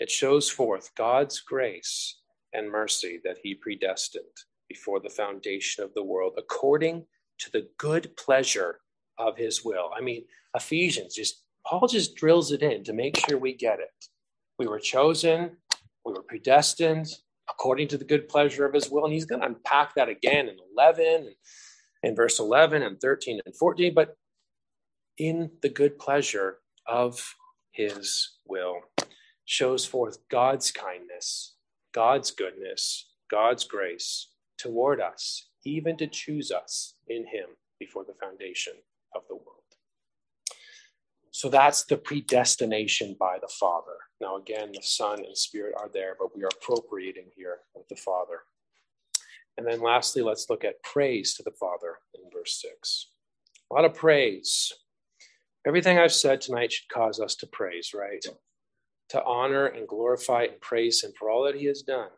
It 0.00 0.10
shows 0.10 0.50
forth 0.50 0.90
God's 0.96 1.40
grace 1.40 2.18
and 2.52 2.68
mercy 2.68 3.20
that 3.24 3.38
he 3.42 3.54
predestined 3.54 4.24
before 4.68 4.98
the 4.98 5.10
foundation 5.10 5.84
of 5.84 5.94
the 5.94 6.02
world 6.02 6.34
according 6.36 7.06
to 7.38 7.50
the 7.52 7.68
good 7.78 8.16
pleasure 8.16 8.80
of 9.18 9.36
his 9.36 9.64
will. 9.64 9.90
I 9.96 10.00
mean, 10.00 10.24
Ephesians 10.54 11.14
just 11.14 11.44
Paul 11.66 11.86
just 11.86 12.16
drills 12.16 12.50
it 12.52 12.62
in 12.62 12.82
to 12.84 12.92
make 12.92 13.18
sure 13.18 13.38
we 13.38 13.54
get 13.54 13.80
it. 13.80 14.06
We 14.58 14.66
were 14.66 14.80
chosen, 14.80 15.58
we 16.04 16.12
were 16.12 16.22
predestined 16.22 17.08
according 17.50 17.88
to 17.88 17.98
the 17.98 18.04
good 18.04 18.28
pleasure 18.28 18.64
of 18.64 18.74
his 18.74 18.90
will. 18.90 19.04
And 19.04 19.12
he's 19.12 19.24
going 19.24 19.40
to 19.40 19.46
unpack 19.46 19.94
that 19.94 20.08
again 20.08 20.48
in 20.48 20.56
11 20.76 21.04
and 21.04 21.34
in 22.02 22.14
verse 22.14 22.38
11 22.38 22.82
and 22.82 23.00
13 23.00 23.40
and 23.44 23.54
14, 23.56 23.92
but 23.94 24.16
in 25.18 25.50
the 25.60 25.68
good 25.68 25.98
pleasure 25.98 26.58
of 26.86 27.34
his 27.72 28.36
will 28.46 28.76
shows 29.44 29.84
forth 29.84 30.18
God's 30.30 30.70
kindness, 30.70 31.56
God's 31.92 32.30
goodness, 32.30 33.10
God's 33.30 33.64
grace 33.64 34.28
toward 34.58 35.00
us, 35.00 35.48
even 35.64 35.96
to 35.98 36.06
choose 36.06 36.50
us 36.50 36.94
in 37.08 37.26
him 37.26 37.46
before 37.78 38.04
the 38.04 38.14
foundation 38.20 38.74
of 39.14 39.22
the 39.28 39.34
world. 39.34 39.46
So 41.32 41.48
that's 41.48 41.84
the 41.84 41.96
predestination 41.96 43.16
by 43.18 43.38
the 43.40 43.48
Father. 43.48 44.09
Now, 44.20 44.36
again, 44.36 44.70
the 44.72 44.82
Son 44.82 45.24
and 45.24 45.36
Spirit 45.36 45.74
are 45.78 45.90
there, 45.92 46.14
but 46.18 46.36
we 46.36 46.42
are 46.44 46.50
appropriating 46.60 47.26
here 47.34 47.58
with 47.74 47.88
the 47.88 47.96
Father. 47.96 48.40
And 49.56 49.66
then 49.66 49.80
lastly, 49.80 50.22
let's 50.22 50.48
look 50.50 50.64
at 50.64 50.82
praise 50.82 51.34
to 51.34 51.42
the 51.42 51.52
Father 51.52 51.98
in 52.14 52.30
verse 52.32 52.62
6. 52.62 53.08
A 53.70 53.74
lot 53.74 53.84
of 53.84 53.94
praise. 53.94 54.72
Everything 55.66 55.98
I've 55.98 56.12
said 56.12 56.40
tonight 56.40 56.72
should 56.72 56.88
cause 56.88 57.20
us 57.20 57.34
to 57.36 57.46
praise, 57.46 57.92
right? 57.94 58.24
To 59.10 59.24
honor 59.24 59.66
and 59.66 59.88
glorify 59.88 60.44
and 60.44 60.60
praise 60.60 61.02
Him 61.02 61.12
for 61.18 61.30
all 61.30 61.44
that 61.44 61.56
He 61.56 61.66
has 61.66 61.82
done. 61.82 62.08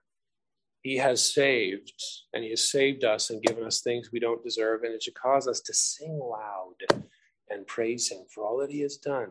He 0.83 0.97
has 0.97 1.33
saved, 1.33 1.93
and 2.35 2.43
He 2.43 2.51
has 2.51 2.71
saved 2.71 3.05
us 3.05 3.31
and 3.31 3.43
given 3.43 3.65
us 3.65 3.81
things 3.81 4.11
we 4.13 4.21
don't 4.21 4.43
deserve, 4.43 4.83
and 4.83 4.93
it 4.93 5.03
should 5.03 5.15
cause 5.15 5.47
us 5.47 5.61
to 5.61 5.75
sing 5.75 6.19
loud 6.19 7.03
and 7.53 7.67
praise 7.67 8.11
him 8.11 8.25
for 8.35 8.45
all 8.45 8.59
that 8.59 8.71
he 8.71 8.81
has 8.81 8.97
done. 8.97 9.29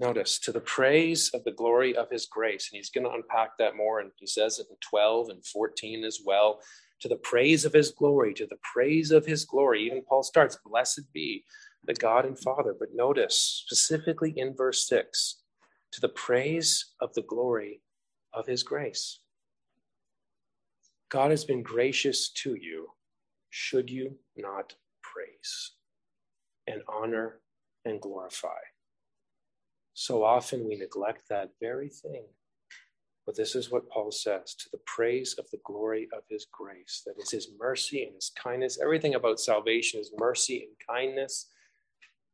Notice, 0.00 0.38
to 0.40 0.52
the 0.52 0.60
praise 0.60 1.30
of 1.34 1.44
the 1.44 1.52
glory 1.52 1.94
of 1.96 2.10
his 2.10 2.26
grace. 2.26 2.70
And 2.70 2.78
he's 2.78 2.90
going 2.90 3.04
to 3.04 3.12
unpack 3.12 3.50
that 3.58 3.76
more. 3.76 4.00
And 4.00 4.10
he 4.16 4.26
says 4.26 4.58
it 4.58 4.66
in 4.70 4.76
12 4.80 5.28
and 5.28 5.44
14 5.46 6.04
as 6.04 6.20
well. 6.24 6.60
To 7.00 7.08
the 7.08 7.16
praise 7.16 7.64
of 7.64 7.72
his 7.72 7.90
glory, 7.90 8.34
to 8.34 8.46
the 8.46 8.58
praise 8.72 9.10
of 9.10 9.26
his 9.26 9.44
glory. 9.44 9.84
Even 9.86 10.02
Paul 10.02 10.22
starts, 10.22 10.58
Blessed 10.64 11.12
be 11.12 11.44
the 11.84 11.94
God 11.94 12.24
and 12.24 12.38
Father. 12.38 12.74
But 12.78 12.94
notice, 12.94 13.38
specifically 13.38 14.34
in 14.36 14.54
verse 14.56 14.88
6, 14.88 15.42
to 15.92 16.00
the 16.00 16.08
praise 16.08 16.92
of 17.00 17.14
the 17.14 17.22
glory 17.22 17.82
of 18.32 18.46
his 18.46 18.62
grace. 18.62 19.20
God 21.10 21.30
has 21.30 21.44
been 21.44 21.62
gracious 21.62 22.30
to 22.30 22.54
you. 22.54 22.88
Should 23.50 23.90
you 23.90 24.16
not 24.36 24.74
praise? 25.02 25.72
and 26.70 26.82
honor 26.88 27.40
and 27.84 28.00
glorify. 28.00 28.48
So 30.00 30.24
often 30.24 30.66
we 30.66 30.76
neglect 30.76 31.28
that 31.28 31.50
very 31.60 31.90
thing. 31.90 32.24
But 33.26 33.36
this 33.36 33.54
is 33.54 33.70
what 33.70 33.86
Paul 33.90 34.10
says 34.10 34.54
to 34.54 34.70
the 34.72 34.80
praise 34.86 35.34
of 35.38 35.44
the 35.50 35.58
glory 35.62 36.08
of 36.16 36.22
his 36.30 36.46
grace, 36.50 37.02
that 37.04 37.16
is 37.22 37.30
his 37.30 37.50
mercy 37.60 38.04
and 38.04 38.14
his 38.14 38.32
kindness. 38.42 38.78
Everything 38.80 39.14
about 39.14 39.40
salvation 39.40 40.00
is 40.00 40.10
mercy 40.18 40.66
and 40.66 40.72
kindness. 40.88 41.50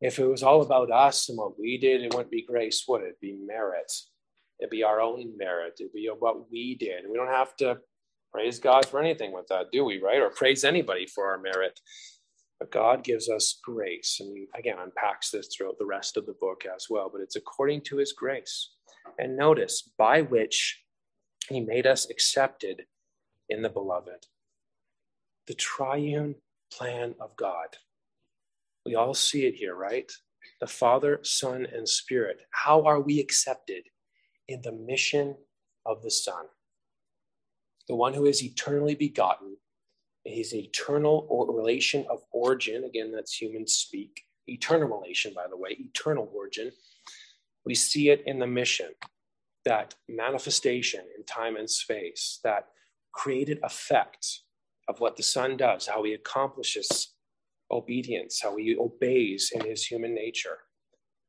If 0.01 0.21
it 0.21 0.27
was 0.27 0.45
all 0.45 0.62
about 0.62 0.93
us 0.93 1.29
and 1.29 1.37
what 1.37 1.59
we 1.59 1.77
did, 1.77 2.03
it 2.03 2.14
wouldn't 2.14 2.31
be 2.31 2.47
grace, 2.47 2.85
would 2.87 3.03
it? 3.03 3.07
It'd 3.07 3.21
be 3.21 3.37
merit. 3.45 3.93
It'd 4.61 4.71
be 4.71 4.85
our 4.85 5.01
own 5.01 5.37
merit. 5.37 5.79
It'd 5.81 5.93
be 5.93 6.09
what 6.17 6.49
we 6.49 6.77
did. 6.77 7.07
We 7.11 7.17
don't 7.17 7.27
have 7.27 7.57
to 7.57 7.79
praise 8.33 8.61
God 8.61 8.87
for 8.87 9.01
anything 9.01 9.33
with 9.33 9.49
that, 9.49 9.73
do 9.73 9.85
we, 9.85 10.01
right? 10.01 10.21
Or 10.21 10.31
praise 10.31 10.62
anybody 10.62 11.09
for 11.09 11.27
our 11.27 11.39
merit. 11.39 11.81
But 12.59 12.73
God 12.73 13.05
gives 13.05 13.29
us 13.29 13.59
grace. 13.63 14.19
And 14.21 14.37
he, 14.37 14.47
again, 14.59 14.77
unpacks 14.79 15.31
this 15.31 15.49
throughout 15.49 15.79
the 15.79 15.87
rest 15.87 16.17
of 16.17 16.27
the 16.27 16.37
book 16.41 16.65
as 16.75 16.87
well. 16.89 17.11
But 17.13 17.21
it's 17.21 17.37
according 17.37 17.83
to 17.83 17.99
his 17.99 18.13
grace. 18.13 18.71
And 19.19 19.37
notice, 19.37 19.91
by 19.99 20.23
which 20.23 20.83
he 21.49 21.61
made 21.61 21.87
us 21.87 22.09
accepted 22.11 22.87
in 23.49 23.63
the 23.63 23.69
beloved. 23.69 24.27
The 25.47 25.55
triune 25.55 26.37
plan 26.73 27.15
of 27.21 27.37
God. 27.37 27.77
We 28.85 28.95
all 28.95 29.15
see 29.15 29.47
it 29.47 29.55
here, 29.55 29.75
right? 29.75 30.11
The 30.61 30.67
Father, 30.67 31.21
Son, 31.23 31.67
and 31.73 31.89
Spirit. 31.89 32.39
How 32.51 32.85
are 32.85 33.01
we 33.01 33.21
accepted? 33.21 33.85
In 34.49 34.63
the 34.63 34.73
mission 34.73 35.37
of 35.85 36.03
the 36.03 36.11
Son, 36.11 36.47
the 37.89 37.97
one 37.97 38.15
who 38.15 38.27
is 38.27 38.45
eternally 38.45 38.95
begotten 38.95 39.57
An 40.27 40.33
eternal 40.33 41.27
or 41.31 41.47
relation 41.55 42.05
of 42.11 42.22
origin. 42.33 42.85
Again, 42.85 43.12
that's 43.12 43.41
human 43.41 43.66
speak. 43.66 44.22
Eternal 44.49 44.89
relation, 44.89 45.33
by 45.33 45.47
the 45.49 45.57
way, 45.57 45.70
eternal 45.79 46.29
origin. 46.35 46.72
We 47.64 47.77
see 47.77 48.11
it 48.11 48.24
in 48.27 48.41
the 48.41 48.47
mission, 48.47 48.91
that 49.64 49.95
manifestation 50.09 51.05
in 51.16 51.24
time 51.24 51.57
and 51.57 51.70
space, 51.70 52.41
that 52.43 52.68
created 53.12 53.61
effect 53.62 54.41
of 54.89 54.99
what 54.99 55.16
the 55.16 55.22
Son 55.22 55.57
does, 55.57 55.87
how 55.87 56.03
he 56.03 56.14
accomplishes 56.14 57.14
obedience, 57.70 58.41
how 58.43 58.57
he 58.57 58.77
obeys 58.77 59.53
in 59.55 59.64
his 59.64 59.85
human 59.85 60.14
nature. 60.14 60.59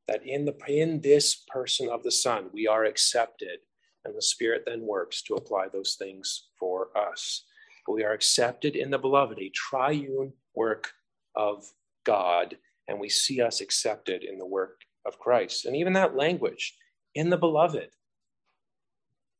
That 0.07 0.25
in 0.25 0.45
the 0.45 0.55
in 0.67 1.01
this 1.01 1.43
person 1.47 1.87
of 1.89 2.01
the 2.01 2.11
Son, 2.11 2.49
we 2.51 2.67
are 2.67 2.85
accepted, 2.85 3.59
and 4.05 4.15
the 4.15 4.21
Spirit 4.21 4.63
then 4.65 4.81
works 4.81 5.21
to 5.23 5.35
apply 5.35 5.67
those 5.67 5.95
things 5.99 6.47
for 6.59 6.89
us 6.97 7.43
but 7.87 7.93
we 7.93 8.03
are 8.03 8.11
accepted 8.11 8.75
in 8.75 8.91
the 8.91 8.99
beloved, 8.99 9.39
a 9.39 9.49
triune 9.49 10.33
work 10.53 10.91
of 11.35 11.65
God, 12.05 12.57
and 12.87 12.99
we 12.99 13.07
see 13.07 13.41
us 13.41 13.61
accepted 13.61 14.23
in 14.23 14.37
the 14.37 14.45
work 14.45 14.81
of 15.05 15.17
Christ. 15.17 15.65
And 15.65 15.75
even 15.75 15.93
that 15.93 16.15
language, 16.15 16.75
in 17.15 17.29
the 17.29 17.37
beloved, 17.37 17.89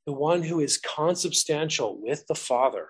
the 0.06 0.14
one 0.14 0.42
who 0.42 0.62
is 0.62 0.78
consubstantial 0.78 2.02
with 2.02 2.26
the 2.28 2.36
Father, 2.36 2.88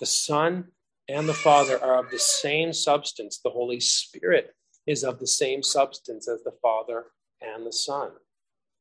the 0.00 0.06
Son 0.06 0.64
and 1.08 1.28
the 1.28 1.34
Father 1.34 1.82
are 1.82 2.00
of 2.04 2.10
the 2.10 2.18
same 2.18 2.72
substance. 2.72 3.38
The 3.42 3.50
Holy 3.50 3.78
Spirit 3.78 4.54
is 4.86 5.04
of 5.04 5.20
the 5.20 5.26
same 5.26 5.62
substance 5.62 6.28
as 6.28 6.42
the 6.42 6.56
Father 6.60 7.04
and 7.40 7.64
the 7.64 7.72
Son. 7.72 8.10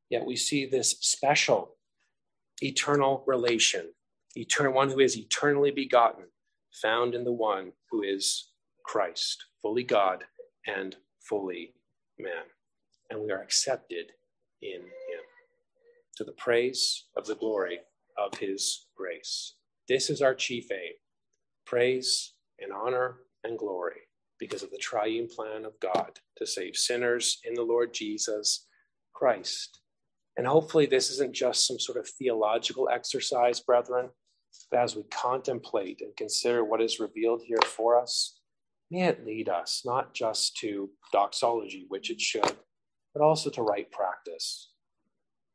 Yet 0.09 0.25
we 0.25 0.35
see 0.35 0.65
this 0.65 0.91
special 1.01 1.75
eternal 2.61 3.23
relation 3.27 3.91
eternal 4.37 4.73
one 4.73 4.89
who 4.89 4.99
is 4.99 5.17
eternally 5.17 5.71
begotten, 5.71 6.25
found 6.81 7.15
in 7.15 7.23
the 7.23 7.31
one 7.31 7.71
who 7.89 8.03
is 8.03 8.51
Christ, 8.85 9.43
fully 9.61 9.83
God 9.83 10.23
and 10.65 10.95
fully 11.21 11.73
man. 12.19 12.43
And 13.09 13.21
we 13.21 13.31
are 13.31 13.41
accepted 13.41 14.11
in 14.61 14.81
him 14.81 15.23
to 16.17 16.23
the 16.23 16.33
praise 16.33 17.05
of 17.15 17.25
the 17.25 17.35
glory 17.35 17.79
of 18.17 18.37
his 18.39 18.87
grace. 18.95 19.55
This 19.87 20.09
is 20.09 20.21
our 20.21 20.35
chief 20.35 20.71
aim 20.71 20.93
praise 21.65 22.33
and 22.59 22.71
honor 22.71 23.17
and 23.43 23.59
glory 23.59 24.07
because 24.39 24.63
of 24.63 24.71
the 24.71 24.77
triune 24.77 25.27
plan 25.27 25.65
of 25.65 25.79
God 25.81 26.19
to 26.37 26.45
save 26.45 26.75
sinners 26.75 27.39
in 27.43 27.53
the 27.53 27.63
Lord 27.63 27.93
Jesus 27.93 28.65
Christ. 29.13 29.81
And 30.37 30.47
hopefully, 30.47 30.85
this 30.85 31.09
isn't 31.09 31.33
just 31.33 31.67
some 31.67 31.79
sort 31.79 31.97
of 31.97 32.07
theological 32.07 32.87
exercise, 32.89 33.59
brethren, 33.59 34.09
as 34.73 34.95
we 34.95 35.03
contemplate 35.03 36.01
and 36.01 36.15
consider 36.15 36.63
what 36.63 36.81
is 36.81 36.99
revealed 36.99 37.41
here 37.45 37.59
for 37.65 37.99
us, 37.99 38.39
may 38.91 39.03
it 39.03 39.25
lead 39.25 39.49
us 39.49 39.83
not 39.85 40.13
just 40.13 40.57
to 40.57 40.89
doxology, 41.11 41.85
which 41.89 42.09
it 42.09 42.21
should, 42.21 42.57
but 43.13 43.23
also 43.23 43.49
to 43.49 43.61
right 43.61 43.91
practice. 43.91 44.71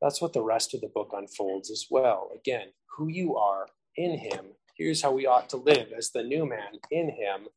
That's 0.01 0.21
what 0.21 0.33
the 0.33 0.43
rest 0.43 0.75
of 0.75 0.81
the 0.81 0.89
book 0.89 1.13
unfolds 1.13 1.71
as 1.71 1.87
well. 1.91 2.31
Again, 2.35 2.69
who 2.97 3.09
you 3.09 3.37
are 3.37 3.67
in 3.97 4.19
Him. 4.19 4.47
Here's 4.77 5.03
how 5.03 5.13
we 5.13 5.27
ought 5.27 5.49
to 5.51 5.59
live 5.59 5.93
as 5.97 6.11
the 6.11 6.23
new 6.23 6.47
man 6.47 6.79
in 6.91 7.09
Him. 7.09 7.49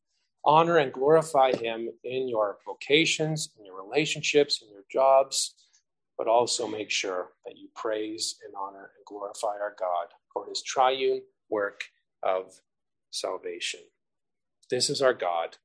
Honor 0.44 0.76
and 0.76 0.92
glorify 0.92 1.52
Him 1.52 1.88
in 2.04 2.28
your 2.28 2.58
vocations, 2.64 3.50
in 3.58 3.64
your 3.64 3.82
relationships, 3.82 4.62
in 4.62 4.70
your 4.70 4.84
jobs, 4.90 5.54
but 6.16 6.28
also 6.28 6.68
make 6.68 6.90
sure 6.90 7.30
that 7.44 7.56
you 7.56 7.68
praise 7.74 8.36
and 8.44 8.54
honor 8.56 8.90
and 8.96 9.04
glorify 9.06 9.58
our 9.60 9.74
God 9.78 10.06
for 10.36 10.46
His 10.48 10.62
triune 10.62 11.22
work 11.48 11.84
of 12.22 12.60
salvation. 13.10 13.80
This 14.68 14.90
is 14.90 15.00
our 15.00 15.14
God. 15.14 15.56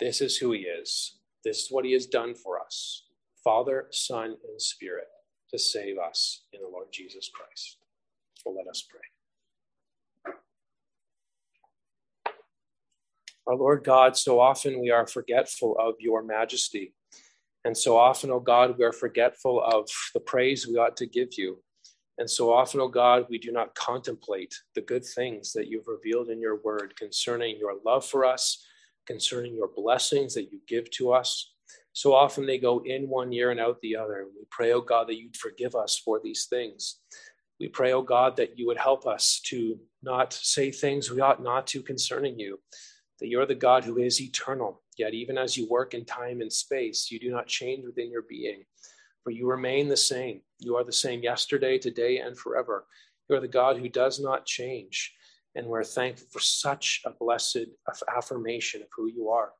This 0.00 0.20
is 0.20 0.36
who 0.36 0.50
He 0.50 0.60
is. 0.60 1.18
This 1.44 1.58
is 1.62 1.68
what 1.70 1.84
He 1.84 1.92
has 1.92 2.06
done 2.06 2.34
for 2.34 2.60
us 2.60 3.04
Father, 3.44 3.86
Son, 3.92 4.36
and 4.48 4.60
Spirit 4.60 5.06
to 5.52 5.58
save 5.58 5.98
us 5.98 6.42
in 6.52 6.60
the 6.60 6.68
Lord 6.68 6.88
Jesus 6.90 7.30
Christ. 7.32 7.76
So 8.34 8.50
let 8.50 8.66
us 8.66 8.84
pray. 8.90 10.32
Our 13.46 13.54
Lord 13.54 13.84
God, 13.84 14.16
so 14.16 14.40
often 14.40 14.80
we 14.80 14.90
are 14.90 15.06
forgetful 15.06 15.76
of 15.78 15.94
your 16.00 16.24
majesty. 16.24 16.94
And 17.64 17.78
so 17.78 17.96
often, 17.96 18.30
O 18.30 18.34
oh 18.34 18.40
God, 18.40 18.76
we 18.76 18.84
are 18.84 18.92
forgetful 18.92 19.62
of 19.62 19.88
the 20.14 20.20
praise 20.20 20.66
we 20.66 20.78
ought 20.78 20.96
to 20.96 21.06
give 21.06 21.28
you. 21.36 21.62
And 22.18 22.30
so 22.30 22.52
often, 22.52 22.80
O 22.80 22.84
oh 22.84 22.88
God, 22.88 23.26
we 23.28 23.38
do 23.38 23.52
not 23.52 23.74
contemplate 23.74 24.54
the 24.74 24.80
good 24.80 25.04
things 25.04 25.52
that 25.52 25.68
you've 25.68 25.86
revealed 25.86 26.30
in 26.30 26.40
your 26.40 26.60
word 26.62 26.94
concerning 26.96 27.58
your 27.58 27.74
love 27.84 28.06
for 28.06 28.24
us, 28.24 28.64
concerning 29.06 29.54
your 29.54 29.68
blessings 29.74 30.34
that 30.34 30.50
you 30.50 30.60
give 30.66 30.90
to 30.92 31.12
us. 31.12 31.52
So 31.92 32.14
often 32.14 32.46
they 32.46 32.58
go 32.58 32.82
in 32.84 33.08
one 33.08 33.32
year 33.32 33.50
and 33.50 33.60
out 33.60 33.80
the 33.80 33.96
other. 33.96 34.26
We 34.34 34.44
pray, 34.50 34.72
O 34.72 34.76
oh 34.76 34.80
God, 34.80 35.08
that 35.08 35.18
you'd 35.18 35.36
forgive 35.36 35.74
us 35.74 36.00
for 36.02 36.20
these 36.22 36.46
things. 36.46 37.00
We 37.58 37.68
pray, 37.68 37.92
O 37.92 37.98
oh 37.98 38.02
God, 38.02 38.36
that 38.36 38.58
you 38.58 38.66
would 38.66 38.76
help 38.76 39.06
us 39.06 39.40
to 39.46 39.78
not 40.02 40.32
say 40.32 40.70
things 40.70 41.10
we 41.10 41.20
ought 41.20 41.42
not 41.42 41.66
to 41.68 41.82
concerning 41.82 42.38
you, 42.38 42.60
that 43.18 43.28
you're 43.28 43.46
the 43.46 43.54
God 43.54 43.84
who 43.84 43.98
is 43.98 44.20
eternal. 44.20 44.82
Yet, 44.98 45.14
even 45.14 45.38
as 45.38 45.56
you 45.56 45.68
work 45.68 45.94
in 45.94 46.04
time 46.04 46.40
and 46.40 46.52
space, 46.52 47.10
you 47.10 47.18
do 47.18 47.30
not 47.30 47.46
change 47.46 47.84
within 47.84 48.10
your 48.10 48.22
being, 48.22 48.64
for 49.26 49.32
you 49.32 49.50
remain 49.50 49.88
the 49.88 49.96
same. 49.96 50.40
You 50.60 50.76
are 50.76 50.84
the 50.84 50.92
same 50.92 51.20
yesterday, 51.20 51.78
today, 51.78 52.18
and 52.18 52.38
forever. 52.38 52.86
You 53.28 53.34
are 53.34 53.40
the 53.40 53.48
God 53.48 53.76
who 53.76 53.88
does 53.88 54.20
not 54.20 54.46
change. 54.46 55.12
And 55.56 55.66
we're 55.66 55.82
thankful 55.82 56.28
for 56.30 56.38
such 56.38 57.02
a 57.04 57.10
blessed 57.10 57.66
affirmation 58.16 58.82
of 58.82 58.88
who 58.96 59.08
you 59.08 59.30
are. 59.30 59.50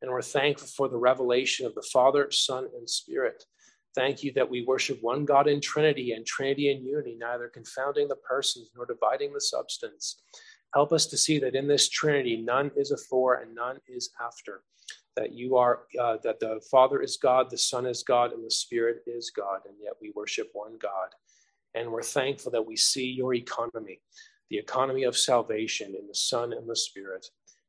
And 0.00 0.10
we're 0.10 0.22
thankful 0.22 0.68
for 0.68 0.88
the 0.88 0.96
revelation 0.96 1.66
of 1.66 1.74
the 1.74 1.86
Father, 1.92 2.30
Son, 2.30 2.66
and 2.74 2.88
Spirit. 2.88 3.44
Thank 3.94 4.22
you 4.22 4.32
that 4.36 4.48
we 4.48 4.64
worship 4.64 4.96
one 5.02 5.26
God 5.26 5.48
in 5.48 5.60
Trinity 5.60 6.12
and 6.12 6.24
Trinity 6.24 6.70
in 6.70 6.82
unity, 6.82 7.18
neither 7.20 7.48
confounding 7.48 8.08
the 8.08 8.16
persons 8.16 8.70
nor 8.74 8.86
dividing 8.86 9.34
the 9.34 9.40
substance. 9.42 10.22
Help 10.72 10.94
us 10.94 11.04
to 11.08 11.18
see 11.18 11.38
that 11.40 11.54
in 11.54 11.68
this 11.68 11.90
Trinity, 11.90 12.38
none 12.38 12.70
is 12.74 12.90
afore 12.90 13.34
and 13.34 13.54
none 13.54 13.80
is 13.86 14.08
after. 14.18 14.62
That 15.16 15.32
you 15.32 15.56
are, 15.56 15.80
uh, 16.00 16.18
that 16.22 16.40
the 16.40 16.60
Father 16.70 17.00
is 17.00 17.16
God, 17.16 17.50
the 17.50 17.58
Son 17.58 17.84
is 17.86 18.02
God, 18.02 18.32
and 18.32 18.44
the 18.44 18.50
Spirit 18.50 19.02
is 19.06 19.30
God, 19.30 19.60
and 19.66 19.74
yet 19.82 19.94
we 20.00 20.12
worship 20.14 20.50
one 20.52 20.78
God. 20.78 21.08
And 21.74 21.90
we're 21.90 22.02
thankful 22.02 22.52
that 22.52 22.66
we 22.66 22.76
see 22.76 23.06
your 23.06 23.34
economy, 23.34 24.00
the 24.50 24.58
economy 24.58 25.04
of 25.04 25.16
salvation 25.16 25.94
in 25.98 26.06
the 26.06 26.14
Son 26.14 26.52
and 26.52 26.68
the 26.68 26.76
Spirit. 26.76 27.26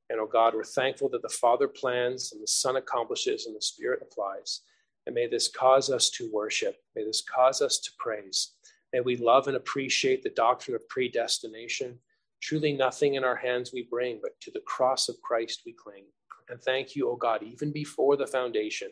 And 0.10 0.20
oh 0.20 0.28
God, 0.28 0.54
we're 0.54 0.64
thankful 0.64 1.10
that 1.10 1.22
the 1.22 1.30
Father 1.30 1.68
plans 1.68 2.34
and 2.34 2.42
the 2.42 2.48
Son 2.48 2.76
accomplishes 2.76 3.46
and 3.46 3.56
the 3.56 3.62
Spirit 3.62 4.02
applies. 4.02 4.62
And 5.06 5.16
may 5.16 5.28
this 5.28 5.48
cause 5.48 5.90
us 5.90 6.10
to 6.12 6.30
worship. 6.34 6.78
May 6.96 7.06
this 7.06 7.22
cause 7.22 7.62
us 7.62 7.80
to 7.80 7.92
praise. 7.98 8.54
May 8.94 9.00
we 9.00 9.16
love 9.16 9.48
and 9.48 9.56
appreciate 9.56 10.22
the 10.22 10.30
doctrine 10.32 10.76
of 10.76 10.88
predestination. 10.90 11.98
Truly, 12.42 12.74
nothing 12.74 13.16
in 13.16 13.24
our 13.24 13.36
hands 13.36 13.72
we 13.72 13.88
bring, 13.90 14.20
but 14.22 14.40
to 14.42 14.52
the 14.52 14.60
cross 14.62 15.08
of 15.10 15.22
Christ 15.22 15.62
we 15.66 15.74
cling. 15.74 16.06
And 16.52 16.62
thank 16.62 16.96
you, 16.96 17.10
O 17.10 17.16
God, 17.16 17.44
even 17.44 17.72
before 17.72 18.18
the 18.18 18.28
foundation, 18.28 18.90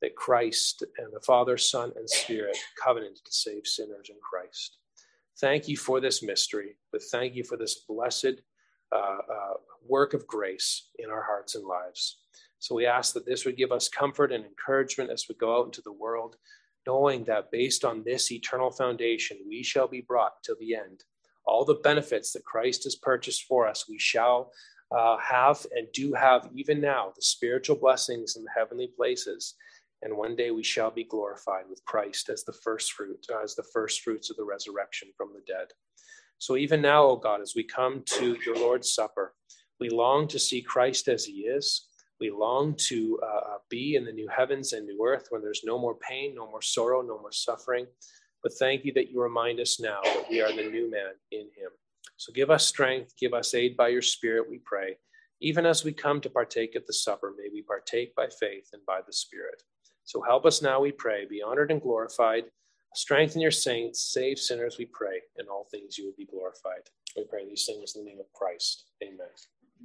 that 0.00 0.16
Christ 0.16 0.82
and 0.98 1.12
the 1.12 1.20
Father, 1.20 1.56
Son, 1.58 1.92
and 1.94 2.08
Spirit 2.08 2.56
covenanted 2.82 3.24
to 3.24 3.32
save 3.32 3.66
sinners 3.66 4.08
in 4.08 4.16
Christ. 4.22 4.78
Thank 5.38 5.68
you 5.68 5.76
for 5.76 6.00
this 6.00 6.22
mystery, 6.22 6.76
but 6.92 7.02
thank 7.12 7.34
you 7.34 7.44
for 7.44 7.58
this 7.58 7.82
blessed 7.86 8.40
uh, 8.92 8.96
uh, 8.96 9.54
work 9.86 10.14
of 10.14 10.26
grace 10.26 10.88
in 10.98 11.10
our 11.10 11.22
hearts 11.22 11.54
and 11.54 11.66
lives. 11.66 12.18
So 12.58 12.74
we 12.74 12.86
ask 12.86 13.12
that 13.14 13.26
this 13.26 13.44
would 13.44 13.56
give 13.56 13.72
us 13.72 13.88
comfort 13.88 14.32
and 14.32 14.44
encouragement 14.44 15.10
as 15.10 15.26
we 15.28 15.34
go 15.34 15.58
out 15.58 15.66
into 15.66 15.82
the 15.82 15.92
world, 15.92 16.36
knowing 16.86 17.24
that 17.24 17.50
based 17.50 17.84
on 17.84 18.02
this 18.04 18.32
eternal 18.32 18.70
foundation, 18.70 19.38
we 19.46 19.62
shall 19.62 19.88
be 19.88 20.00
brought 20.00 20.42
to 20.44 20.56
the 20.58 20.74
end. 20.74 21.04
All 21.44 21.64
the 21.64 21.74
benefits 21.74 22.32
that 22.32 22.44
Christ 22.44 22.84
has 22.84 22.96
purchased 22.96 23.44
for 23.44 23.68
us, 23.68 23.86
we 23.88 23.98
shall 23.98 24.52
uh, 24.90 25.16
have 25.18 25.66
and 25.72 25.86
do 25.92 26.12
have 26.12 26.48
even 26.54 26.80
now 26.80 27.12
the 27.14 27.22
spiritual 27.22 27.76
blessings 27.76 28.36
in 28.36 28.44
the 28.44 28.50
heavenly 28.56 28.90
places. 28.96 29.54
And 30.02 30.16
one 30.16 30.36
day 30.36 30.50
we 30.50 30.62
shall 30.62 30.90
be 30.90 31.04
glorified 31.04 31.64
with 31.68 31.84
Christ 31.84 32.28
as 32.28 32.44
the 32.44 32.52
first 32.52 32.92
fruit, 32.92 33.26
as 33.42 33.54
the 33.54 33.64
first 33.72 34.02
fruits 34.02 34.30
of 34.30 34.36
the 34.36 34.44
resurrection 34.44 35.08
from 35.16 35.30
the 35.32 35.40
dead. 35.46 35.68
So 36.38 36.56
even 36.56 36.82
now, 36.82 37.04
O 37.04 37.16
God, 37.16 37.40
as 37.40 37.54
we 37.56 37.64
come 37.64 38.02
to 38.06 38.36
your 38.44 38.56
Lord's 38.56 38.92
Supper, 38.92 39.34
we 39.80 39.88
long 39.88 40.28
to 40.28 40.38
see 40.38 40.60
Christ 40.60 41.08
as 41.08 41.24
he 41.24 41.40
is. 41.40 41.86
We 42.20 42.30
long 42.30 42.74
to 42.88 43.18
uh, 43.22 43.54
uh, 43.54 43.58
be 43.68 43.96
in 43.96 44.04
the 44.04 44.12
new 44.12 44.28
heavens 44.28 44.72
and 44.72 44.86
new 44.86 45.04
earth 45.06 45.26
when 45.30 45.42
there's 45.42 45.62
no 45.64 45.78
more 45.78 45.96
pain, 45.96 46.34
no 46.34 46.50
more 46.50 46.62
sorrow, 46.62 47.02
no 47.02 47.18
more 47.18 47.32
suffering. 47.32 47.86
But 48.42 48.52
thank 48.58 48.84
you 48.84 48.92
that 48.94 49.10
you 49.10 49.20
remind 49.20 49.60
us 49.60 49.80
now 49.80 50.00
that 50.04 50.26
we 50.30 50.40
are 50.40 50.54
the 50.54 50.70
new 50.70 50.90
man 50.90 51.12
in 51.32 51.40
him. 51.40 51.70
So 52.16 52.32
give 52.32 52.50
us 52.50 52.66
strength, 52.66 53.14
give 53.18 53.34
us 53.34 53.54
aid 53.54 53.76
by 53.76 53.88
your 53.88 54.02
Spirit, 54.02 54.48
we 54.48 54.58
pray. 54.58 54.96
Even 55.40 55.66
as 55.66 55.84
we 55.84 55.92
come 55.92 56.20
to 56.22 56.30
partake 56.30 56.74
at 56.74 56.86
the 56.86 56.92
supper, 56.92 57.34
may 57.36 57.48
we 57.52 57.62
partake 57.62 58.14
by 58.14 58.28
faith 58.40 58.70
and 58.72 58.82
by 58.86 59.00
the 59.06 59.12
Spirit. 59.12 59.62
So 60.04 60.22
help 60.22 60.46
us 60.46 60.62
now, 60.62 60.80
we 60.80 60.92
pray. 60.92 61.26
Be 61.26 61.42
honored 61.42 61.70
and 61.70 61.82
glorified. 61.82 62.44
Strengthen 62.94 63.42
your 63.42 63.50
saints, 63.50 64.00
save 64.00 64.38
sinners, 64.38 64.76
we 64.78 64.86
pray. 64.86 65.20
In 65.36 65.48
all 65.48 65.66
things 65.70 65.98
you 65.98 66.06
will 66.06 66.14
be 66.16 66.24
glorified. 66.24 66.88
We 67.16 67.24
pray 67.24 67.44
these 67.44 67.66
things 67.66 67.94
in 67.94 68.04
the 68.04 68.10
name 68.10 68.20
of 68.20 68.32
Christ. 68.32 68.84
Amen. 69.02 69.28